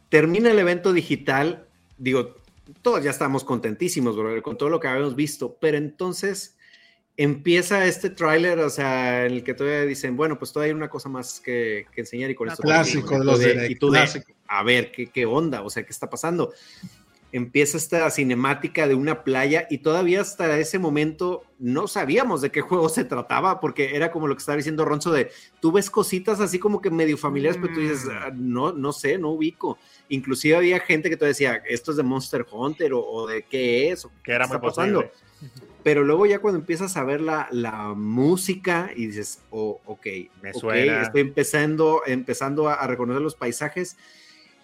[0.09, 1.67] termina el evento digital.
[1.97, 2.35] Digo,
[2.81, 6.57] todos ya estamos contentísimos, con todo lo que habíamos visto, pero entonces
[7.17, 10.89] empieza este tráiler, o sea, en el que todavía dicen, bueno, pues todavía hay una
[10.89, 12.63] cosa más que, enseñar y con esto...
[12.63, 13.91] Clásico de los de, y tú
[14.47, 15.61] a ver, ¿qué, ¿qué onda?
[15.63, 16.51] O sea, ¿qué está pasando?
[17.35, 22.61] empieza esta cinemática de una playa y todavía hasta ese momento no sabíamos de qué
[22.61, 26.39] juego se trataba porque era como lo que estaba diciendo Ronzo de tú ves cositas
[26.39, 28.09] así como que medio familiares pero tú dices mm.
[28.09, 29.77] ah, no no sé no ubico
[30.07, 34.05] inclusive había gente que te decía esto es de Monster Hunter o, de qué es
[34.05, 35.03] o qué era está pasando
[35.85, 40.07] pero luego ya cuando empiezas a ver la, la música y dices oh, ok
[40.41, 43.95] me suena estoy empezando empezando a reconocer los paisajes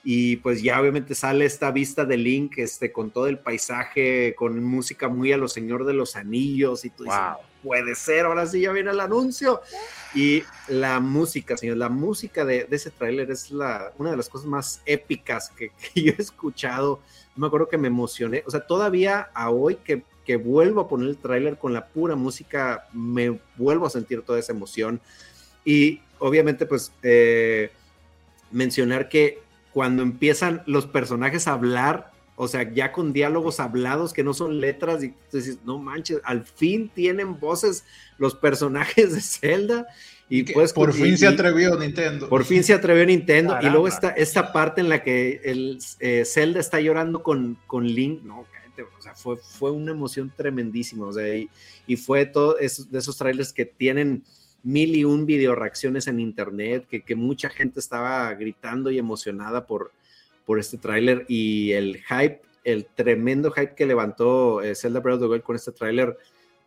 [0.04, 4.64] y pues ya obviamente sale esta vista de Link este, con todo el paisaje, con
[4.64, 7.20] música muy a los Señor de los Anillos y tú dices,
[7.62, 9.62] puede ser, ahora sí ya viene el anuncio.
[10.16, 14.48] Y la música, señor, la música de, ese tráiler es la, una de las cosas
[14.48, 17.02] más épicas que, yo he escuchado.
[17.36, 21.10] Me acuerdo que me emocioné, o sea, todavía a hoy que, que vuelvo a poner
[21.10, 25.02] el tráiler con la pura música, me vuelvo a sentir toda esa emoción.
[25.66, 27.70] Y obviamente pues eh,
[28.50, 29.40] mencionar que
[29.74, 34.62] cuando empiezan los personajes a hablar, o sea, ya con diálogos hablados que no son
[34.62, 37.84] letras, y tú dices, no manches, al fin tienen voces
[38.18, 39.88] los personajes de Zelda.
[40.30, 42.30] Y pues, por fin se atrevió Nintendo.
[42.30, 43.58] Por fin se atrevió Nintendo.
[43.62, 47.86] Y luego está esta parte en la que el eh, Zelda está llorando con, con
[47.86, 48.24] Link.
[48.24, 48.46] No,
[48.84, 51.08] o sea, fue, fue una emoción tremendísima.
[51.08, 51.50] O sea, y,
[51.88, 54.24] y fue todo esos, de esos trailers que tienen
[54.64, 59.66] mil y un video reacciones en internet, que, que mucha gente estaba gritando y emocionada
[59.66, 59.92] por,
[60.46, 65.22] por este tráiler y el hype, el tremendo hype que levantó eh, Zelda Breath of
[65.22, 66.18] the Wild con este tráiler,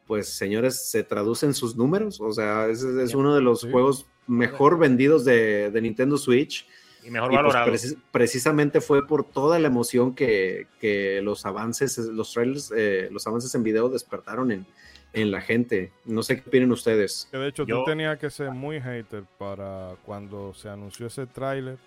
[0.06, 4.06] pues señores, se traduce en sus números, o sea, es, es uno de los juegos
[4.26, 6.66] mejor vendidos de, de, Nintendo Switch.
[7.04, 7.72] Y mejor pues, valorado.
[8.10, 13.54] precisamente fue por toda la emoción que, que los avances, los trailers, eh, los avances
[13.54, 14.66] en video despertaron en,
[15.12, 15.92] en la gente.
[16.04, 17.28] No sé qué opinan ustedes.
[17.32, 21.78] de hecho, tú tenías que ser muy hater para cuando se anunció ese tráiler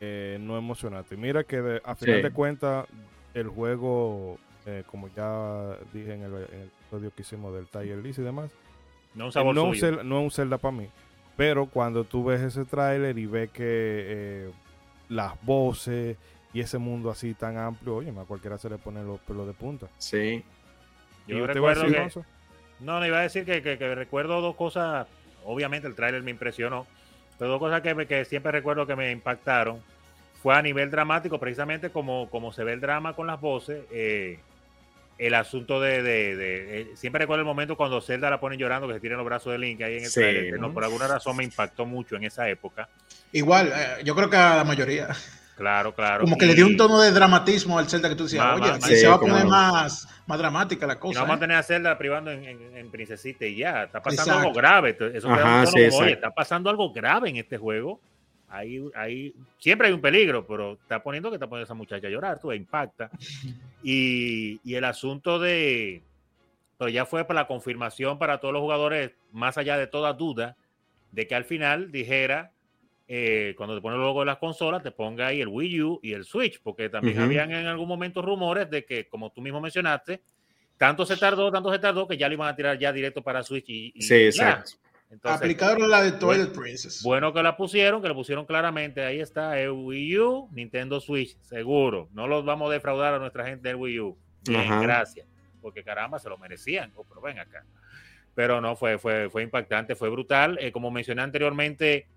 [0.00, 1.16] eh, no emocionarte.
[1.16, 2.86] Mira que a final de cuentas
[3.32, 8.22] el juego, eh, como ya dije en el, episodio que hicimos del Tiger List y
[8.22, 8.50] demás,
[9.14, 10.88] no, es un Zelda para mí.
[11.36, 14.50] Pero cuando tú ves ese tráiler y ves que eh,
[15.08, 16.16] las voces
[16.52, 19.52] y ese mundo así tan amplio, oye, a cualquiera se le pone los pelos de
[19.52, 19.88] punta.
[19.98, 20.44] Sí.
[21.26, 22.10] Yo recuerdo que,
[22.80, 25.06] no, no iba a decir que, recuerdo dos cosas.
[25.44, 26.86] Obviamente el tráiler me impresionó,
[27.38, 29.78] pero dos cosas que, que, siempre recuerdo que me impactaron
[30.42, 33.84] fue a nivel dramático, precisamente como, como se ve el drama con las voces.
[33.90, 34.38] Eh,
[35.18, 39.00] el asunto de, eh, siempre recuerdo el momento cuando Zelda la pone llorando que se
[39.00, 40.72] tira los brazos de Link ahí en el trailer, ¿no?
[40.72, 42.88] por alguna razón me impactó mucho en esa época.
[43.32, 45.08] Igual, eh, yo creo que a la mayoría.
[45.56, 46.24] Claro, claro.
[46.24, 49.06] Como que le dio un tono de dramatismo al Zelda que tú decías, oye, se
[49.06, 51.12] va a poner más, más dramática la cosa.
[51.12, 51.40] Y no vamos a ¿eh?
[51.40, 53.84] tener a Zelda privando en, Princesita y ya.
[53.84, 54.96] Está pasando algo grave.
[55.14, 58.00] Eso oye, está pasando algo grave en este juego.
[58.48, 62.10] Ahí, ahí, siempre hay un peligro, pero está poniendo que está poniendo esa muchacha a
[62.10, 63.10] llorar, tú, impacta.
[63.84, 66.02] Y, y el asunto de,
[66.78, 70.56] pero ya fue para la confirmación para todos los jugadores, más allá de toda duda,
[71.12, 72.50] de que al final dijera
[73.06, 76.00] eh, cuando te pone el logo de las consolas, te ponga ahí el Wii U
[76.02, 79.60] y el Switch, porque también habían en algún momento rumores de que, como tú mismo
[79.60, 80.22] mencionaste,
[80.78, 83.42] tanto se tardó, tanto se tardó que ya lo iban a tirar ya directo para
[83.42, 84.72] Switch y, sí, exacto.
[85.22, 87.02] Aplicaron la de Twilight Princess.
[87.02, 89.04] Bueno que la pusieron, que la pusieron claramente.
[89.04, 92.08] Ahí está, el Wii U, Nintendo Switch, seguro.
[92.12, 94.18] No los vamos a defraudar a nuestra gente del Wii U.
[94.46, 95.26] Bien, gracias.
[95.60, 96.92] Porque caramba, se lo merecían.
[96.96, 97.64] Oh, pero ven acá.
[98.34, 100.58] Pero no, fue, fue, fue impactante, fue brutal.
[100.60, 102.08] Eh, como mencioné anteriormente,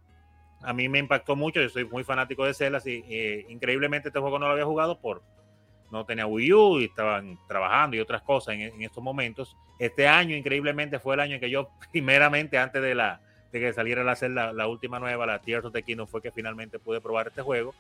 [0.61, 4.19] a mí me impactó mucho, yo soy muy fanático de Zelda, y eh, increíblemente este
[4.19, 5.23] juego no lo había jugado por
[5.91, 9.55] no tenía Wii U y estaban trabajando y otras cosas en, estos momentos.
[9.79, 13.73] Este año increíblemente fue el año en que yo primeramente antes de la de que
[13.73, 16.99] saliera la Zelda, la última nueva, la Tears of the Kingdom, fue que finalmente pude
[16.99, 17.73] probar este juego.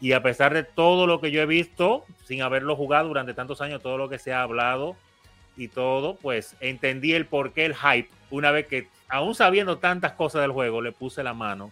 [0.00, 3.60] Y a pesar de todo lo que yo he visto, sin haberlo jugado durante tantos
[3.60, 4.96] años, todo lo que se ha hablado
[5.56, 10.40] y todo, pues entendí el porqué, el hype, una vez que, aún sabiendo tantas cosas
[10.42, 11.70] del juego, le puse la mano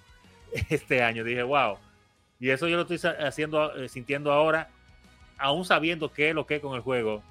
[0.68, 1.24] este año.
[1.24, 1.78] Dije, wow.
[2.38, 4.68] Y eso yo lo estoy haciendo, eh, sintiendo ahora,
[5.40, 7.22] aún sabiendo qué es lo que es con el juego.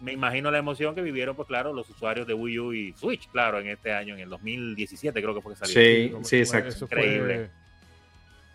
[0.00, 3.28] me imagino la emoción que vivieron, pues claro, los usuarios de Wii U y Switch,
[3.30, 5.74] claro, en este año, en el 2017 creo que fue que salió.
[5.74, 6.68] Sí, sí, exacto.
[6.70, 7.50] eso Increíble.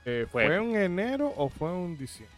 [0.03, 0.45] Fue, eh, Fue.
[0.45, 2.35] ¿Fue en enero o fue en diciembre?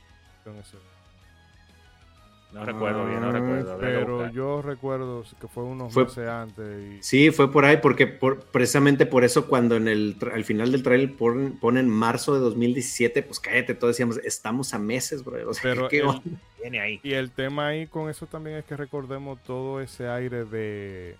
[2.51, 3.77] No recuerdo bien, no Ah, recuerdo.
[3.79, 6.81] Pero yo recuerdo que fue unos Fue- meses antes.
[6.99, 10.71] Y, Sí, fue por ahí, porque por- precisamente por eso cuando en el al final
[10.71, 15.37] del trailer ponen, ponen marzo de 2017, pues cállate, todos decíamos, estamos a meses, bro.
[15.49, 16.23] O sea, Pero ¿qué el- onda?
[16.61, 16.99] Viene ahí.
[17.03, 21.15] Y el tema ahí con eso también es que recordemos todo ese aire de,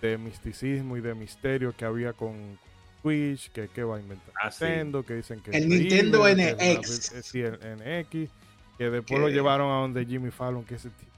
[0.00, 2.58] de misticismo y de misterio que había con
[3.02, 4.64] Twitch, que, que va a inventar Ah, sí.
[4.64, 7.12] Nintendo, que dicen que El Nintendo que NX.
[7.12, 8.30] eh, sí, el NX,
[8.78, 11.10] que después Que- lo llevaron a donde Jimmy Fallon, que ese tipo.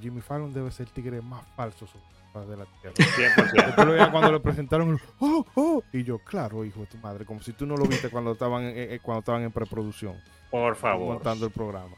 [0.00, 1.86] Jimmy Fallon debe ser el tigre más falso
[2.34, 2.94] de la tierra.
[2.96, 3.66] 100%.
[3.66, 5.82] Después lo veía cuando lo presentaron, ¡oh, oh!
[5.92, 8.62] Y yo, claro, hijo de tu madre, como si tú no lo viste cuando estaban,
[8.64, 10.16] en- eh, cuando estaban en preproducción
[10.50, 11.14] Por favor.
[11.14, 11.94] montando el programa.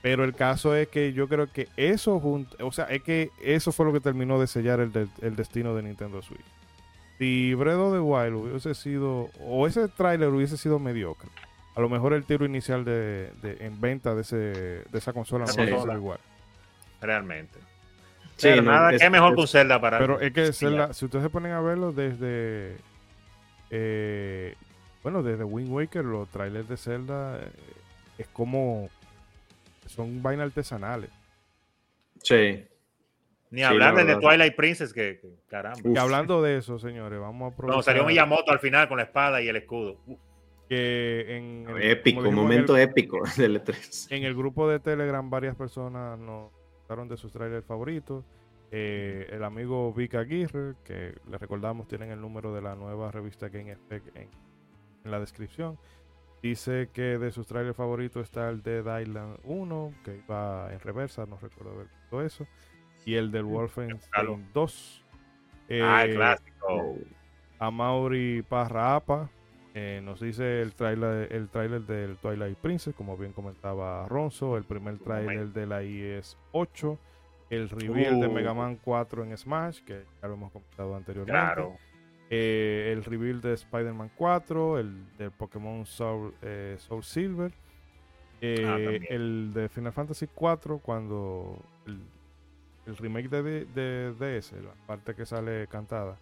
[0.00, 3.72] Pero el caso es que yo creo que eso junto, o sea, es que eso
[3.72, 6.44] fue lo que terminó de sellar el, de- el destino de Nintendo Switch.
[7.18, 11.28] Si Breath of the Wild hubiese sido, o ese tráiler hubiese sido mediocre,
[11.74, 15.46] a lo mejor el tiro inicial de, de- en venta de, ese, de esa consola
[15.46, 15.60] no Sí.
[15.62, 16.20] hubiese sido igual.
[17.00, 17.58] Realmente.
[18.36, 19.98] Sí, Pero no, nada, es- qué mejor es- que un Zelda para.
[19.98, 22.76] Pero es que Zelda, si ustedes se ponen a verlo desde,
[23.70, 24.54] eh,
[25.02, 27.48] bueno, desde Wind Waker, los trailers de Zelda eh,
[28.18, 28.88] es como,
[29.88, 31.10] son vainas artesanales.
[32.22, 32.64] Sí.
[33.50, 34.16] Ni hablar de.
[34.16, 35.80] Twilight Princess, que, que caramba.
[35.82, 35.96] Uf.
[35.96, 39.04] Y hablando de eso, señores, vamos a aprovechar No, salió Miyamoto al final con la
[39.04, 39.98] espada y el escudo.
[40.06, 40.18] Uf,
[40.68, 44.06] que en el, Épico, dijimos momento en el, épico del E E3.
[44.10, 46.52] en el grupo de Telegram varias personas nos
[46.84, 48.24] hablaron de sus trailers favoritos.
[48.70, 53.48] Eh, el amigo Vic Aguirre, que le recordamos tienen el número de la nueva revista
[53.48, 54.28] Game Effect en,
[55.04, 55.78] en la descripción,
[56.42, 61.26] dice que de sus trailers favoritos está el Dead Island 1, que iba en reversa,
[61.26, 62.46] no recuerdo haber visto eso,
[63.04, 63.58] y el del Claro.
[63.58, 65.04] Wolfenstein 2.
[65.82, 66.96] ah, el Eh, clásico.
[67.58, 69.30] a Mauri Parra Apa.
[69.74, 74.64] eh, nos dice el trailer, el tráiler del Twilight Princess, como bien comentaba Ronzo, el
[74.64, 76.98] primer tráiler de la IS 8,
[77.50, 78.32] el reveal de Uh.
[78.32, 81.76] Mega Man 4 en Smash, que ya lo hemos comentado anteriormente, Claro.
[82.30, 87.52] Eh, el reveal de Spider-Man 4, el de Pokémon Soul, eh, Soul Silver,
[88.40, 88.76] eh, Ah,
[89.12, 92.00] el de Final Fantasy 4 cuando el,
[92.86, 96.18] el remake de, de, de ese, la parte que sale cantada.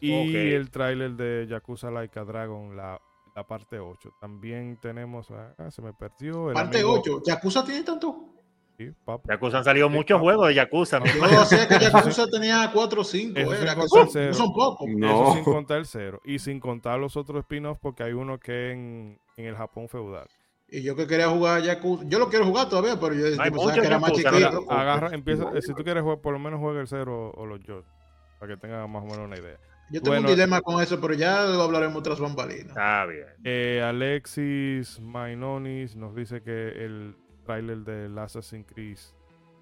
[0.00, 0.34] Y Ok.
[0.34, 3.00] el tráiler de Yakuza Like a Dragon, la,
[3.34, 4.14] la parte 8.
[4.20, 6.48] También tenemos, ah, se me perdió.
[6.50, 7.22] El Parte amigo- 8.
[7.24, 8.33] ¿Yakuza tiene tanto?
[8.76, 8.90] Sí.
[9.28, 10.98] Yakuza han salido muchos juegos de Yakuza.
[11.00, 11.32] mi hermano.
[11.32, 13.38] Yo sé que Yakuza tenía 4 o 5.
[13.38, 14.34] Eso Era sin que contar son, cero.
[14.34, 14.88] son pocos.
[14.88, 15.32] Eso No.
[15.34, 16.20] sin contar el cero.
[16.24, 20.26] Y sin contar los otros spin-offs, porque hay uno que en, en el Japón feudal.
[20.68, 22.04] Y yo que quería jugar Yakuza.
[22.08, 24.70] Yo lo quiero jugar todavía, pero yo, hay pensaba que era más chiquito.
[24.72, 27.60] agarra, empieza, eh, si tú quieres jugar, por lo menos juega el cero o los
[27.60, 27.82] yo,
[28.40, 29.56] para que tengan más o menos una idea.
[29.90, 30.28] Yo tengo bueno.
[30.28, 32.68] un dilema con eso, pero ya lo hablaremos tras bambalinas.
[32.68, 33.26] Está bien.
[33.44, 37.14] Eh, Alexis Mainonis nos dice que el
[37.44, 38.98] tráiler del Assassin's Creed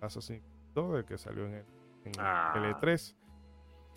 [0.00, 1.64] Assassin's Creed 2, el que salió en el,
[2.04, 2.52] en Ah.
[2.56, 3.14] el E3.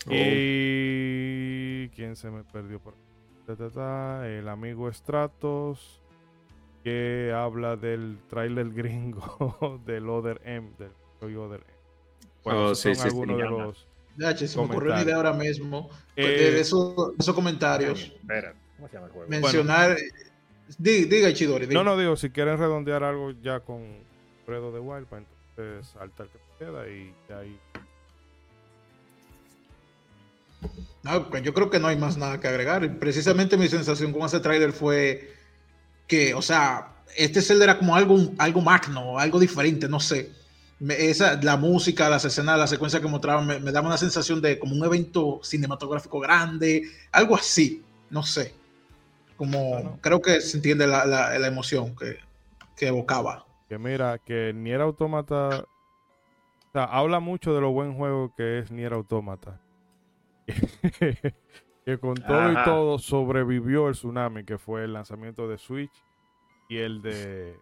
[0.08, 0.12] Oh.
[0.12, 2.96] Y quién se me perdió por
[3.48, 6.02] ta, ta, ta, el amigo Stratos
[6.84, 11.76] que habla del tráiler gringo del Other M, del Other M.
[12.44, 13.64] Bueno, Oh, sí, son sí, sí, algunos de llama.
[13.66, 13.88] los
[14.38, 15.90] che, se me ocurrió una idea ahora mismo.
[16.16, 18.02] Eh, de, de esos, de esos comentarios.
[18.04, 19.30] Espera, ¿cómo se llama el juego?
[19.30, 19.98] Mencionar.
[20.78, 21.66] Di- diga, Chidori.
[21.68, 21.84] diga.
[21.84, 23.84] No, no digo, si quieren redondear algo ya con
[24.46, 25.24] Fredo de Wild, pues
[25.56, 27.60] entonces salta el que queda y ya ahí.
[31.04, 32.98] No, pues yo creo que no hay más nada que agregar.
[32.98, 35.34] Precisamente mi sensación con ese tráiler fue
[36.08, 40.32] que, o sea, este Zelda era como algo, algo magno, algo diferente, no sé.
[40.80, 44.42] Me- esa, la música, las escenas, la secuencia que mostraban me, me daba una sensación
[44.42, 46.82] de como un evento cinematográfico grande,
[47.12, 48.54] algo así, no sé.
[49.38, 50.00] Como Bueno.
[50.02, 52.18] creo que se entiende la, la- la emoción que,
[52.78, 53.46] que evocaba.
[53.70, 55.66] Que mira, que Nier Automata.
[56.68, 59.60] O sea, habla mucho de lo buen juego que es Nier Automata.
[61.86, 65.92] que con todo y todo sobrevivió el tsunami, que fue el lanzamiento de Switch
[66.70, 67.58] y el de.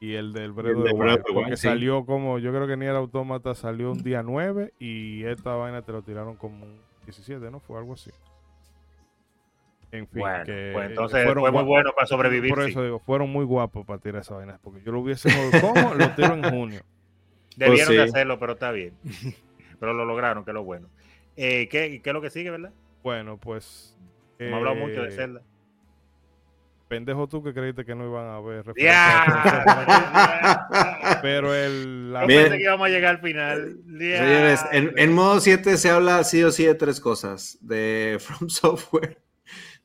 [0.00, 1.22] Y el del Breath el of the Wild.
[1.34, 1.68] Porque sí.
[1.68, 2.38] salió como.
[2.38, 6.36] Yo creo que Nier Automata salió un día 9 y esta vaina te lo tiraron
[6.36, 7.58] como un 17, ¿no?
[7.60, 8.10] Fue algo así.
[9.90, 12.50] En fin, Bueno, que pues entonces fueron fue muy gua- bueno para sobrevivir.
[12.54, 12.70] por sí.
[12.70, 14.58] eso digo, fueron muy guapos para tirar esa vaina.
[14.62, 15.30] Porque yo lo hubiese.
[15.60, 15.94] ¿Cómo?
[15.94, 16.80] Lo tiro en junio.
[17.56, 18.94] Debieron Pues de hacerlo, pero está bien.
[19.80, 20.88] pero lo lograron, que es lo bueno.
[21.36, 22.72] Eh, ¿qué, ¿Qué es lo que sigue, verdad?
[23.02, 23.96] Bueno, pues.
[24.38, 25.42] Hemos hablado mucho de eh, Zelda.
[26.88, 28.76] pendejo tú que creíste que no iban a ver From
[31.22, 32.12] Pero el.
[32.12, 32.42] la- Yo Bien.
[32.44, 33.78] pensé que íbamos a llegar al final.
[33.86, 38.48] Señores, en, en modo 7 se habla sí o sí de tres cosas: de From
[38.48, 39.18] Software,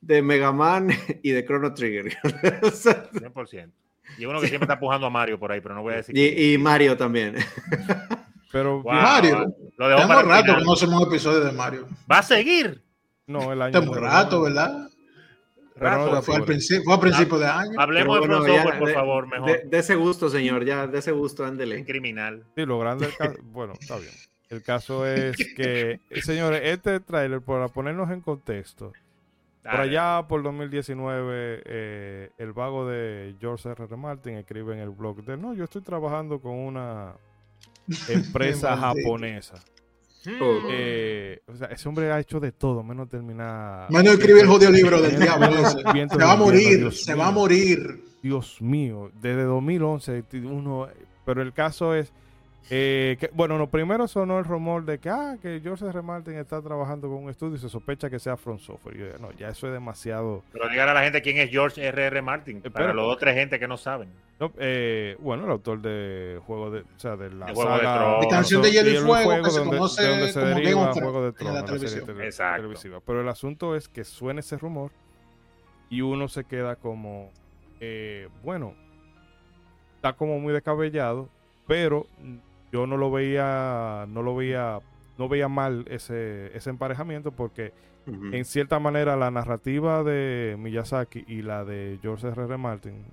[0.06, 0.90] de Mega Man
[1.24, 2.16] y de Chrono Trigger.
[2.24, 3.72] 100%.
[4.18, 6.16] Y uno que siempre está empujando a Mario por ahí, pero no voy a decir.
[6.18, 7.36] y, y Mario también.
[8.52, 8.84] Pero.
[8.84, 9.56] Wow, Mario.
[9.78, 10.60] Lo dejo para rato final.
[10.60, 11.88] que no hacemos un episodio de Mario.
[12.12, 12.84] Va a seguir.
[13.26, 13.72] No, el año.
[13.72, 14.42] Tenemos pero rato.
[14.44, 14.90] ¿verdad?
[15.74, 17.72] Pero Rafa, de Fue, al principio, fue a principio de año.
[17.80, 19.48] Hablemos Pero de bueno, ya, Software, por de- favor, mejor.
[19.52, 21.78] De, de ese gusto, señor, ya, de ese gusto, ándele.
[21.80, 22.44] Un criminal.
[22.56, 23.40] Sí, lo grande del caso.
[23.42, 24.12] Bueno, está bien.
[24.50, 28.94] El caso es que, señores, este tráiler, para ponernos en contexto,
[29.64, 33.84] por allá por 2019, eh, el vago de George R.
[33.84, 33.98] R.
[33.98, 37.16] Martin escribe en el blog de, no, yo estoy trabajando con una
[38.10, 39.56] empresa japonesa.
[40.26, 40.60] Oh.
[40.70, 43.92] Eh, o sea, ese hombre ha hecho de todo, menos terminar...
[43.92, 46.10] Menos escribe el jodido libro del diablo ese.
[46.10, 47.24] Se va a morir, Dios se mío.
[47.24, 48.04] va a morir.
[48.22, 50.88] Dios mío, desde 2011 uno,
[51.26, 52.14] pero el caso es
[52.70, 56.02] eh, que, bueno, no, primero sonó el rumor de que, ah, que George R.
[56.02, 58.98] Martin está trabajando con un estudio y se sospecha que sea From Software.
[58.98, 60.44] Yo, no, ya eso es demasiado.
[60.54, 62.06] Pero dígale a la gente quién es George R.
[62.06, 62.22] R.
[62.22, 62.62] Martin.
[62.62, 62.94] Para Espera.
[62.94, 64.10] los dos tres gente que no saben.
[64.40, 67.78] No, eh, bueno, el autor de juego de, o sea, de la De Juego de
[67.80, 68.22] saga- Tronos.
[68.22, 70.62] De Canción de Hielo y Fuego, que se donde- conoce de donde se como Game
[70.64, 72.06] deriva of Juego de Thrones en la televisión.
[72.06, 72.56] tele- Exacto.
[72.62, 73.00] televisiva.
[73.06, 74.92] Pero el asunto es que suena ese rumor
[75.90, 77.30] y uno se queda como,
[77.80, 78.74] eh, bueno,
[79.98, 81.30] está como muy descabellado,
[81.68, 82.08] pero
[82.74, 84.80] yo no lo veía, no lo veía,
[85.20, 87.72] no veía mal ese, ese emparejamiento porque
[88.08, 92.44] en cierta manera la narrativa de Miyazaki y la de George R.
[92.44, 92.58] R.
[92.58, 93.06] Martin,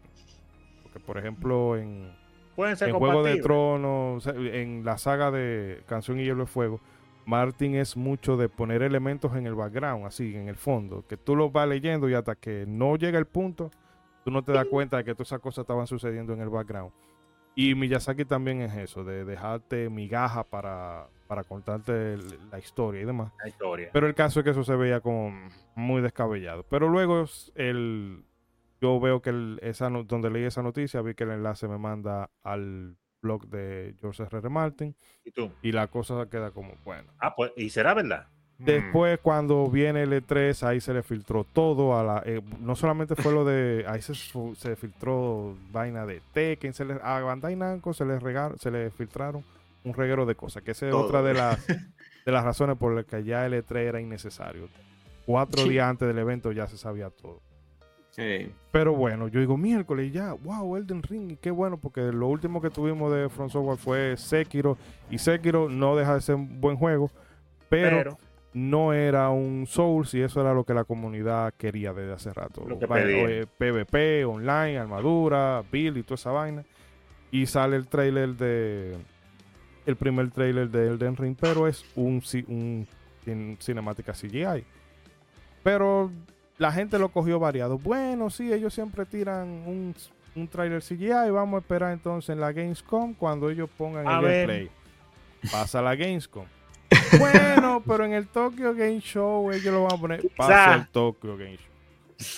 [0.82, 2.10] porque por ejemplo en,
[2.56, 3.40] en Juego de.
[3.40, 6.80] Tronos, en la saga de Canción y Hielo y Fuego,
[7.26, 11.36] Martin es mucho de poner elementos en el background, así, en el fondo, que tú
[11.36, 13.70] lo vas leyendo y hasta que no llega el punto,
[14.24, 16.92] tú no te das cuenta de que todas esas cosas estaban sucediendo en el background.
[17.54, 22.16] Y Miyazaki también es eso, de dejarte migaja para, para contarte
[22.50, 23.32] la historia y demás.
[23.42, 23.90] La historia.
[23.92, 26.62] Pero el caso es que eso se veía como muy descabellado.
[26.64, 27.24] Pero luego
[27.56, 28.24] el,
[28.80, 32.30] yo veo que el- esa, donde leí esa noticia, vi que el enlace me manda
[32.42, 34.38] al blog de George R.
[34.38, 34.48] R.
[34.48, 35.52] Martin ¿Y tú?
[35.60, 37.12] y la cosa queda como, bueno.
[37.18, 38.28] Ah, pues, ¿y será verdad?
[38.60, 38.64] Mm.
[38.64, 42.22] Después cuando viene el E3, ahí se le filtró todo a la...
[42.26, 43.84] eh, no solamente fue lo de...
[43.88, 48.58] Ahí se, se filtró vaina de Tekken, se le, a Bandai Namco se le, regaron,
[48.58, 49.42] se le filtraron
[49.84, 51.66] un reguero de cosas, que esa es otra de las,
[52.26, 54.68] de las razones por las que ya el E3 era innecesario.
[55.24, 55.70] Cuatro Sí.
[55.70, 57.40] días antes del evento ya se sabía todo.
[58.16, 62.00] Eh, Pero bueno, yo digo miércoles y ya, wow, Elden Ring, y qué bueno, porque
[62.12, 64.76] lo último que tuvimos de From Software fue Sekiro,
[65.08, 67.10] y Sekiro no deja de ser un buen juego,
[67.70, 68.18] pero, Pero,
[68.52, 72.64] no era un Souls, y eso era lo que la comunidad quería desde hace rato.
[72.66, 76.64] Lo que PvP, online, armadura, build y toda esa vaina.
[77.30, 78.96] Y sale el trailer de.
[79.86, 82.86] El primer trailer de Elden Ring, pero es un, un,
[83.24, 84.64] cin- cinemática CGI.
[85.62, 86.10] Pero
[86.58, 87.78] la gente lo cogió variado.
[87.78, 89.94] Bueno, sí, ellos siempre tiran un,
[90.34, 91.30] un trailer CGI.
[91.30, 94.46] Vamos a esperar entonces en la Gamescom cuando ellos pongan A el ver.
[94.48, 94.70] gameplay.
[95.50, 96.44] Pasa la Gamescom.
[97.18, 100.28] Bueno, pero en el Tokyo Game Show ellos lo van a poner.
[100.36, 101.66] Pasa el Tokyo Game Show.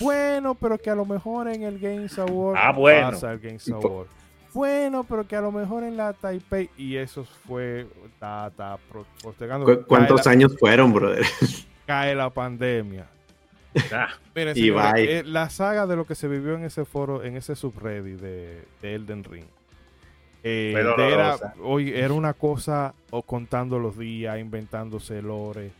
[0.01, 3.11] Bueno, pero que a lo mejor en el Games Award Ah, bueno.
[3.11, 4.07] pasa el Games Award.
[4.55, 8.51] Bueno, pero que a lo mejor en la Taipei y eso fue está
[8.91, 9.65] pro- postergando.
[9.65, 11.25] ¿cu- ¿Cuántos la, años fueron, brother?
[11.87, 13.07] cae la pandemia.
[13.93, 15.19] ah, Miren, bye.
[15.19, 18.63] eh, la saga de lo que se vivió en ese foro, en ese subreddit de,
[18.83, 19.47] de Elden Ring.
[20.45, 25.71] Eh, era, hoy era una cosa o contando los días, inventándose lore,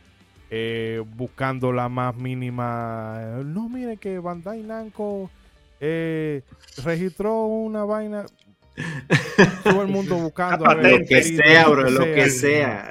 [0.49, 3.41] eh, buscando la más mínima.
[3.43, 5.29] No, mire que Bandai Namco
[5.79, 6.41] eh,
[6.83, 8.25] registró una vaina.
[9.63, 10.65] Todo el mundo buscando.
[10.69, 12.89] a ver Lo Lo que sea, bro, lo que sea.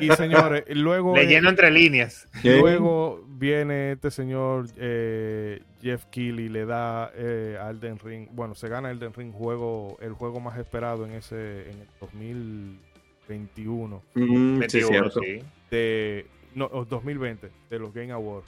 [0.00, 1.16] Y señores, luego.
[1.16, 2.26] eh, leyendo entre líneas.
[2.42, 8.68] Luego viene este señor eh, Jeff Keighley le da eh, a Elden Ring, bueno, se
[8.68, 14.80] gana Elden Ring juego, el juego más esperado en ese en el 2021 Mm, sí,
[14.80, 15.20] 21, cierto.
[15.20, 15.42] sí.
[15.70, 18.46] de no, o 2020 de los Game Awards.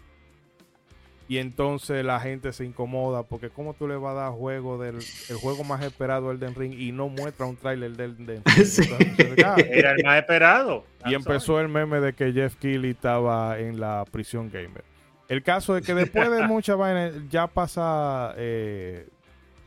[1.33, 4.97] Y entonces la gente se incomoda porque cómo tú le vas a dar juego del
[5.31, 8.65] el juego más esperado Elden Ring y no muestra un tráiler del Elden Ring.
[8.67, 8.83] Sí.
[8.83, 9.55] Entonces, ya.
[9.55, 10.85] Era el más esperado.
[11.07, 14.85] Y empezó el meme de que Jeff Keighley estaba en la prisión gamer.
[15.27, 19.09] El caso es que después de mucha vaina ya pasa eh,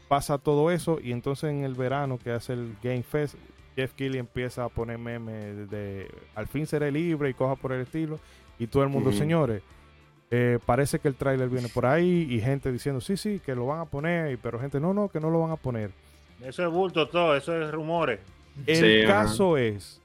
[0.08, 3.38] pasa todo eso y entonces en el verano que hace el Game Fest
[3.76, 7.82] Jeff Keighley empieza a poner memes de al fin seré libre y coja por el
[7.82, 8.20] estilo
[8.60, 9.64] y todo el mundo, señores,
[10.32, 13.68] Eh, parece que el tráiler viene por ahí y gente diciendo, sí, sí, que lo
[13.68, 15.92] van a poner, y- pero gente, no, no, que no lo van a poner.
[16.44, 18.20] Eso es bulto todo, eso es rumores.
[18.66, 19.24] El Sí, ajá.
[19.26, 20.02] caso es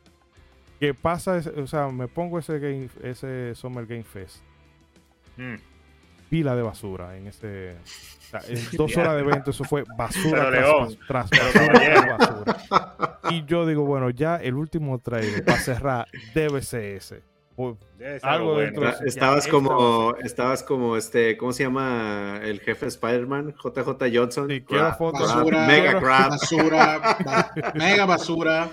[0.78, 4.36] que pasa, ese- o sea, me pongo ese, game, ese Summer Game Fest,
[5.36, 5.54] Mm.
[6.28, 7.76] pila de basura en ese...
[7.80, 12.18] o sea, en dos horas de evento eso fue basura tras, tras basura, tras
[12.68, 13.20] basura.
[13.30, 17.22] Y yo digo, bueno, ya el último trailer para cerrar debe ser ese.
[17.98, 18.98] Ser Algo dentro bueno.
[18.98, 23.54] de- Estabas ya, como, estabas como este, ¿cómo se llama el jefe de Spider-Man?
[23.62, 24.48] JJ Johnson.
[24.48, 25.34] Sí, quiero Crap, fotos.
[25.34, 26.30] Basura, Mega crap.
[26.30, 28.68] basura, ba- mega basura.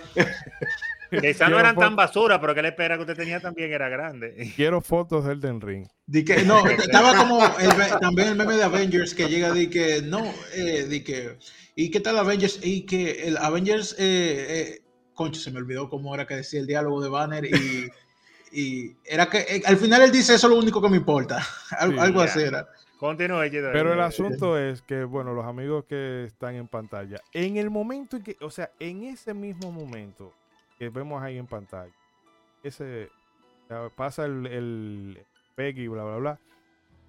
[1.09, 4.51] Quizá no eran tan basura, pero que la espera que usted tenía también era grande.
[4.57, 5.87] Quiero fotos del Den Ring.
[6.05, 7.69] Di que, no, estaba como el
[8.01, 10.21] también el meme de Avengers que llega de que no,
[10.53, 11.37] eh, di que,
[11.75, 12.59] ¿y qué tal Avengers?
[12.61, 14.81] Y que el Avengers, eh, eh,
[15.13, 17.87] concho, se me olvidó cómo era que decía el diálogo de Banner y,
[18.51, 21.37] y era que eh, al final él dice eso es lo único que me importa,
[21.77, 22.31] Al- Sí, algo ya.
[22.31, 22.67] así era.
[22.99, 23.49] Continúe.
[23.51, 28.17] Pero el asunto es que, bueno, los amigos que están en pantalla, en el momento
[28.17, 30.33] en que, o sea, en ese mismo momento
[30.79, 31.93] que vemos ahí en pantalla,
[32.63, 33.09] ese
[33.95, 35.19] pasa el, el
[35.55, 36.39] Peggy, bla, bla, bla.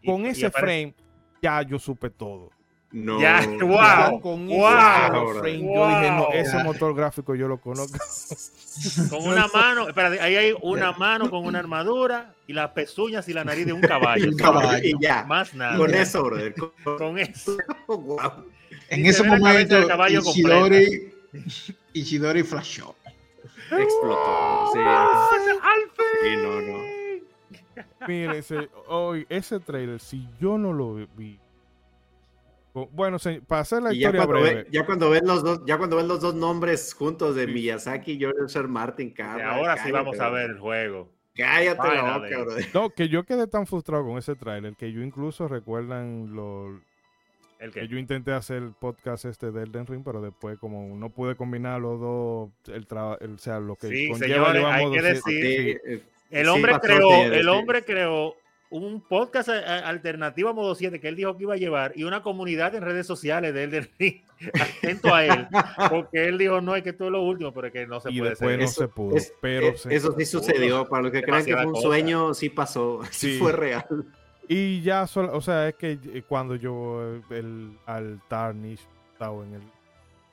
[0.04, 0.94] Con y ese aparece- frame,
[1.40, 2.50] ya yo supe todo.
[2.90, 3.20] No.
[3.20, 7.98] Ya, wow, con wow, frame, yo dije, no, ese motor gráfico yo lo conozco.
[9.10, 13.32] Con una mano, espérate, ahí hay una mano con una armadura y las pezuñas y
[13.32, 14.30] la nariz de un caballo.
[14.30, 14.78] Un caballo.
[14.86, 15.24] Y ya.
[15.24, 15.76] Más nada.
[15.76, 16.54] Con eso, brother.
[16.54, 17.56] Con- Con eso.
[17.88, 18.46] Wow.
[18.90, 19.76] En ese momento
[20.08, 21.12] Ishidori,
[21.92, 22.94] Ishidori flashó.
[23.70, 24.70] Explotó.
[24.72, 24.78] Sí.
[26.22, 26.78] Sí, no, no.
[28.06, 31.38] Mire, ese, hoy, ese trailer, si yo no lo vi.
[32.86, 34.62] Bueno, se- para hacer la Y ya historia cuando, breve.
[34.64, 38.12] ve- ya cuando ven los dos, ya cuando ven los dos nombres juntos de Miyazaki
[38.12, 38.68] y George R.
[38.68, 40.34] Martin, Y cabra, ahora sí vamos a bro.
[40.36, 41.08] ver el juego.
[41.36, 42.66] Cállate la boca, brother.
[42.74, 46.80] No, que yo quedé tan frustrado con ese tráiler que yo incluso recuerdan lo
[47.60, 51.10] El que yo intenté hacer el podcast este de Elden Ring, pero después como no
[51.10, 55.02] pude combinar los dos, el trabajo, o sea, lo que Sí, conlleva señores, hay que
[55.02, 58.34] decir- Sí, El hombre creó, el hombre creó
[58.70, 61.92] un podcast a- a- alternativo a modo 7 que él dijo que iba a llevar
[61.96, 64.22] y una comunidad en redes sociales de él del ring
[64.60, 65.48] atento a él
[65.88, 68.10] porque él dijo no es que esto es lo último pero es que no se
[68.12, 70.86] y puede después ser no Eso- se pudo, es- pero eh, se- eso sí sucedió.
[70.86, 73.00] Para los que crean que fue un sueño, sí pasó.
[73.10, 73.38] Sí, Sí.
[73.38, 73.84] fue real.
[74.50, 78.80] Y ya, solo, o sea, es que eh, cuando yo eh, el, al Tarnish
[79.12, 79.62] estaba en el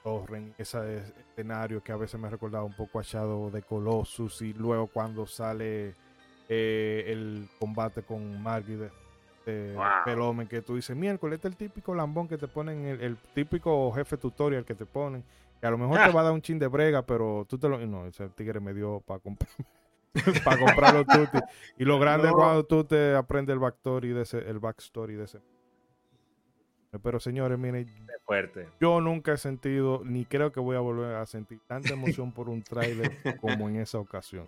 [0.03, 4.41] Torren, ese es- escenario que a veces me recordaba un poco a Shadow de Colossus
[4.41, 5.93] y luego cuando sale
[6.49, 8.89] eh, el combate con Margit de,
[9.45, 9.85] de Wow.
[10.05, 13.17] Pelomen, que tú dices, miércoles, este es el típico lambón que te ponen, el, el
[13.33, 15.23] típico jefe tutorial que te ponen,
[15.59, 16.07] que a lo mejor Ah.
[16.07, 17.77] te va a dar un chin de brega, pero tú te lo...
[17.85, 19.49] No, ese tigre me dio para comprar.
[20.45, 21.39] para comprar los tutti.
[21.77, 25.25] Y lo grande es cuando tú te aprendes el backstory de ese, el backstory de
[25.25, 25.39] ese.
[27.03, 27.85] Pero señores, miren,
[28.23, 32.31] fuerte yo nunca he sentido, ni creo que voy a volver a sentir tanta emoción
[32.31, 33.11] por un tráiler
[33.41, 34.47] como en esa ocasión.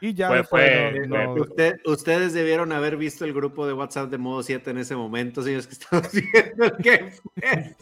[0.00, 3.66] Y ya Fue- después fue- no- no- fue- Usted- ustedes debieron haber visto el grupo
[3.66, 5.72] de WhatsApp de modo 7 en ese momento, señores, que
[6.02, 7.76] estamos viendo el que fue.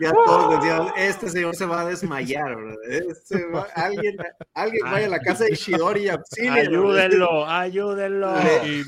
[0.00, 2.74] Ya todos decían, este señor se va a desmayar, bro.
[2.88, 4.16] Este va- alguien,
[4.54, 8.82] alguien vaya a la casa de Ishidori y ayúdenlo ayúdenlo y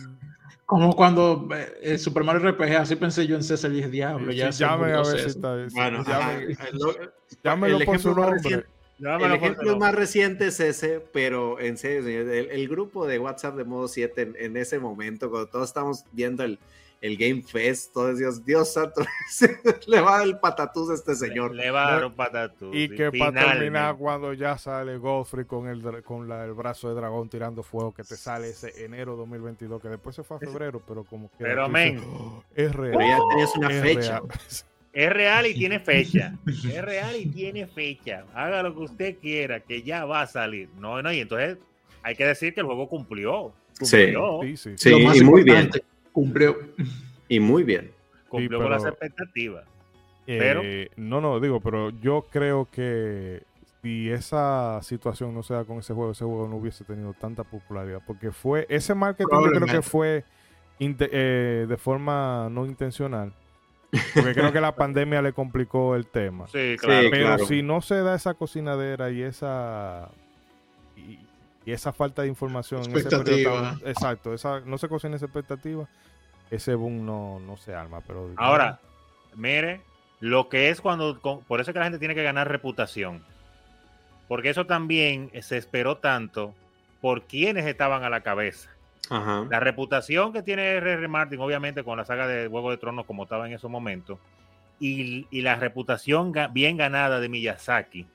[0.64, 1.48] Como cuando
[1.82, 4.64] eh, Super Mario RPG, así pensé yo en César y dije, diablo, ya sí, se
[4.64, 5.28] llamen a ver si César".
[5.28, 5.66] está.
[5.74, 6.94] Bueno, ajá, llamen- lo-
[7.42, 8.34] llámenlo el por su nombre.
[8.36, 8.66] reciente-
[9.00, 13.56] el ejemplo más reciente es ese, pero en serio, señor, el, el grupo de WhatsApp
[13.56, 16.58] de modo 7 en, en ese momento, cuando todos estamos viendo el,
[17.00, 19.02] el Game Fest, todos Dios, Dios santo,
[19.86, 21.54] le va a dar el patatús a este señor.
[21.54, 25.66] le va a dar un patatús Y que para terminar, cuando ya sale Godfrey con
[25.66, 29.16] el, dra- con la- el brazo de dragón tirando fuego, que te sale ese enero
[29.16, 31.36] 2022, que después se fue a febrero, pero como que.
[31.44, 32.02] Pero, men.
[32.06, 32.96] "Oh, es real.
[32.98, 34.20] Pero ya tenías una fecha.
[34.20, 34.22] real".
[34.92, 36.34] Es real y tiene fecha.
[36.46, 38.24] Es real y tiene fecha.
[38.34, 40.68] Haga lo que usted quiera, que ya va a salir.
[40.78, 41.58] No, no, y entonces
[42.02, 43.52] hay que decir que el juego cumplió.
[43.80, 44.12] Sí.
[44.14, 44.70] Cumplió, Sí, sí.
[44.76, 46.56] Sí, Lo más y muy bien, importante, Cumplió.
[47.28, 47.90] y muy bien.
[48.28, 49.64] cumplió Sí, con las expectativas.
[50.26, 50.62] Eh, Pero-
[50.96, 53.42] no, no, digo, pero yo creo que
[53.82, 57.44] si esa situación no se da con ese juego, ese juego no hubiese tenido tanta
[57.44, 58.02] popularidad.
[58.06, 60.24] Porque fue ese marketing, yo creo que fue
[60.78, 63.32] eh, de forma no intencional.
[64.14, 66.46] Porque creo que la pandemia le complicó el tema.
[66.48, 67.02] Sí, claro.
[67.02, 67.46] Sí, Pero claro.
[67.46, 70.08] si no se da esa cocinadera y esa
[70.96, 71.18] y,
[71.66, 73.20] y esa falta de información en ese periodo
[73.58, 73.90] Expectativa.
[73.90, 75.88] exacto, esa, no se cocina esa expectativa,
[76.50, 78.00] ese boom no, no se arma.
[78.06, 78.78] Pero Ahora,
[79.34, 79.80] mire,
[80.20, 81.20] lo que es cuando.
[81.20, 83.22] con- por eso es que la gente tiene que ganar reputación.
[84.28, 86.54] Porque eso también se esperó tanto
[87.00, 88.70] por quienes estaban a la cabeza.
[89.10, 89.46] Ajá.
[89.50, 91.06] La reputación que tiene R.R.
[91.08, 94.18] Martin, obviamente, con la saga de Juego de Tronos, como estaba en esos momentos,
[94.78, 98.06] y, y la reputación bien ganada de Miyazaki.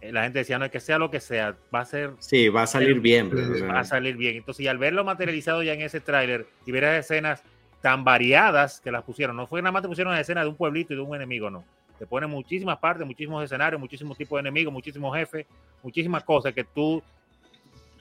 [0.00, 2.48] Eh, La gente decía, no, es que sea lo que sea, va a ser Sí,
[2.48, 3.30] va a salir bien.
[3.30, 4.36] pues, va a salir bien.
[4.36, 7.42] Entonces, y al verlo materializado ya en ese tráiler y ver esas escenas
[7.80, 10.56] tan variadas que las pusieron, no fue nada más te pusieron una escena de un
[10.56, 11.64] pueblito y de un enemigo, no.
[11.98, 15.46] Te ponen muchísimas partes, muchísimos escenarios, muchísimos tipos de enemigos, muchísimos jefes,
[15.82, 17.02] muchísimas cosas que tú,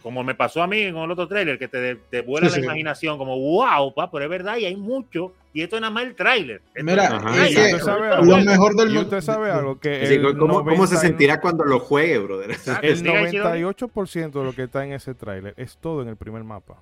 [0.08, 2.60] como me pasó a mí en el otro tráiler, que te, te vuela Sí, la
[2.62, 2.66] sí.
[2.66, 6.06] imaginación, como wow, pa, pero es verdad y hay mucho, y esto es nada más
[6.06, 6.62] el tráiler.
[6.74, 7.06] Esto Mira,
[7.46, 8.26] es que ¿Usted sabe algo?
[8.38, 9.02] lo mejor del Y mundo.
[9.18, 12.52] usted sabe algo que sí, el ¿cómo, cómo se 90 sentirá cuando lo juegue, brother?
[12.52, 13.50] Exacto, El diga, Isidoro.
[13.56, 16.82] 98% de lo que está en ese tráiler es todo en el primer mapa.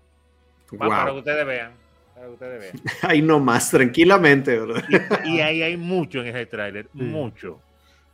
[0.78, 1.20] Para que Wow.
[1.20, 1.72] ustedes vean.
[2.14, 2.98] Para que ustedes vean.
[3.02, 4.84] Ahí nomás, tranquilamente, brother.
[5.26, 7.60] Y ahí hay mucho en ese tráiler, mucho.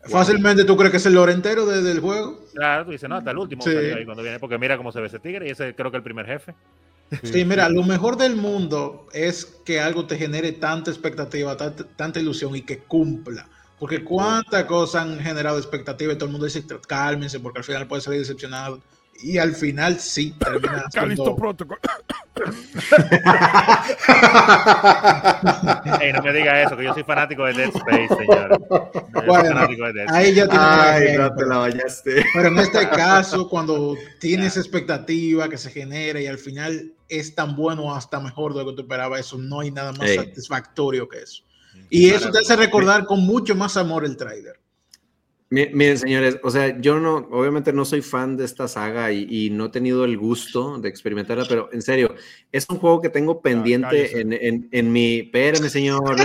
[0.09, 2.39] Fácilmente tú crees que es el lore entero de- del juego.
[2.53, 3.69] Claro, tú dices, no, hasta el último Sí.
[3.69, 6.03] ahí cuando viene, porque mira cómo se ve ese tigre y ese creo que el
[6.03, 6.55] primer jefe.
[7.23, 12.19] Sí, mira, lo mejor del mundo es que algo te genere tanta expectativa, tanta, tanta
[12.19, 13.47] ilusión y que cumpla.
[13.79, 17.87] Porque cuántas cosas han generado expectativa y todo el mundo dice, cálmense, porque al final
[17.87, 18.79] puede salir decepcionado.
[19.23, 21.77] Y al final sí, termina Calisto Protocol.
[26.01, 28.59] Ey, no me diga eso, que yo soy fanático de Dead Space, señor.
[28.69, 30.25] Yo soy Bueno, fanático de Dead Space.
[30.27, 32.25] Ahí ya tiene un Ay, no te la bañaste.
[32.33, 37.55] Pero en este caso, cuando tienes expectativa que se genera y al final es tan
[37.55, 40.17] bueno o hasta mejor de lo que tú esperabas, eso no hay nada más Ey.
[40.17, 41.43] satisfactorio que eso.
[41.89, 44.59] Y eso te hace recordar con mucho más amor el trailer.
[45.53, 49.27] Mi- Miren, señores, o sea, yo no, obviamente no soy fan de esta saga y,
[49.29, 52.15] y no he tenido el gusto de experimentarla, pero en serio,
[52.53, 54.21] es un juego que tengo pendiente cállese.
[54.21, 55.19] en, en, en mi.
[55.19, 56.15] Espérame, señor,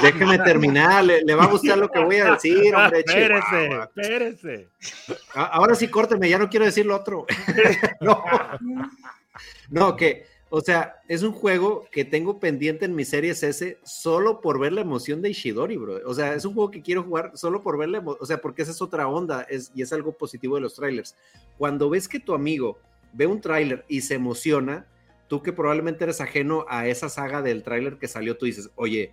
[0.00, 3.00] déjeme terminar, le, le va a gustar lo que voy a decir, Ah, hombre.
[3.06, 4.68] espérese, espérese.
[5.34, 7.26] Ahora sí, córteme, ya no quiero decir lo otro.
[8.00, 8.22] no.
[9.70, 14.40] no, que, o sea, es un juego que tengo pendiente en mi Series S solo
[14.40, 16.00] por ver la emoción de Ishidori, bro.
[16.04, 18.40] O sea, es un juego que quiero jugar solo por ver la emo- o sea,
[18.40, 21.14] porque esa es otra onda y es algo positivo de los trailers.
[21.56, 22.78] Cuando ves que tu amigo
[23.12, 24.86] ve un tráiler y se emociona,
[25.28, 29.12] tú que probablemente eres ajeno a esa saga del tráiler que salió, tú dices, oye,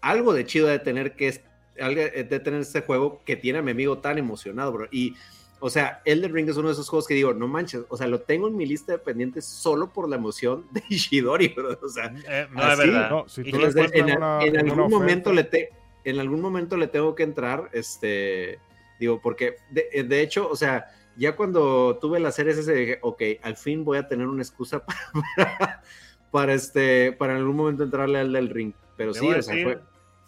[0.00, 1.40] algo de chido de tener que
[1.80, 4.88] algo de tener este juego que tiene a mi amigo tan emocionado, bro.
[4.92, 5.14] Y
[5.58, 8.06] o sea, Elden Ring es uno de esos juegos que digo, no manches, o sea,
[8.06, 11.78] lo tengo en mi lista de pendientes solo por la emoción de Ishidori, bro.
[11.82, 13.10] O sea, Eh, no Así, es verdad.
[13.10, 15.70] no, si tú en, una- en una algún momento le te,
[16.04, 18.58] en algún momento le tengo que entrar, este,
[19.00, 23.22] digo, porque de, de hecho, o sea, ya cuando tuve la serie ese dije, ok,
[23.42, 24.98] al fin voy a tener una excusa para,
[25.36, 25.82] para,
[26.30, 28.74] para, este, para en algún momento entrarle al del ring.
[28.98, 29.82] Pero sí, Debo o sea, decir- fue, fue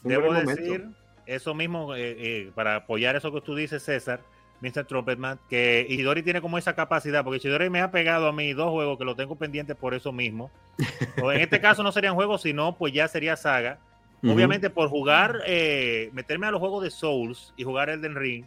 [0.04, 0.62] un Debo buen momento.
[0.62, 0.86] decir
[1.26, 4.22] eso mismo eh, eh, para apoyar eso que tú dices, César,
[4.60, 4.84] Mr.
[4.86, 8.70] Trumpetman, que Ishidori tiene como esa capacidad, porque Ishidori me ha pegado a mí dos
[8.70, 10.50] juegos que lo tengo pendientes por eso mismo.
[11.22, 13.78] O en este caso no serían juegos, sino pues ya sería saga.
[14.32, 18.44] Obviamente por jugar, eh, meterme a los juegos de Souls y jugar Elden Ring,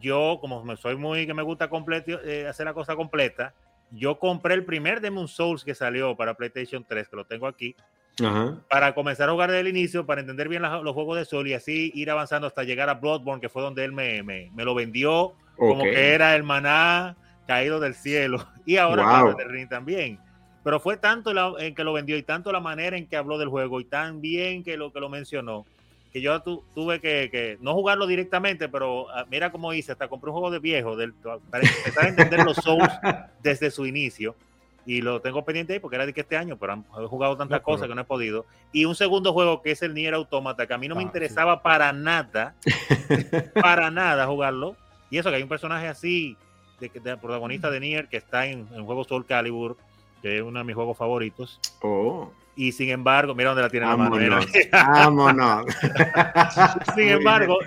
[0.00, 3.54] yo como me- soy muy que me gusta completo, eh, hacer la cosa completa,
[3.90, 7.74] yo compré el primer Demon Souls que salió para PlayStation 3, que lo tengo aquí,
[8.22, 8.56] Ajá.
[8.68, 11.48] para comenzar a jugar desde el inicio, para entender bien la- los juegos de Sol
[11.48, 14.64] y así ir avanzando hasta llegar a Bloodborne, que fue donde él me, me- me
[14.64, 15.90] lo vendió como Ok.
[15.90, 17.16] que era el maná
[17.46, 18.46] caído del cielo.
[18.66, 19.36] Y ahora Wow.
[19.48, 20.18] Ring también.
[20.62, 23.38] Pero fue tanto la- en que lo vendió y tanto la manera en que habló
[23.38, 25.64] del juego y tan bien que lo que lo mencionó,
[26.12, 30.06] que yo tu- tuve que, que no jugarlo directamente, pero ah, mira cómo hice, hasta
[30.08, 31.14] compré un juego de viejo del,
[31.50, 32.88] para empezar a entender los Souls
[33.42, 34.36] desde su inicio.
[34.84, 37.36] Y lo tengo pendiente ahí porque era de que este año, pero han- he jugado
[37.36, 38.46] tantas No, cosas que no he podido.
[38.72, 41.04] Y un segundo juego que es el Nier Automata, que a mí no me Ah,
[41.04, 41.06] sí.
[41.08, 42.54] interesaba para nada,
[43.62, 44.76] para nada jugarlo.
[45.10, 46.36] Y eso que hay un personaje así,
[46.80, 49.76] de, de protagonista de Nier, que está en, en juego Soul Calibur,
[50.20, 51.60] que es uno de mis juegos favoritos.
[51.82, 54.10] Oh, Y sin embargo, mira dónde la tiene la mano.
[54.16, 54.46] vámonos.
[54.72, 55.64] vámonos.
[56.94, 57.58] Sin embargo,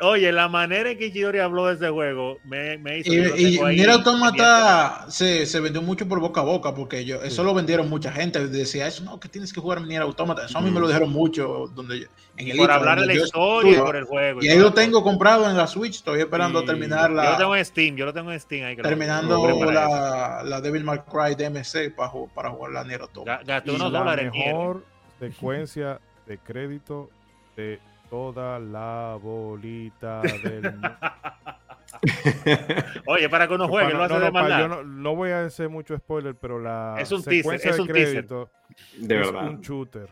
[0.00, 3.12] oye, la manera en que Ichidori habló de ese juego me, me hizo.
[3.12, 7.42] Y, y Nier Automata se, se vendió mucho por boca a boca porque yo, eso
[7.44, 8.46] lo vendieron mucha gente.
[8.48, 10.44] Decía eso, no, que tienes que jugar Nier Automata.
[10.46, 12.06] Eso a mí me lo dijeron mucho donde yo-
[12.36, 14.42] en el por hablar de la historia por el juego.
[14.42, 15.96] Y ahí lo tengo comprado en la Switch.
[15.96, 18.64] Estoy esperando Y- terminar Yo lo tengo la, en Steam, yo lo tengo en Steam
[18.66, 18.76] ahí.
[18.76, 23.42] terminando la, la Devil May Cry DMC para, para jugar la Nier Automata.
[23.42, 24.84] Ga- Gasté unos la dólares mejor
[25.18, 27.10] secuencia de crédito
[27.56, 27.78] de
[28.10, 30.90] toda la bolita del mundo.
[33.06, 34.60] Oye, para que uno juegue, Para- lo hace no, de no, para- maldad.
[34.60, 37.76] yo no, no voy a hacer mucho spoiler, pero la Es un teaser, secuencia es
[37.76, 38.12] de un teaser.
[38.12, 38.50] crédito
[38.98, 39.48] De es verdad.
[39.48, 40.08] un shooter.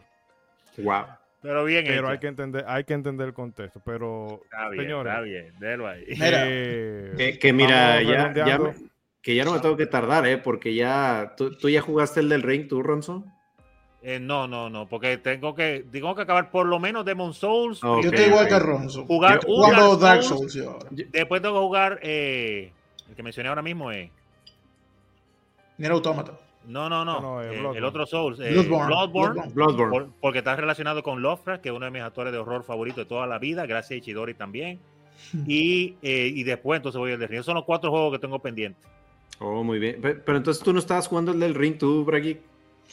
[0.78, 1.04] Wow.
[1.40, 2.08] Pero bien Pero hecho.
[2.08, 3.80] hay que entender, hay que entender el contexto.
[3.84, 6.04] Pero Está bien, señores, está bien, déjalo ahí.
[6.08, 6.42] Mira.
[6.46, 8.64] eh, Que, que mira, ya, ya, redondeando.
[8.72, 8.88] me,
[9.22, 10.38] Que ya no me tengo que tardar, ¿eh?
[10.38, 11.34] Porque ya.
[11.36, 13.24] ¿Tú, tú ya jugaste el del Ring, tú, Ronzo?
[14.00, 17.80] Eh, no, no, no, porque tengo que, tengo que acabar por lo menos Demon Souls.
[17.80, 19.04] Yo estoy igual que Ronzo.
[19.06, 20.38] Jugar Yo un Dark Dark Souls.
[20.52, 20.86] Souls yo ahora.
[20.90, 22.72] Después tengo que jugar eh,
[23.08, 24.10] el que mencioné ahora mismo es.
[25.78, 26.32] Nier Automata.
[26.66, 27.20] No, no, no.
[27.20, 28.38] No, no, eh, eh, el otro Souls.
[28.40, 28.86] eh, Bloodborne.
[28.86, 29.52] Bloodborne, Bloodborne.
[29.54, 29.90] Bloodborne.
[29.90, 32.98] por- porque está relacionado con Lovecraft, que es uno de mis actores de horror favoritos
[33.04, 33.66] de toda la vida.
[33.66, 34.78] Gracias a Ichidori también.
[35.46, 37.42] Y, eh, y después entonces voy al de Ring.
[37.42, 38.80] Son los cuatro juegos que tengo pendientes.
[39.40, 40.00] Oh, muy bien.
[40.00, 42.38] Pe- Pero, entonces tú no estabas jugando el del Ring, tú, Bragi.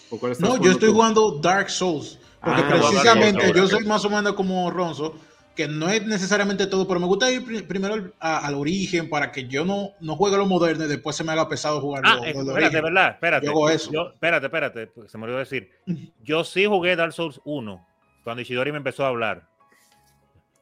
[0.10, 0.96] ¿O cuál No, yo estoy tú?
[0.96, 2.20] jugando Dark Souls.
[2.42, 5.16] Porque Ah, precisamente yo soy más o menos como Ronzo,
[5.56, 9.10] que no es necesariamente todo, pero me gusta ir pri- primero al, a- al origen
[9.10, 12.04] para que yo no, no juegue lo moderno y después se me haga pesado jugar
[12.06, 12.84] Ah, lo, lo de espérate, origen.
[12.84, 13.10] ¿verdad?
[13.12, 13.46] Espérate.
[13.46, 13.92] Yo hago eso.
[13.92, 15.72] Yo- espérate, espérate, porque se me olvidó decir.
[16.24, 17.88] Yo sí jugué Dark Souls 1
[18.24, 19.48] cuando Ishidori me empezó a hablar.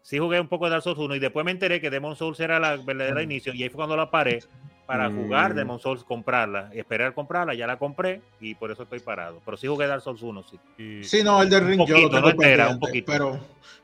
[0.03, 2.39] Sí jugué un poco de Dark Souls 1 y después me enteré que Demon Souls
[2.39, 3.23] era la verdadera Mm.
[3.23, 4.39] inicio y ahí fue cuando la paré
[4.85, 5.55] para jugar Mm.
[5.55, 9.41] Demon Souls, comprarla, esperar comprarla, ya la compré y por eso estoy parado.
[9.45, 10.59] Pero sí jugué Dark Souls 1, sí.
[10.81, 13.09] Y- Sí, no, el del ring yo lo tengo no entera, un poquito.
[13.11, 13.39] pero,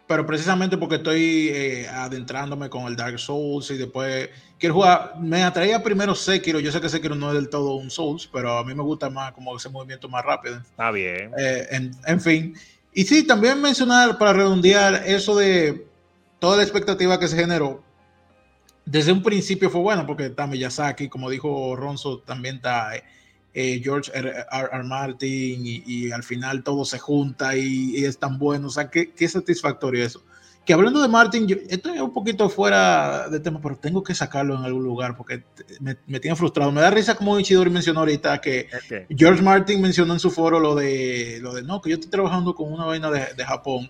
[0.06, 5.42] pero precisamente porque estoy eh, adentrándome con el Dark Souls y después quiero jugar, me
[5.44, 8.64] atraía primero Sekiro, yo sé que Sekiro no es del todo un Souls, pero a
[8.66, 10.58] mí me gusta más como ese movimiento más rápido.
[10.58, 11.32] Está bien.
[11.38, 12.56] Eh, en, en fin.
[12.92, 15.86] Y sí, también mencionar, para redondear, eso de
[16.40, 17.84] toda la expectativa que se generó.
[18.91, 22.95] Desde un principio fue bueno, porque está Miyazaki, como dijo Ronzo, también está
[23.53, 24.30] eh, George R.
[24.30, 24.70] R.
[24.72, 24.84] R.
[24.84, 28.66] Martin, y, y al final todo se junta y, y es tan bueno.
[28.66, 30.24] O sea, qué, qué satisfactorio eso.
[30.66, 34.56] Que hablando de Martin, yo estoy un poquito fuera de tema, pero tengo que sacarlo
[34.56, 35.44] en algún lugar porque
[35.80, 36.72] me, me tiene frustrado.
[36.72, 38.70] Me da risa como Ichidori mencionó ahorita que
[39.16, 42.56] George Martin mencionó en su foro lo de, lo de no, que yo estoy trabajando
[42.56, 43.90] con una vaina de, de Japón.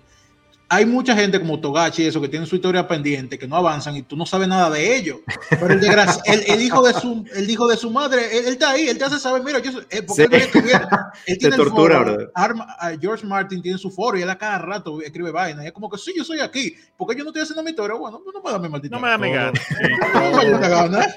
[0.72, 4.04] Hay mucha gente como Togachi, eso, que tiene su historia pendiente, que no avanzan y
[4.04, 5.18] tú no sabes nada de ellos.
[5.50, 8.54] Pero el, desgraci- el, el hijo de su, el hijo de su madre, él, él
[8.54, 10.50] está ahí, él te hace saber, mira, yo, soy- eh, ¿por qué Sí.
[10.64, 10.70] no?
[11.26, 12.32] Él tiene el tortura, foro.
[12.36, 15.64] Arma- a George Martin tiene su foro y él a cada rato escribe vaina.
[15.64, 17.96] Y es como que sí, yo soy aquí, porque yo no estoy haciendo mi historia.
[17.98, 19.52] Bueno, pues no me da mi maldita No me da mi gana.
[20.14, 21.08] no me da mi gana.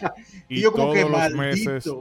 [0.48, 1.72] y Y yo como que todos los maldito.
[1.72, 1.92] meses,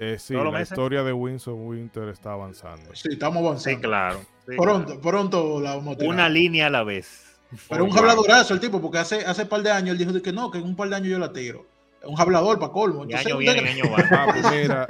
[0.00, 0.72] eh, sí, Todos los la meses.
[0.72, 2.94] historia de Winsor Winter está avanzando.
[2.94, 3.80] Sí, estamos Sí, avanzando.
[3.80, 4.20] claro.
[4.50, 6.14] Sí, Pronto, pronto la vamos a tirar.
[6.14, 7.26] Una línea a la vez.
[7.68, 10.50] Pero un habladorazo el tipo, porque hace, hace par de años él dijo que no,
[10.50, 11.66] que en un par de años yo la tiro.
[12.04, 13.02] Un hablador para colmo.
[13.02, 14.04] Entonces, año viene, año va.
[14.10, 14.86] Ah, pues mira,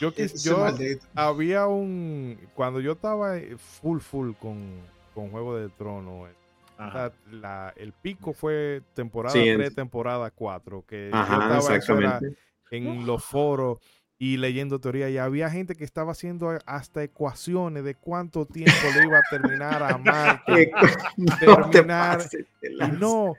[0.00, 0.66] yo, yo
[1.14, 2.38] había un.
[2.54, 3.36] Cuando yo estaba
[3.80, 4.80] full, full con,
[5.14, 6.34] con Juego de Tronos, eh,
[6.76, 7.12] Ajá.
[7.30, 10.84] la- la- el pico fue temporada Sí, en- 3, temporada 4.
[10.86, 12.38] Que yo Ajá, estaba eso era exactamente.
[12.72, 13.78] en los foros
[14.20, 15.08] y leyendo teoría.
[15.10, 19.82] Y había gente que estaba haciendo hasta ecuaciones de cuánto tiempo le iba a terminar
[19.82, 19.96] a
[20.44, 20.56] Martin.
[20.58, 20.70] Eh,
[21.16, 21.36] no
[21.70, 23.32] te terminar- pases Y no,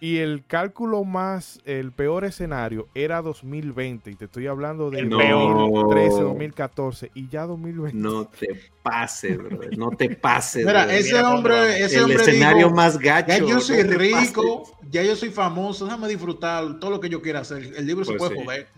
[0.00, 5.54] y el cálculo más, el peor escenario era 2020, y te estoy hablando de peor.
[5.56, 7.98] 2013, 2014, y ya 2020.
[7.98, 9.76] No te pases, brother.
[9.76, 10.64] No te pases.
[10.64, 11.00] Mira, brother.
[11.00, 13.26] ese mira hombre, ese el hombre escenario dijo, más gacho.
[13.28, 14.76] ya yo no soy te rico, pases.
[14.88, 17.60] ya yo soy famoso, déjame disfrutar todo lo que yo quiera hacer.
[17.76, 18.44] El libro se Pues puede sí.
[18.46, 18.68] joder.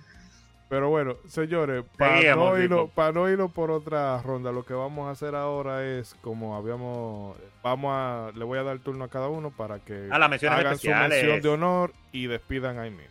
[0.71, 2.89] Pero bueno, señores, para no, irlo, tipo.
[2.95, 7.37] pa' no irlo por otra ronda, lo que vamos a hacer ahora es, como habíamos,
[7.63, 10.79] vamos a, le voy a dar el turno a cada uno para que Ah, hagan
[10.79, 13.03] su mención de honor y despidan mismo.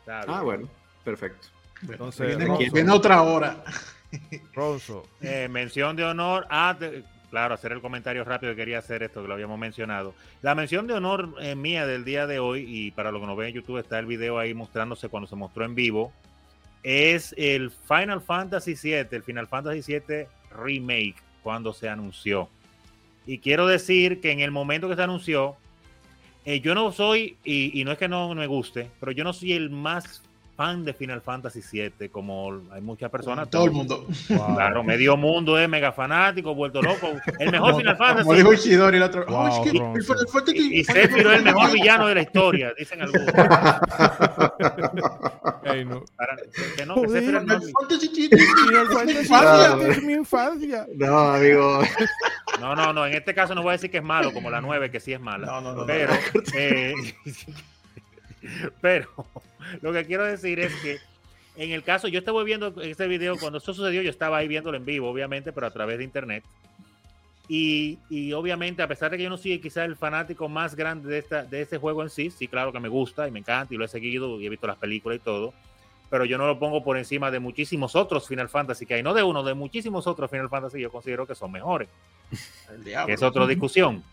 [0.00, 0.68] Está Ah, bueno,
[1.04, 1.48] perfecto.
[1.82, 2.72] Entonces, viene, Ronzo.
[2.72, 3.62] viene otra hora.
[4.54, 9.02] Ronzo, Eh, mención de honor a, de- claro, hacer el comentario rápido que quería hacer
[9.02, 10.14] esto, que lo habíamos mencionado.
[10.40, 13.36] La mención de honor eh, mía del día de hoy, y para los que nos
[13.36, 16.12] ven en YouTube está el video ahí mostrándose cuando se mostró en vivo,
[16.82, 22.48] es el Final Fantasy VII, el Final Fantasy VII Remake, cuando se anunció.
[23.26, 25.56] Y quiero decir que en el momento que se anunció,
[26.44, 29.32] eh, yo no soy, y, y no es que no me guste, pero yo no
[29.32, 30.22] soy el más
[30.60, 33.48] fan de Final Fantasy VII, como hay muchas personas.
[33.48, 34.06] Todo el mundo.
[34.28, 37.08] wow, Claro, medio mundo es mega fanático, vuelto loco.
[37.38, 38.36] El mejor Final Como Fantasy.
[38.36, 39.24] dijo Ishidori el otro.
[39.24, 40.12] Wow, oh, es que el Ronzo.
[40.12, 43.26] Final Fantasy- Y, y Sephiroth es el mejor villano de la historia, dicen algunos.
[43.26, 43.32] no.
[46.16, 46.36] Para-
[46.76, 47.72] que no, Joder, Final Fantasy
[49.90, 50.86] es mi infancia.
[50.94, 51.80] No, amigo.
[52.60, 54.60] No, no, no, en este caso no voy a decir que es malo, como la
[54.60, 55.46] 9, que sí es mala.
[55.46, 55.86] No, no, no, no.
[55.86, 56.12] Pero,
[56.54, 56.92] eh,
[58.80, 59.08] pero
[59.82, 60.98] lo que quiero decir es que
[61.56, 64.76] en el caso, yo estaba viendo este video, cuando eso sucedió, yo estaba ahí viéndolo
[64.76, 66.44] en vivo, obviamente, pero a través de internet.
[67.48, 71.10] Y, y obviamente, a pesar de que yo no soy quizás el fanático más grande
[71.10, 73.74] de, esta, de este juego en sí, sí, claro que me gusta y me encanta
[73.74, 75.52] y lo he seguido y he visto las películas y todo,
[76.08, 79.12] pero yo no lo pongo por encima de muchísimos otros Final Fantasy que hay, no
[79.14, 81.88] de uno, de muchísimos otros Final Fantasy yo considero que son mejores
[82.72, 83.06] El diablo.
[83.06, 84.04] que es otra discusión.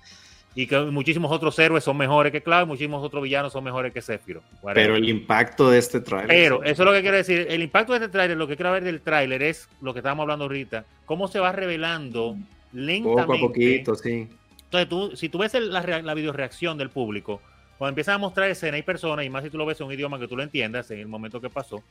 [0.57, 4.01] Y que muchísimos otros héroes son mejores que Cloud, muchísimos otros villanos son mejores que
[4.01, 4.43] Sephiroth.
[4.73, 6.29] Pero el impacto de este tráiler.
[6.29, 8.71] Pero eso es lo que quiero decir, el impacto de este tráiler, lo que quiero
[8.71, 12.35] ver del tráiler es lo que estábamos hablando ahorita, cómo se va revelando
[12.73, 13.21] lentamente.
[13.21, 14.27] Poco a poquito, sí.
[14.63, 17.39] Entonces, tú, si tú ves el, la, la videoreacción del público,
[17.77, 19.93] cuando empiezan a mostrar escena, hay personas, y más si tú lo ves en un
[19.93, 21.83] idioma que tú lo entiendas, en el momento que pasó,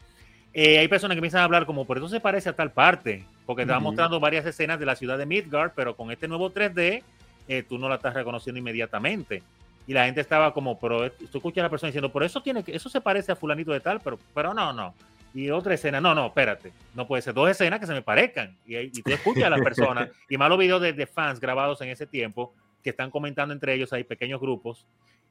[0.52, 3.26] eh, hay personas que empiezan a hablar como, por eso se parece a tal parte,
[3.44, 6.52] porque te va mostrando varias escenas de la ciudad de Midgard, pero con este nuevo
[6.52, 7.04] 3D
[7.48, 9.42] eh, tú no la estás reconociendo inmediatamente.
[9.86, 12.64] Y la gente estaba como, pero tú escuchas a la persona diciendo, por eso tiene
[12.64, 14.94] que, eso se parece a fulanito de tal, pero, pero no, no.
[15.32, 18.56] Y otra escena, no, no, espérate, no puede ser dos escenas que se me parezcan.
[18.66, 21.80] Y, y tú escuchas a la persona, y más los videos de, de, fans grabados
[21.82, 24.86] en ese tiempo, que están comentando entre ellos, hay pequeños grupos,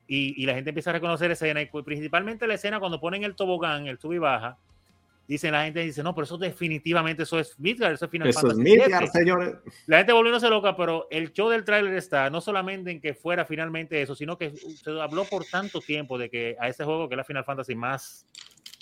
[0.07, 3.35] y, y la gente empieza a reconocer escenas, y principalmente la escena cuando ponen el
[3.35, 4.57] tobogán, el sub y baja,
[5.27, 8.41] Dicen la gente dice, no, pero eso definitivamente eso es Midgard, eso es Final eso
[8.41, 9.55] Fantasy es Midgard, señores.
[9.87, 13.43] La gente volviéndose loca, pero el show del tráiler está no solamente en que fuera
[13.45, 17.15] finalmente eso, sino que se habló por tanto tiempo de que a ese juego que
[17.15, 18.27] es la Final Fantasy más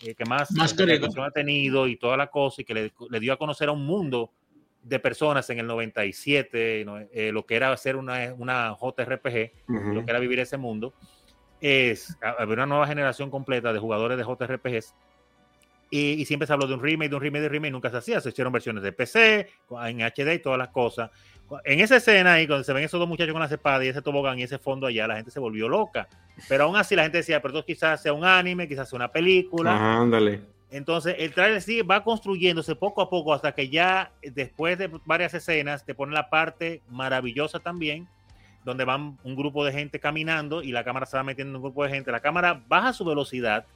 [0.06, 3.32] eh, que más, más ha tenido y toda la cosa y que le, le, dio
[3.32, 4.32] a conocer a un mundo
[4.84, 6.82] de personas en el 97,
[7.14, 9.94] eh, lo que era hacer una, una JRPG, uh -huh.
[9.94, 10.94] lo que era vivir ese mundo,
[11.62, 14.94] es haber una nueva generación completa de jugadores de JRPGs
[15.96, 17.92] y, y, siempre se habló de un remake, de un remake, de un remake, nunca
[17.92, 18.20] se hacía.
[18.20, 19.48] Se hicieron versiones de PC,
[19.86, 21.12] en HD y todas las cosas.
[21.66, 24.02] En esa escena ahí, cuando se ven esos dos muchachos con las espadas y ese
[24.02, 26.08] tobogán y ese fondo allá, la gente se volvió loca.
[26.50, 29.12] Pero aún así la gente decía, pero esto quizás sea un anime, quizás sea una
[29.12, 29.76] película.
[29.76, 30.42] Ajá, ándale.
[30.72, 35.36] Entonces el trailer sí va construyéndose poco a poco hasta que ya después de varias
[35.36, 38.08] escenas te pone la parte maravillosa también,
[38.66, 41.62] donde van un grupo de gente caminando y la cámara se va metiendo en un
[41.62, 42.12] grupo de gente.
[42.12, 43.68] La cámara baja su velocidad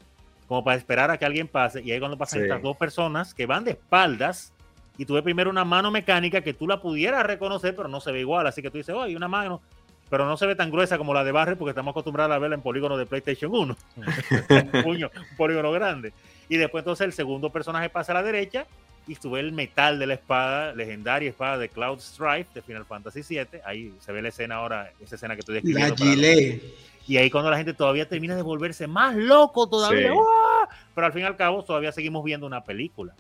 [0.48, 1.82] como para esperar a que alguien pase.
[1.84, 2.46] Y ahí cuando pasan sí.
[2.46, 4.54] estas dos personas que van de espaldas,
[4.98, 8.22] y tuve primero una mano mecánica que tú la pudieras reconocer, pero no se ve
[8.22, 8.48] igual.
[8.48, 9.62] Así que tú dices, oh, hay una mano,
[10.10, 12.56] pero no se ve tan gruesa como la de Barry, porque estamos acostumbrados a verla
[12.56, 13.78] en polígono de PlayStation 1.
[14.50, 16.14] un, puño, un polígono grande.
[16.50, 18.66] Y después entonces el segundo personaje pasa a la derecha
[19.08, 23.22] y sube el metal de la espada, legendaria espada de Cloud Strife de Final Fantasy
[23.22, 23.62] VII.
[23.66, 25.96] Ahí se ve la escena ahora, esa escena que estoy describiendo.
[26.04, 26.62] La gilet.
[27.08, 30.10] Y ahí cuando la gente todavía termina de volverse más loco todavía.
[30.10, 30.16] Sí.
[30.16, 30.68] ¡Oh!
[30.94, 33.14] Pero al fin y al cabo todavía seguimos viendo una película,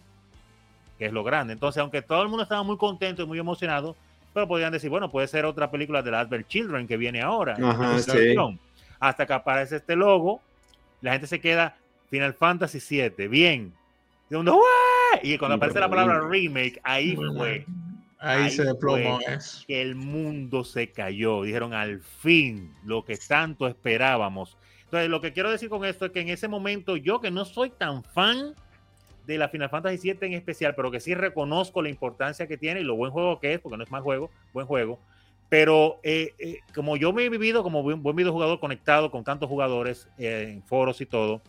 [0.97, 1.53] que es lo grande.
[1.53, 3.95] Entonces, aunque todo el mundo estaba muy contento y muy emocionado,
[4.33, 7.57] pero podían decir, bueno, puede ser otra película de Advert Children que viene ahora.
[7.63, 8.35] Ajá, sí.
[8.99, 10.41] Hasta que aparece este logo,
[11.01, 11.77] la gente se queda
[12.09, 13.73] Final Fantasy VII, bien.
[15.23, 17.65] Y cuando aparece la palabra remake, ahí fue.
[18.19, 19.19] Ahí, Ahí, se desplomó
[19.67, 21.43] que el mundo se cayó.
[21.43, 24.57] Dijeron al fin lo que tanto esperábamos.
[24.85, 27.45] Entonces, lo que quiero decir con esto es que en ese momento, yo que no
[27.45, 28.55] soy tan fan
[29.25, 32.79] de la Final Fantasy VII en especial, pero que sí reconozco la importancia que tiene
[32.79, 34.99] y lo buen juego que es, porque no es mal juego, buen juego.
[35.49, 39.49] Pero eh, eh, como yo me he vivido como buen, buen videojugador conectado con tantos
[39.49, 41.41] jugadores eh, en foros y todo,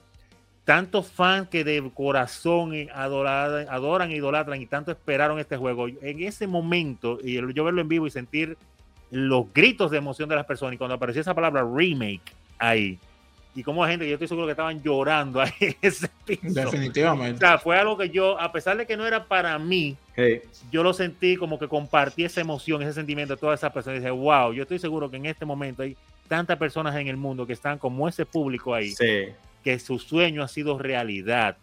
[0.68, 5.88] tantos fans que de corazón adoran, adoran, idolatran y tanto esperaron este juego.
[5.88, 8.54] En ese momento, y yo verlo en vivo y sentir
[9.10, 12.98] los gritos de emoción de las personas, y cuando apareció esa palabra remake ahí,
[13.54, 16.42] y como gente, yo estoy seguro que estaban llorando ahí en ese piso.
[16.42, 17.36] Definitivamente.
[17.36, 20.42] O sea, fue algo que yo, a pesar de que no era para mí, hey.
[20.70, 23.96] yo lo sentí como que compartí esa emoción, ese sentimiento de todas esas personas.
[23.96, 25.96] Y dije, wow, yo estoy seguro que en este momento hay
[26.28, 28.90] tantas personas en el mundo que están como ese público ahí.
[28.90, 29.28] Sí
[29.62, 31.56] que su sueño ha sido realidad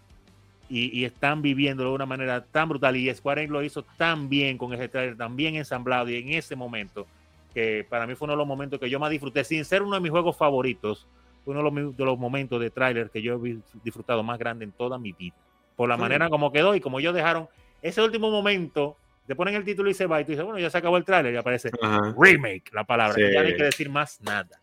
[0.70, 4.30] y, y, están viviendo de una manera tan brutal y Square Enix lo hizo tan
[4.30, 7.06] bien con ese trailer, tan bien ensamblado y en ese momento
[7.54, 9.96] que para mí fue uno de los momentos que yo más disfruté, sin ser uno
[9.96, 11.08] de mis juegos favoritos,
[11.46, 14.66] fue uno de los, de los momentos de tráiler que yo he disfrutado más grande
[14.66, 15.36] en toda mi vida,
[15.76, 16.02] por la sí.
[16.02, 17.48] manera como quedó y como ellos dejaron
[17.82, 20.70] ese último momento, te ponen el título y se va y tú dices, bueno, ya
[20.70, 22.14] se acabó el tráiler y aparece Ajá.
[22.20, 23.22] remake, la palabra, sí.
[23.22, 24.60] ya no hay que decir más nada.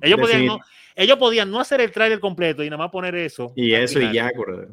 [0.00, 0.60] Ellos podían, no,
[0.94, 3.52] ellos podían no hacer el tráiler completo y nada más poner eso.
[3.56, 4.68] Y eso y ya, bro.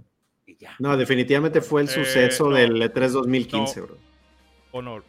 [0.46, 3.86] y ya, No, definitivamente fue el suceso eh, no, del E3 2015, no.
[3.88, 3.98] bro.
[4.72, 5.04] Honor.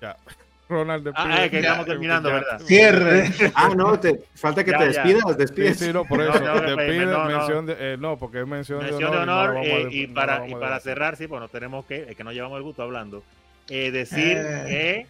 [0.00, 0.16] Ya.
[0.68, 2.34] Ronald, ah, es que estamos terminando, ya.
[2.36, 2.60] ¿verdad?
[2.60, 3.30] Cierre.
[3.54, 5.78] ah, no, te, falta que ya, te despidas, despides.
[5.78, 6.40] Sí, sí, no, por eso.
[6.40, 9.52] No, despide, mención de, eh, no, porque es mención, mención de honor.
[9.52, 12.32] De honor eh, y, para, y para cerrar, sí, bueno, tenemos que, es que nos
[12.32, 13.22] llevamos el gusto hablando,
[13.68, 15.06] eh, decir que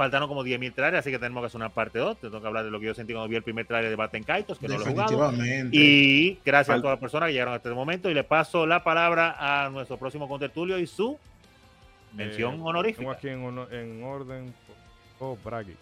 [0.00, 2.20] faltaron como 10.000 trailers, así que tenemos que hacer una parte 2.
[2.20, 4.24] Tengo que hablar de lo que yo sentí cuando vi el primer trailer de Batten
[4.24, 5.30] Kaitos, que no lo he jugado.
[5.72, 8.08] Y gracias Fal a todas las personas que llegaron a este momento.
[8.08, 11.18] Y le paso la palabra a nuestro próximo contertulio y su
[12.14, 13.00] mención eh, honorífica.
[13.00, 14.54] Tengo aquí en, en orden.
[15.18, 15.76] Oh, Bragi.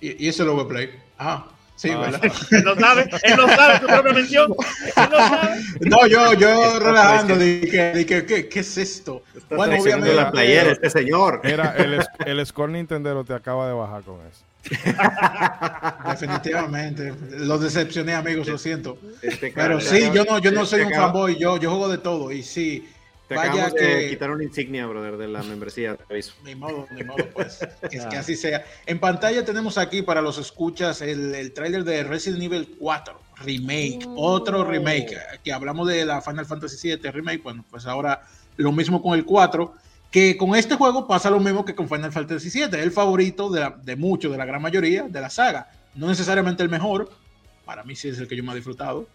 [0.00, 0.90] Y, y ese lo voy a play.
[1.18, 1.48] Ajá.
[1.78, 1.98] Sí, Ah.
[1.98, 2.20] ¿verdad?
[2.50, 4.52] Él lo sabe, él lo sabe, tu propia mención.
[4.96, 5.60] Él lo sabe.
[5.80, 9.22] No, yo, yo relajando, dije, dije, ¿qué, ¿qué es esto?
[9.36, 11.40] Está Bueno, obviamente- la playera este señor.
[11.44, 14.44] Era el, el score Nintendero te acaba de bajar con eso.
[16.08, 17.14] Definitivamente.
[17.30, 18.98] Los decepcioné, amigos, lo siento.
[19.22, 21.98] Este, Pero sí, yo no, yo no te- soy un fanboy, yo, yo juego de
[21.98, 22.32] todo.
[22.32, 22.88] Y sí,
[23.28, 24.08] Te vaya acabamos de que.
[24.10, 26.32] quitar una insignia, brother, de la membresía, te aviso.
[26.44, 27.60] Ni modo, ni modo, pues.
[27.92, 28.08] Es Ah.
[28.08, 28.64] que así sea.
[28.86, 34.00] En pantalla tenemos aquí para los escuchas el, el tráiler de Resident Evil 4 Remake,
[34.16, 35.14] otro remake.
[35.44, 37.42] Que hablamos de la Final Fantasy VII Remake.
[37.42, 38.22] Bueno, pues ahora
[38.56, 39.74] lo mismo con el 4.
[40.10, 42.80] Que con este juego pasa lo mismo que con Final Fantasy VII.
[42.80, 45.70] El favorito de, la- de muchos, de la gran mayoría de la saga.
[45.94, 47.10] No necesariamente el mejor.
[47.66, 49.06] Para mí sí es el que yo me he disfrutado.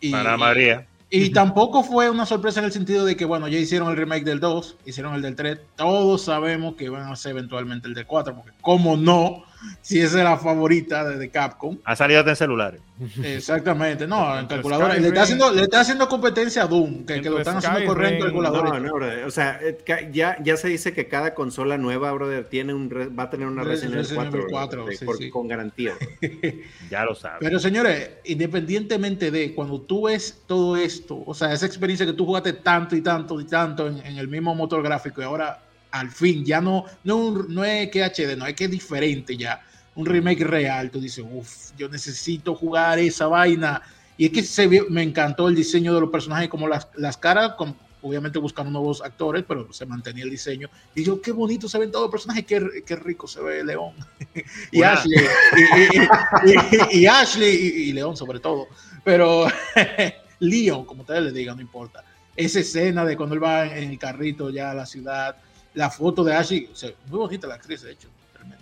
[0.00, 0.86] Y- Para María.
[1.14, 4.24] Y tampoco fue una sorpresa en el sentido de que, bueno, ya hicieron el remake
[4.24, 5.60] del 2, hicieron el del 3.
[5.76, 9.44] Todos sabemos que van a hacer eventualmente el del 4, porque, como no,
[9.80, 11.78] si esa es la favorita de, de Capcom.
[11.84, 12.80] Ha salido hasta en celulares.
[13.22, 14.94] Exactamente, no, en calculadora.
[14.96, 17.88] Le está, haciendo, le está haciendo competencia a Doom, que, que lo están haciendo Skyrim,
[17.94, 18.70] correr en calculadora.
[18.70, 19.24] No, no, brother.
[19.24, 23.24] O sea, eh, ya, ya se dice que cada consola nueva, brother, tiene un va
[23.24, 25.30] a tener una Res- Resident Evil Resident 4, Evil 4, brother, sí, por- sí.
[25.30, 25.94] con garantía.
[26.90, 27.38] Ya lo sabes.
[27.40, 32.26] Pero señores, independientemente de cuando tú ves todo esto, o sea, esa experiencia que tú
[32.26, 35.62] jugaste tanto y tanto y tanto en, en el mismo motor gráfico y ahora
[35.92, 39.60] al fin ya no, no, no es que HD, no es que es diferente ya,
[39.94, 43.80] un remake real, tú dices, uff, yo necesito jugar esa vaina.
[44.16, 47.16] Y es que se vio- me encantó el diseño de los personajes, como las, las
[47.16, 50.68] caras, con- obviamente buscando nuevos actores, pero se mantenía el diseño.
[50.94, 53.94] Y yo, qué bonito se ven todos los personajes, qué, qué rico se ve León.
[54.72, 55.18] y Ashley,
[55.56, 58.66] y, y- y- y Ashley y, León sobre todo.
[59.04, 59.46] Pero
[60.40, 62.04] Leon, como ustedes le digan, no importa.
[62.34, 65.36] Esa escena de cuando él va en el carrito ya a la ciudad,
[65.74, 68.08] la foto de Ashley, o sea, muy bonita la actriz, de hecho.
[68.32, 68.58] tremenda.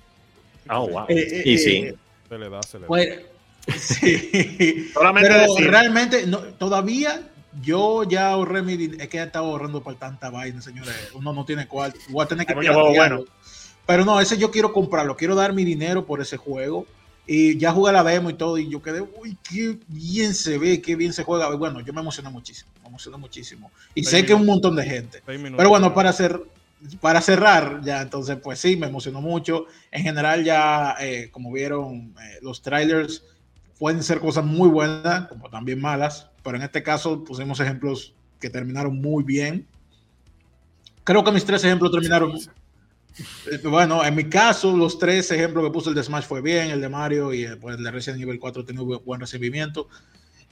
[0.71, 1.05] Oh, wow.
[1.09, 1.77] Eh, eh, Y sí.
[1.79, 1.95] eh,
[2.29, 3.73] Se le da, se le da.
[3.79, 4.91] sí.
[4.95, 7.29] Solamente Pero decir, realmente, no, todavía
[7.63, 9.03] yo ya ahorré mi dinero.
[9.03, 10.95] Es que he estado ahorrando por tanta vaina, señores.
[11.15, 11.99] Uno no tiene cuarto.
[12.11, 13.25] Voy a tener que piratearlo.
[13.87, 15.17] Pero no, ese yo quiero comprarlo.
[15.17, 16.87] Quiero dar mi dinero por ese juego.
[17.27, 18.57] Y ya jugué la demo y todo.
[18.59, 21.53] Y yo quedé, uy, qué bien se ve, qué bien se juega.
[21.53, 22.71] Y bueno, yo me emocioné muchísimo.
[22.83, 23.71] Me emocioné muchísimo.
[23.95, 24.63] Y sé que un minutos.
[24.73, 25.23] montón de gente.
[25.27, 25.55] Minutos.
[25.57, 26.41] Pero bueno, para hacer
[27.01, 29.67] para cerrar, ya entonces, pues sí, me emocionó mucho.
[29.91, 33.25] En general, ya eh, como vieron, eh, los trailers
[33.79, 38.51] pueden ser cosas muy buenas, como también malas, pero en este caso pusimos ejemplos que
[38.51, 39.67] terminaron muy bien.
[41.05, 42.33] Creo que mis tres ejemplos terminaron.
[43.51, 46.71] eh, Bueno, en mi caso, los tres ejemplos que puse, el de Smash fue bien,
[46.71, 49.89] el de Mario y pues, el de Resident Evil 4 tiene bu- buen recibimiento.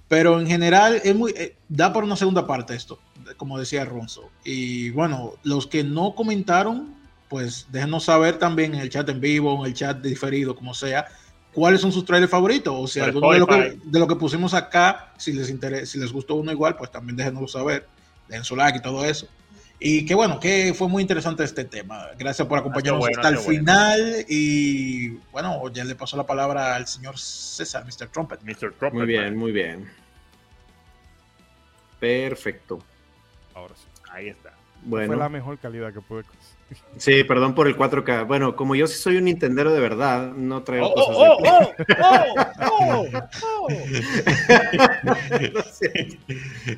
[0.08, 2.98] Pero en general, es muy, eh, da para una segunda parte esto,
[3.36, 4.30] como decía Ronzo.
[4.44, 6.94] Y bueno, los que no comentaron,
[7.28, 11.06] pues déjenos saber también en el chat en vivo, en el chat diferido, como sea,
[11.52, 12.74] cuáles son sus trailers favoritos.
[12.76, 13.82] O sea, Por alguno de lo, que, Spotify.
[13.90, 17.16] de lo que pusimos acá, si les, interesa, si les gustó uno igual, pues también
[17.16, 17.86] déjenoslo saber.
[18.28, 19.26] Den su like y todo eso.
[19.80, 22.08] Y que bueno, que fue muy interesante este tema.
[22.18, 23.50] Gracias por acompañarnos bueno, hasta el bueno.
[23.50, 24.26] final.
[24.28, 28.08] Y bueno, ya le paso la palabra al señor César, Mr.
[28.08, 28.40] Trumpet.
[28.42, 28.74] Mr.
[28.74, 29.36] Trumpet, Muy bien, man.
[29.36, 29.88] muy bien.
[32.00, 32.80] Perfecto.
[33.58, 33.86] Ahora sí.
[34.10, 34.52] Ahí está.
[34.88, 36.58] Fue la mejor calidad que pude conseguir.
[36.96, 38.26] sí, perdón por el 4K.
[38.26, 41.96] Bueno, como yo sí soy un Nintendero de verdad, no traigo Oh, cosas oh, de...
[42.00, 42.36] oh,
[42.70, 43.06] oh,
[43.42, 43.68] oh, oh.
[45.54, 46.18] no, sé.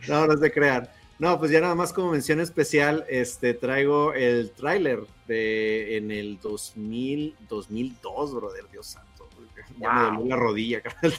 [0.09, 0.89] no, no se crean.
[1.19, 6.41] No, pues ya nada más como mención especial, este, traigo el tráiler de en el
[6.41, 9.10] 2000, 2002, brother, Dios santo.
[9.79, 10.13] Ya me Wow.
[10.19, 11.13] dolió la rodilla, carnal,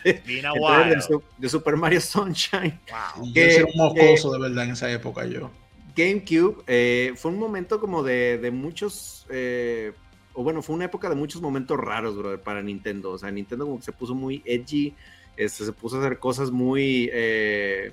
[1.38, 2.80] de, Super Mario Sunshine.
[3.16, 3.26] Wow.
[3.28, 5.50] Yo Que- era un mocoso de verdad en esa época yo.
[5.96, 9.92] GameCube eh, fue un momento como de, de muchos, eh,
[10.34, 13.12] o bueno, fue una época de muchos momentos raros, brother, para Nintendo.
[13.12, 14.94] O sea, Nintendo como que se puso muy edgy,
[15.36, 17.92] este, se puso a hacer cosas muy eh,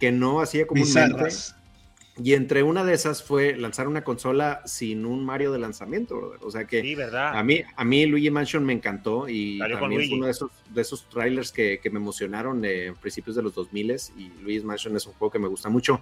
[0.00, 1.00] que no hacía comúnmente.
[1.14, 1.54] Bizarras.
[2.22, 6.38] Y entre una de esas fue lanzar una consola sin un Mario de lanzamiento, brother.
[6.42, 7.38] O sea que Sí, ¿verdad?
[7.38, 10.08] a mí, a mí Luigi Mansion me encantó y también Luigi.
[10.08, 13.54] fue uno de esos, de esos trailers que, que me emocionaron en principios de los
[13.54, 16.00] 2000 y Luigi's Mansion es un juego que me gusta mucho,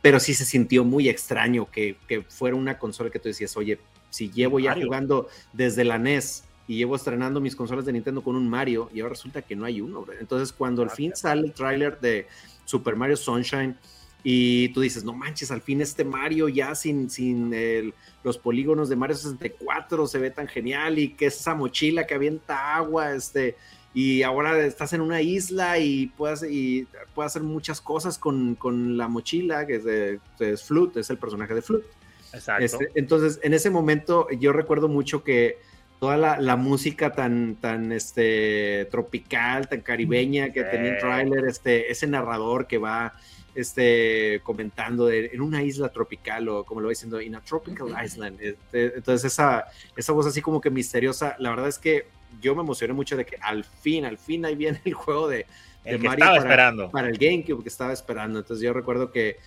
[0.00, 3.78] pero sí se sintió muy extraño que, que fuera una consola que tú decías, oye,
[4.08, 4.86] si llevo ya Mario.
[4.86, 9.00] jugando desde la NES y llevo estrenando mis consolas de Nintendo con un Mario y
[9.00, 10.02] ahora resulta que no hay uno.
[10.02, 10.14] bro.
[10.18, 12.26] Entonces cuando al Ah, fin sale el trailer de
[12.64, 13.76] Super Mario Sunshine
[14.22, 18.88] y tú dices, no manches, al fin este Mario ya sin, sin el- los polígonos
[18.88, 23.14] de Mario 64 se ve tan genial y que es esa mochila que avienta agua,
[23.14, 23.56] este,
[23.94, 28.96] y ahora estás en una isla y puedes, y puedes hacer muchas cosas con, con
[28.96, 31.86] la mochila, que es, de, es Flute, es el personaje de Flute.
[32.32, 32.64] Exacto.
[32.64, 35.58] Este, entonces, en ese momento yo recuerdo mucho que
[35.98, 42.06] toda la, música tan, tan este, tropical, tan caribeña que tenía el trailer, este, ese
[42.06, 43.14] narrador que va
[43.54, 48.40] este, comentando en una isla tropical o como lo va diciendo, in a tropical island.
[48.40, 49.66] Este, entonces esa,
[49.96, 52.06] esa voz así como que misteriosa, la verdad es que
[52.40, 55.46] yo me emocioné mucho de que al fin, al fin ahí viene el juego de,
[55.84, 56.90] Mario para, esperando.
[56.90, 58.38] para el GameCube que estaba esperando.
[58.38, 59.38] Entonces yo recuerdo que,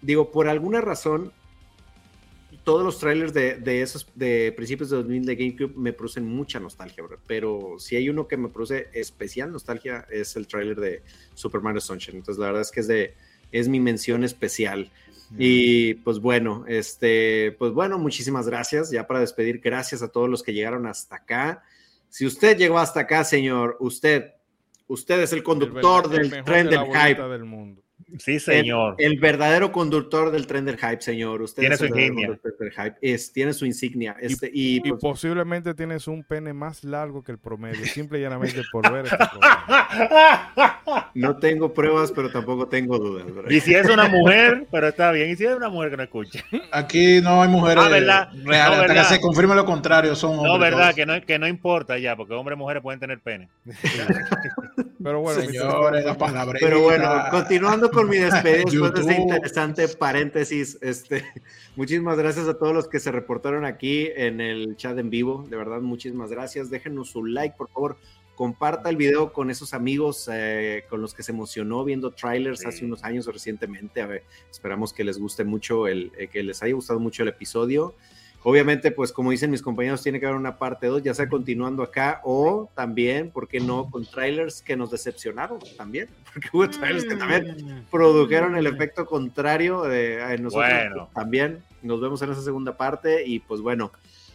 [0.00, 1.32] digo, por alguna razón
[2.64, 7.02] todos los trailers de, esos de principios de 2000 de GameCube me producen mucha nostalgia,
[7.02, 7.18] bro.
[7.26, 11.02] pero si hay uno que me produce especial nostalgia es el trailer de
[11.34, 12.18] Super Mario Sunshine.
[12.18, 13.14] Entonces la verdad es que es de
[13.52, 14.90] es mi mención especial.
[15.38, 18.90] Y pues bueno, este, pues bueno, muchísimas gracias.
[18.90, 21.62] Ya para despedir, gracias a todos los que llegaron hasta acá.
[22.08, 24.32] Si usted llegó hasta acá, señor, usted,
[24.88, 27.22] usted es el conductor del tren del hype.
[27.22, 27.81] Del mundo.
[28.18, 28.96] Sí, señor.
[28.98, 31.42] El, verdadero conductor del tren del hype, señor.
[31.42, 32.40] Usted tiene su insignia.
[33.00, 34.16] Es, tiene su insignia.
[34.20, 38.62] Este, y, pues posiblemente tienes un pene más largo que el promedio, simple y llanamente
[38.70, 39.16] por ver este
[41.14, 43.26] No tengo pruebas, pero tampoco tengo dudas.
[43.50, 45.30] Y si es una mujer, pero está bien.
[45.30, 46.44] Y si es una mujer que no escucha.
[46.70, 48.28] Aquí no hay mujeres ah, ¿verdad?
[48.44, 48.80] reales.
[48.80, 50.52] hasta que se confirme lo contrario, son hombres.
[50.52, 53.48] No, verdad, que no, que no importa ya, porque hombres y mujeres pueden tener pene.
[55.02, 56.58] pero bueno, señores, la palabra.
[56.60, 60.78] Pero bueno, continuando con mi despedida después de ese interesante paréntesis.
[60.80, 61.24] Este,
[61.76, 65.46] muchísimas gracias a todos los que se reportaron aquí en el chat en vivo.
[65.48, 66.70] De verdad, muchísimas gracias.
[66.70, 67.96] Déjenos su like, por favor.
[68.34, 72.84] Comparta el video con esos amigos eh, con los que se emocionó viendo trailers hace
[72.84, 74.00] unos años o recientemente.
[74.00, 77.28] A ver, esperamos que les guste mucho el, eh, que les haya gustado mucho el
[77.28, 77.94] episodio.
[78.44, 81.82] Obviamente, pues como dicen mis compañeros, tiene que haber una parte 2, ya sea continuando
[81.82, 83.88] acá o también, ¿por qué no?
[83.88, 87.90] Con trailers que nos decepcionaron también, porque hubo trailers que también mm.
[87.90, 90.70] produjeron el efecto contrario de nosotros.
[90.70, 91.08] Bueno.
[91.14, 93.92] También nos vemos en esa segunda parte y pues bueno,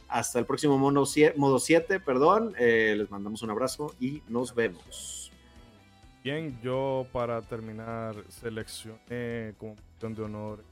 [0.08, 5.32] hasta el próximo modo 7, perdón, eh, les mandamos un abrazo y nos vemos.
[6.24, 10.64] Bien, yo para terminar seleccioné como de honor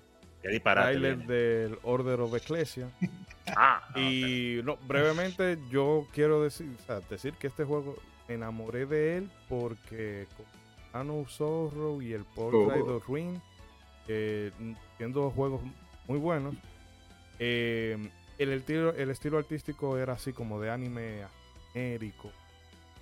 [0.43, 2.89] el trailer del Order of Ecclesia.
[3.55, 6.67] Ah, y no, brevemente yo quiero decir,
[7.09, 7.95] decir que este juego
[8.27, 10.27] me enamoré de él porque
[10.93, 12.99] Anu Zorro y el Paul oh.
[13.07, 13.41] Ruin,
[14.97, 15.61] siendo juegos
[16.07, 16.55] muy buenos,
[17.39, 21.23] eh, el, estilo, el estilo artístico era así como de anime
[21.73, 22.31] genérico.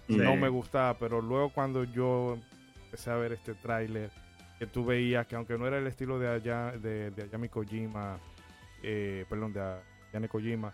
[0.08, 2.38] No me gustaba, pero luego cuando yo
[2.86, 4.12] empecé a ver este tráiler
[4.60, 8.20] que tú veías que aunque no era el estilo de allá de, de Ayami Kojima,
[8.82, 9.62] eh, perdón, de
[10.14, 10.74] Ayane Kojima,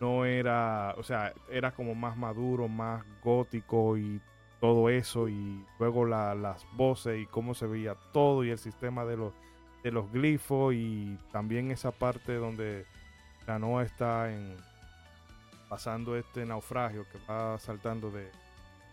[0.00, 4.20] no era, o sea, era como más maduro, más gótico y
[4.60, 9.16] todo eso y luego las voces y cómo se veía todo y el sistema de
[9.16, 9.32] los
[9.82, 12.86] de los glifos y también esa parte donde
[13.44, 14.56] Canoa está en
[15.68, 18.30] pasando este naufragio que va saltando de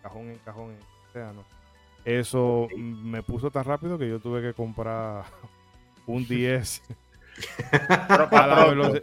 [0.03, 1.45] cajón en cajón en el océano
[2.05, 5.25] eso me puso tan rápido que yo tuve que comprar
[6.07, 6.83] un 10.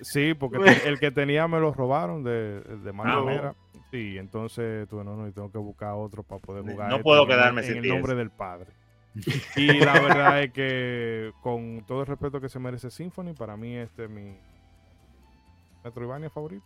[0.03, 3.55] sí, porque el que tenía me lo robaron de, de mala ah, manera.
[3.91, 6.89] Sí, entonces tuve, no, no, tengo que buscar otro para poder jugar.
[6.89, 8.73] No este puedo quedarme en, el nombre del padre.
[9.57, 13.75] Y la verdad es que con todo el respeto que se merece Symphony, para mí
[13.75, 14.37] este es mi
[15.83, 16.65] Metroidvania favorito.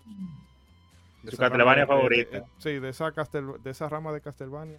[1.27, 2.45] ¿Su Castlevania favorita?
[2.59, 4.79] sí, de esa, de esa rama de Castlevania.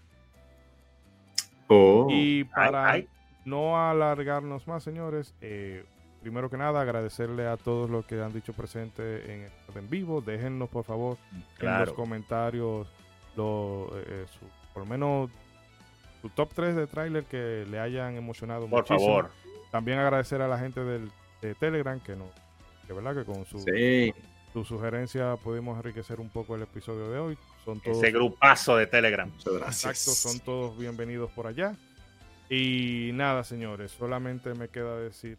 [1.67, 2.07] Oh.
[2.11, 3.01] Y para
[3.45, 5.85] no alargarnos más, señores, eh,
[6.25, 10.21] primero que nada agradecerle a todos los que han dicho presente en, en vivo.
[10.21, 11.19] Déjennos, por favor,
[11.59, 12.87] en los comentarios
[13.35, 14.25] lo, eh,
[14.73, 15.29] por lo menos
[16.23, 19.17] su top 3 de tráiler que le hayan emocionado por muchísimo.
[19.17, 19.29] favor.
[19.69, 21.11] También agradecer a la gente del,
[21.43, 22.29] de Telegram que nos,
[22.87, 23.63] de verdad que con su,
[24.51, 27.37] su sugerencia pudimos enriquecer un poco el episodio de hoy.
[27.63, 29.31] Son todos, Ese grupazo de Telegram.
[29.63, 31.75] Exacto, son todos bienvenidos por allá.
[32.49, 35.37] Y nada, señores, solamente me queda decir,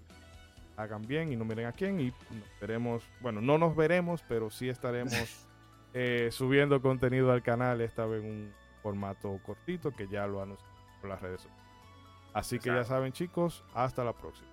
[0.76, 4.50] hagan bien y no miren a quién y nos veremos, bueno, no nos veremos, pero
[4.50, 5.14] sí estaremos
[5.94, 10.76] eh, subiendo contenido al canal, esta vez en un formato cortito que ya lo anunciamos
[11.00, 11.66] por las redes sociales.
[12.32, 14.48] Así que ya saben, chicos, hasta la próxima.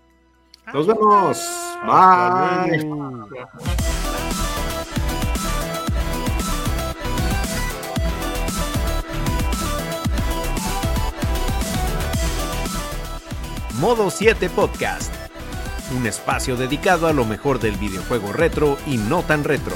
[0.73, 1.37] Nos vemos.
[1.85, 2.87] Bye.
[13.83, 15.13] Modo 7 Podcast,
[15.93, 19.75] un espacio dedicado a lo mejor del videojuego retro y no tan retro.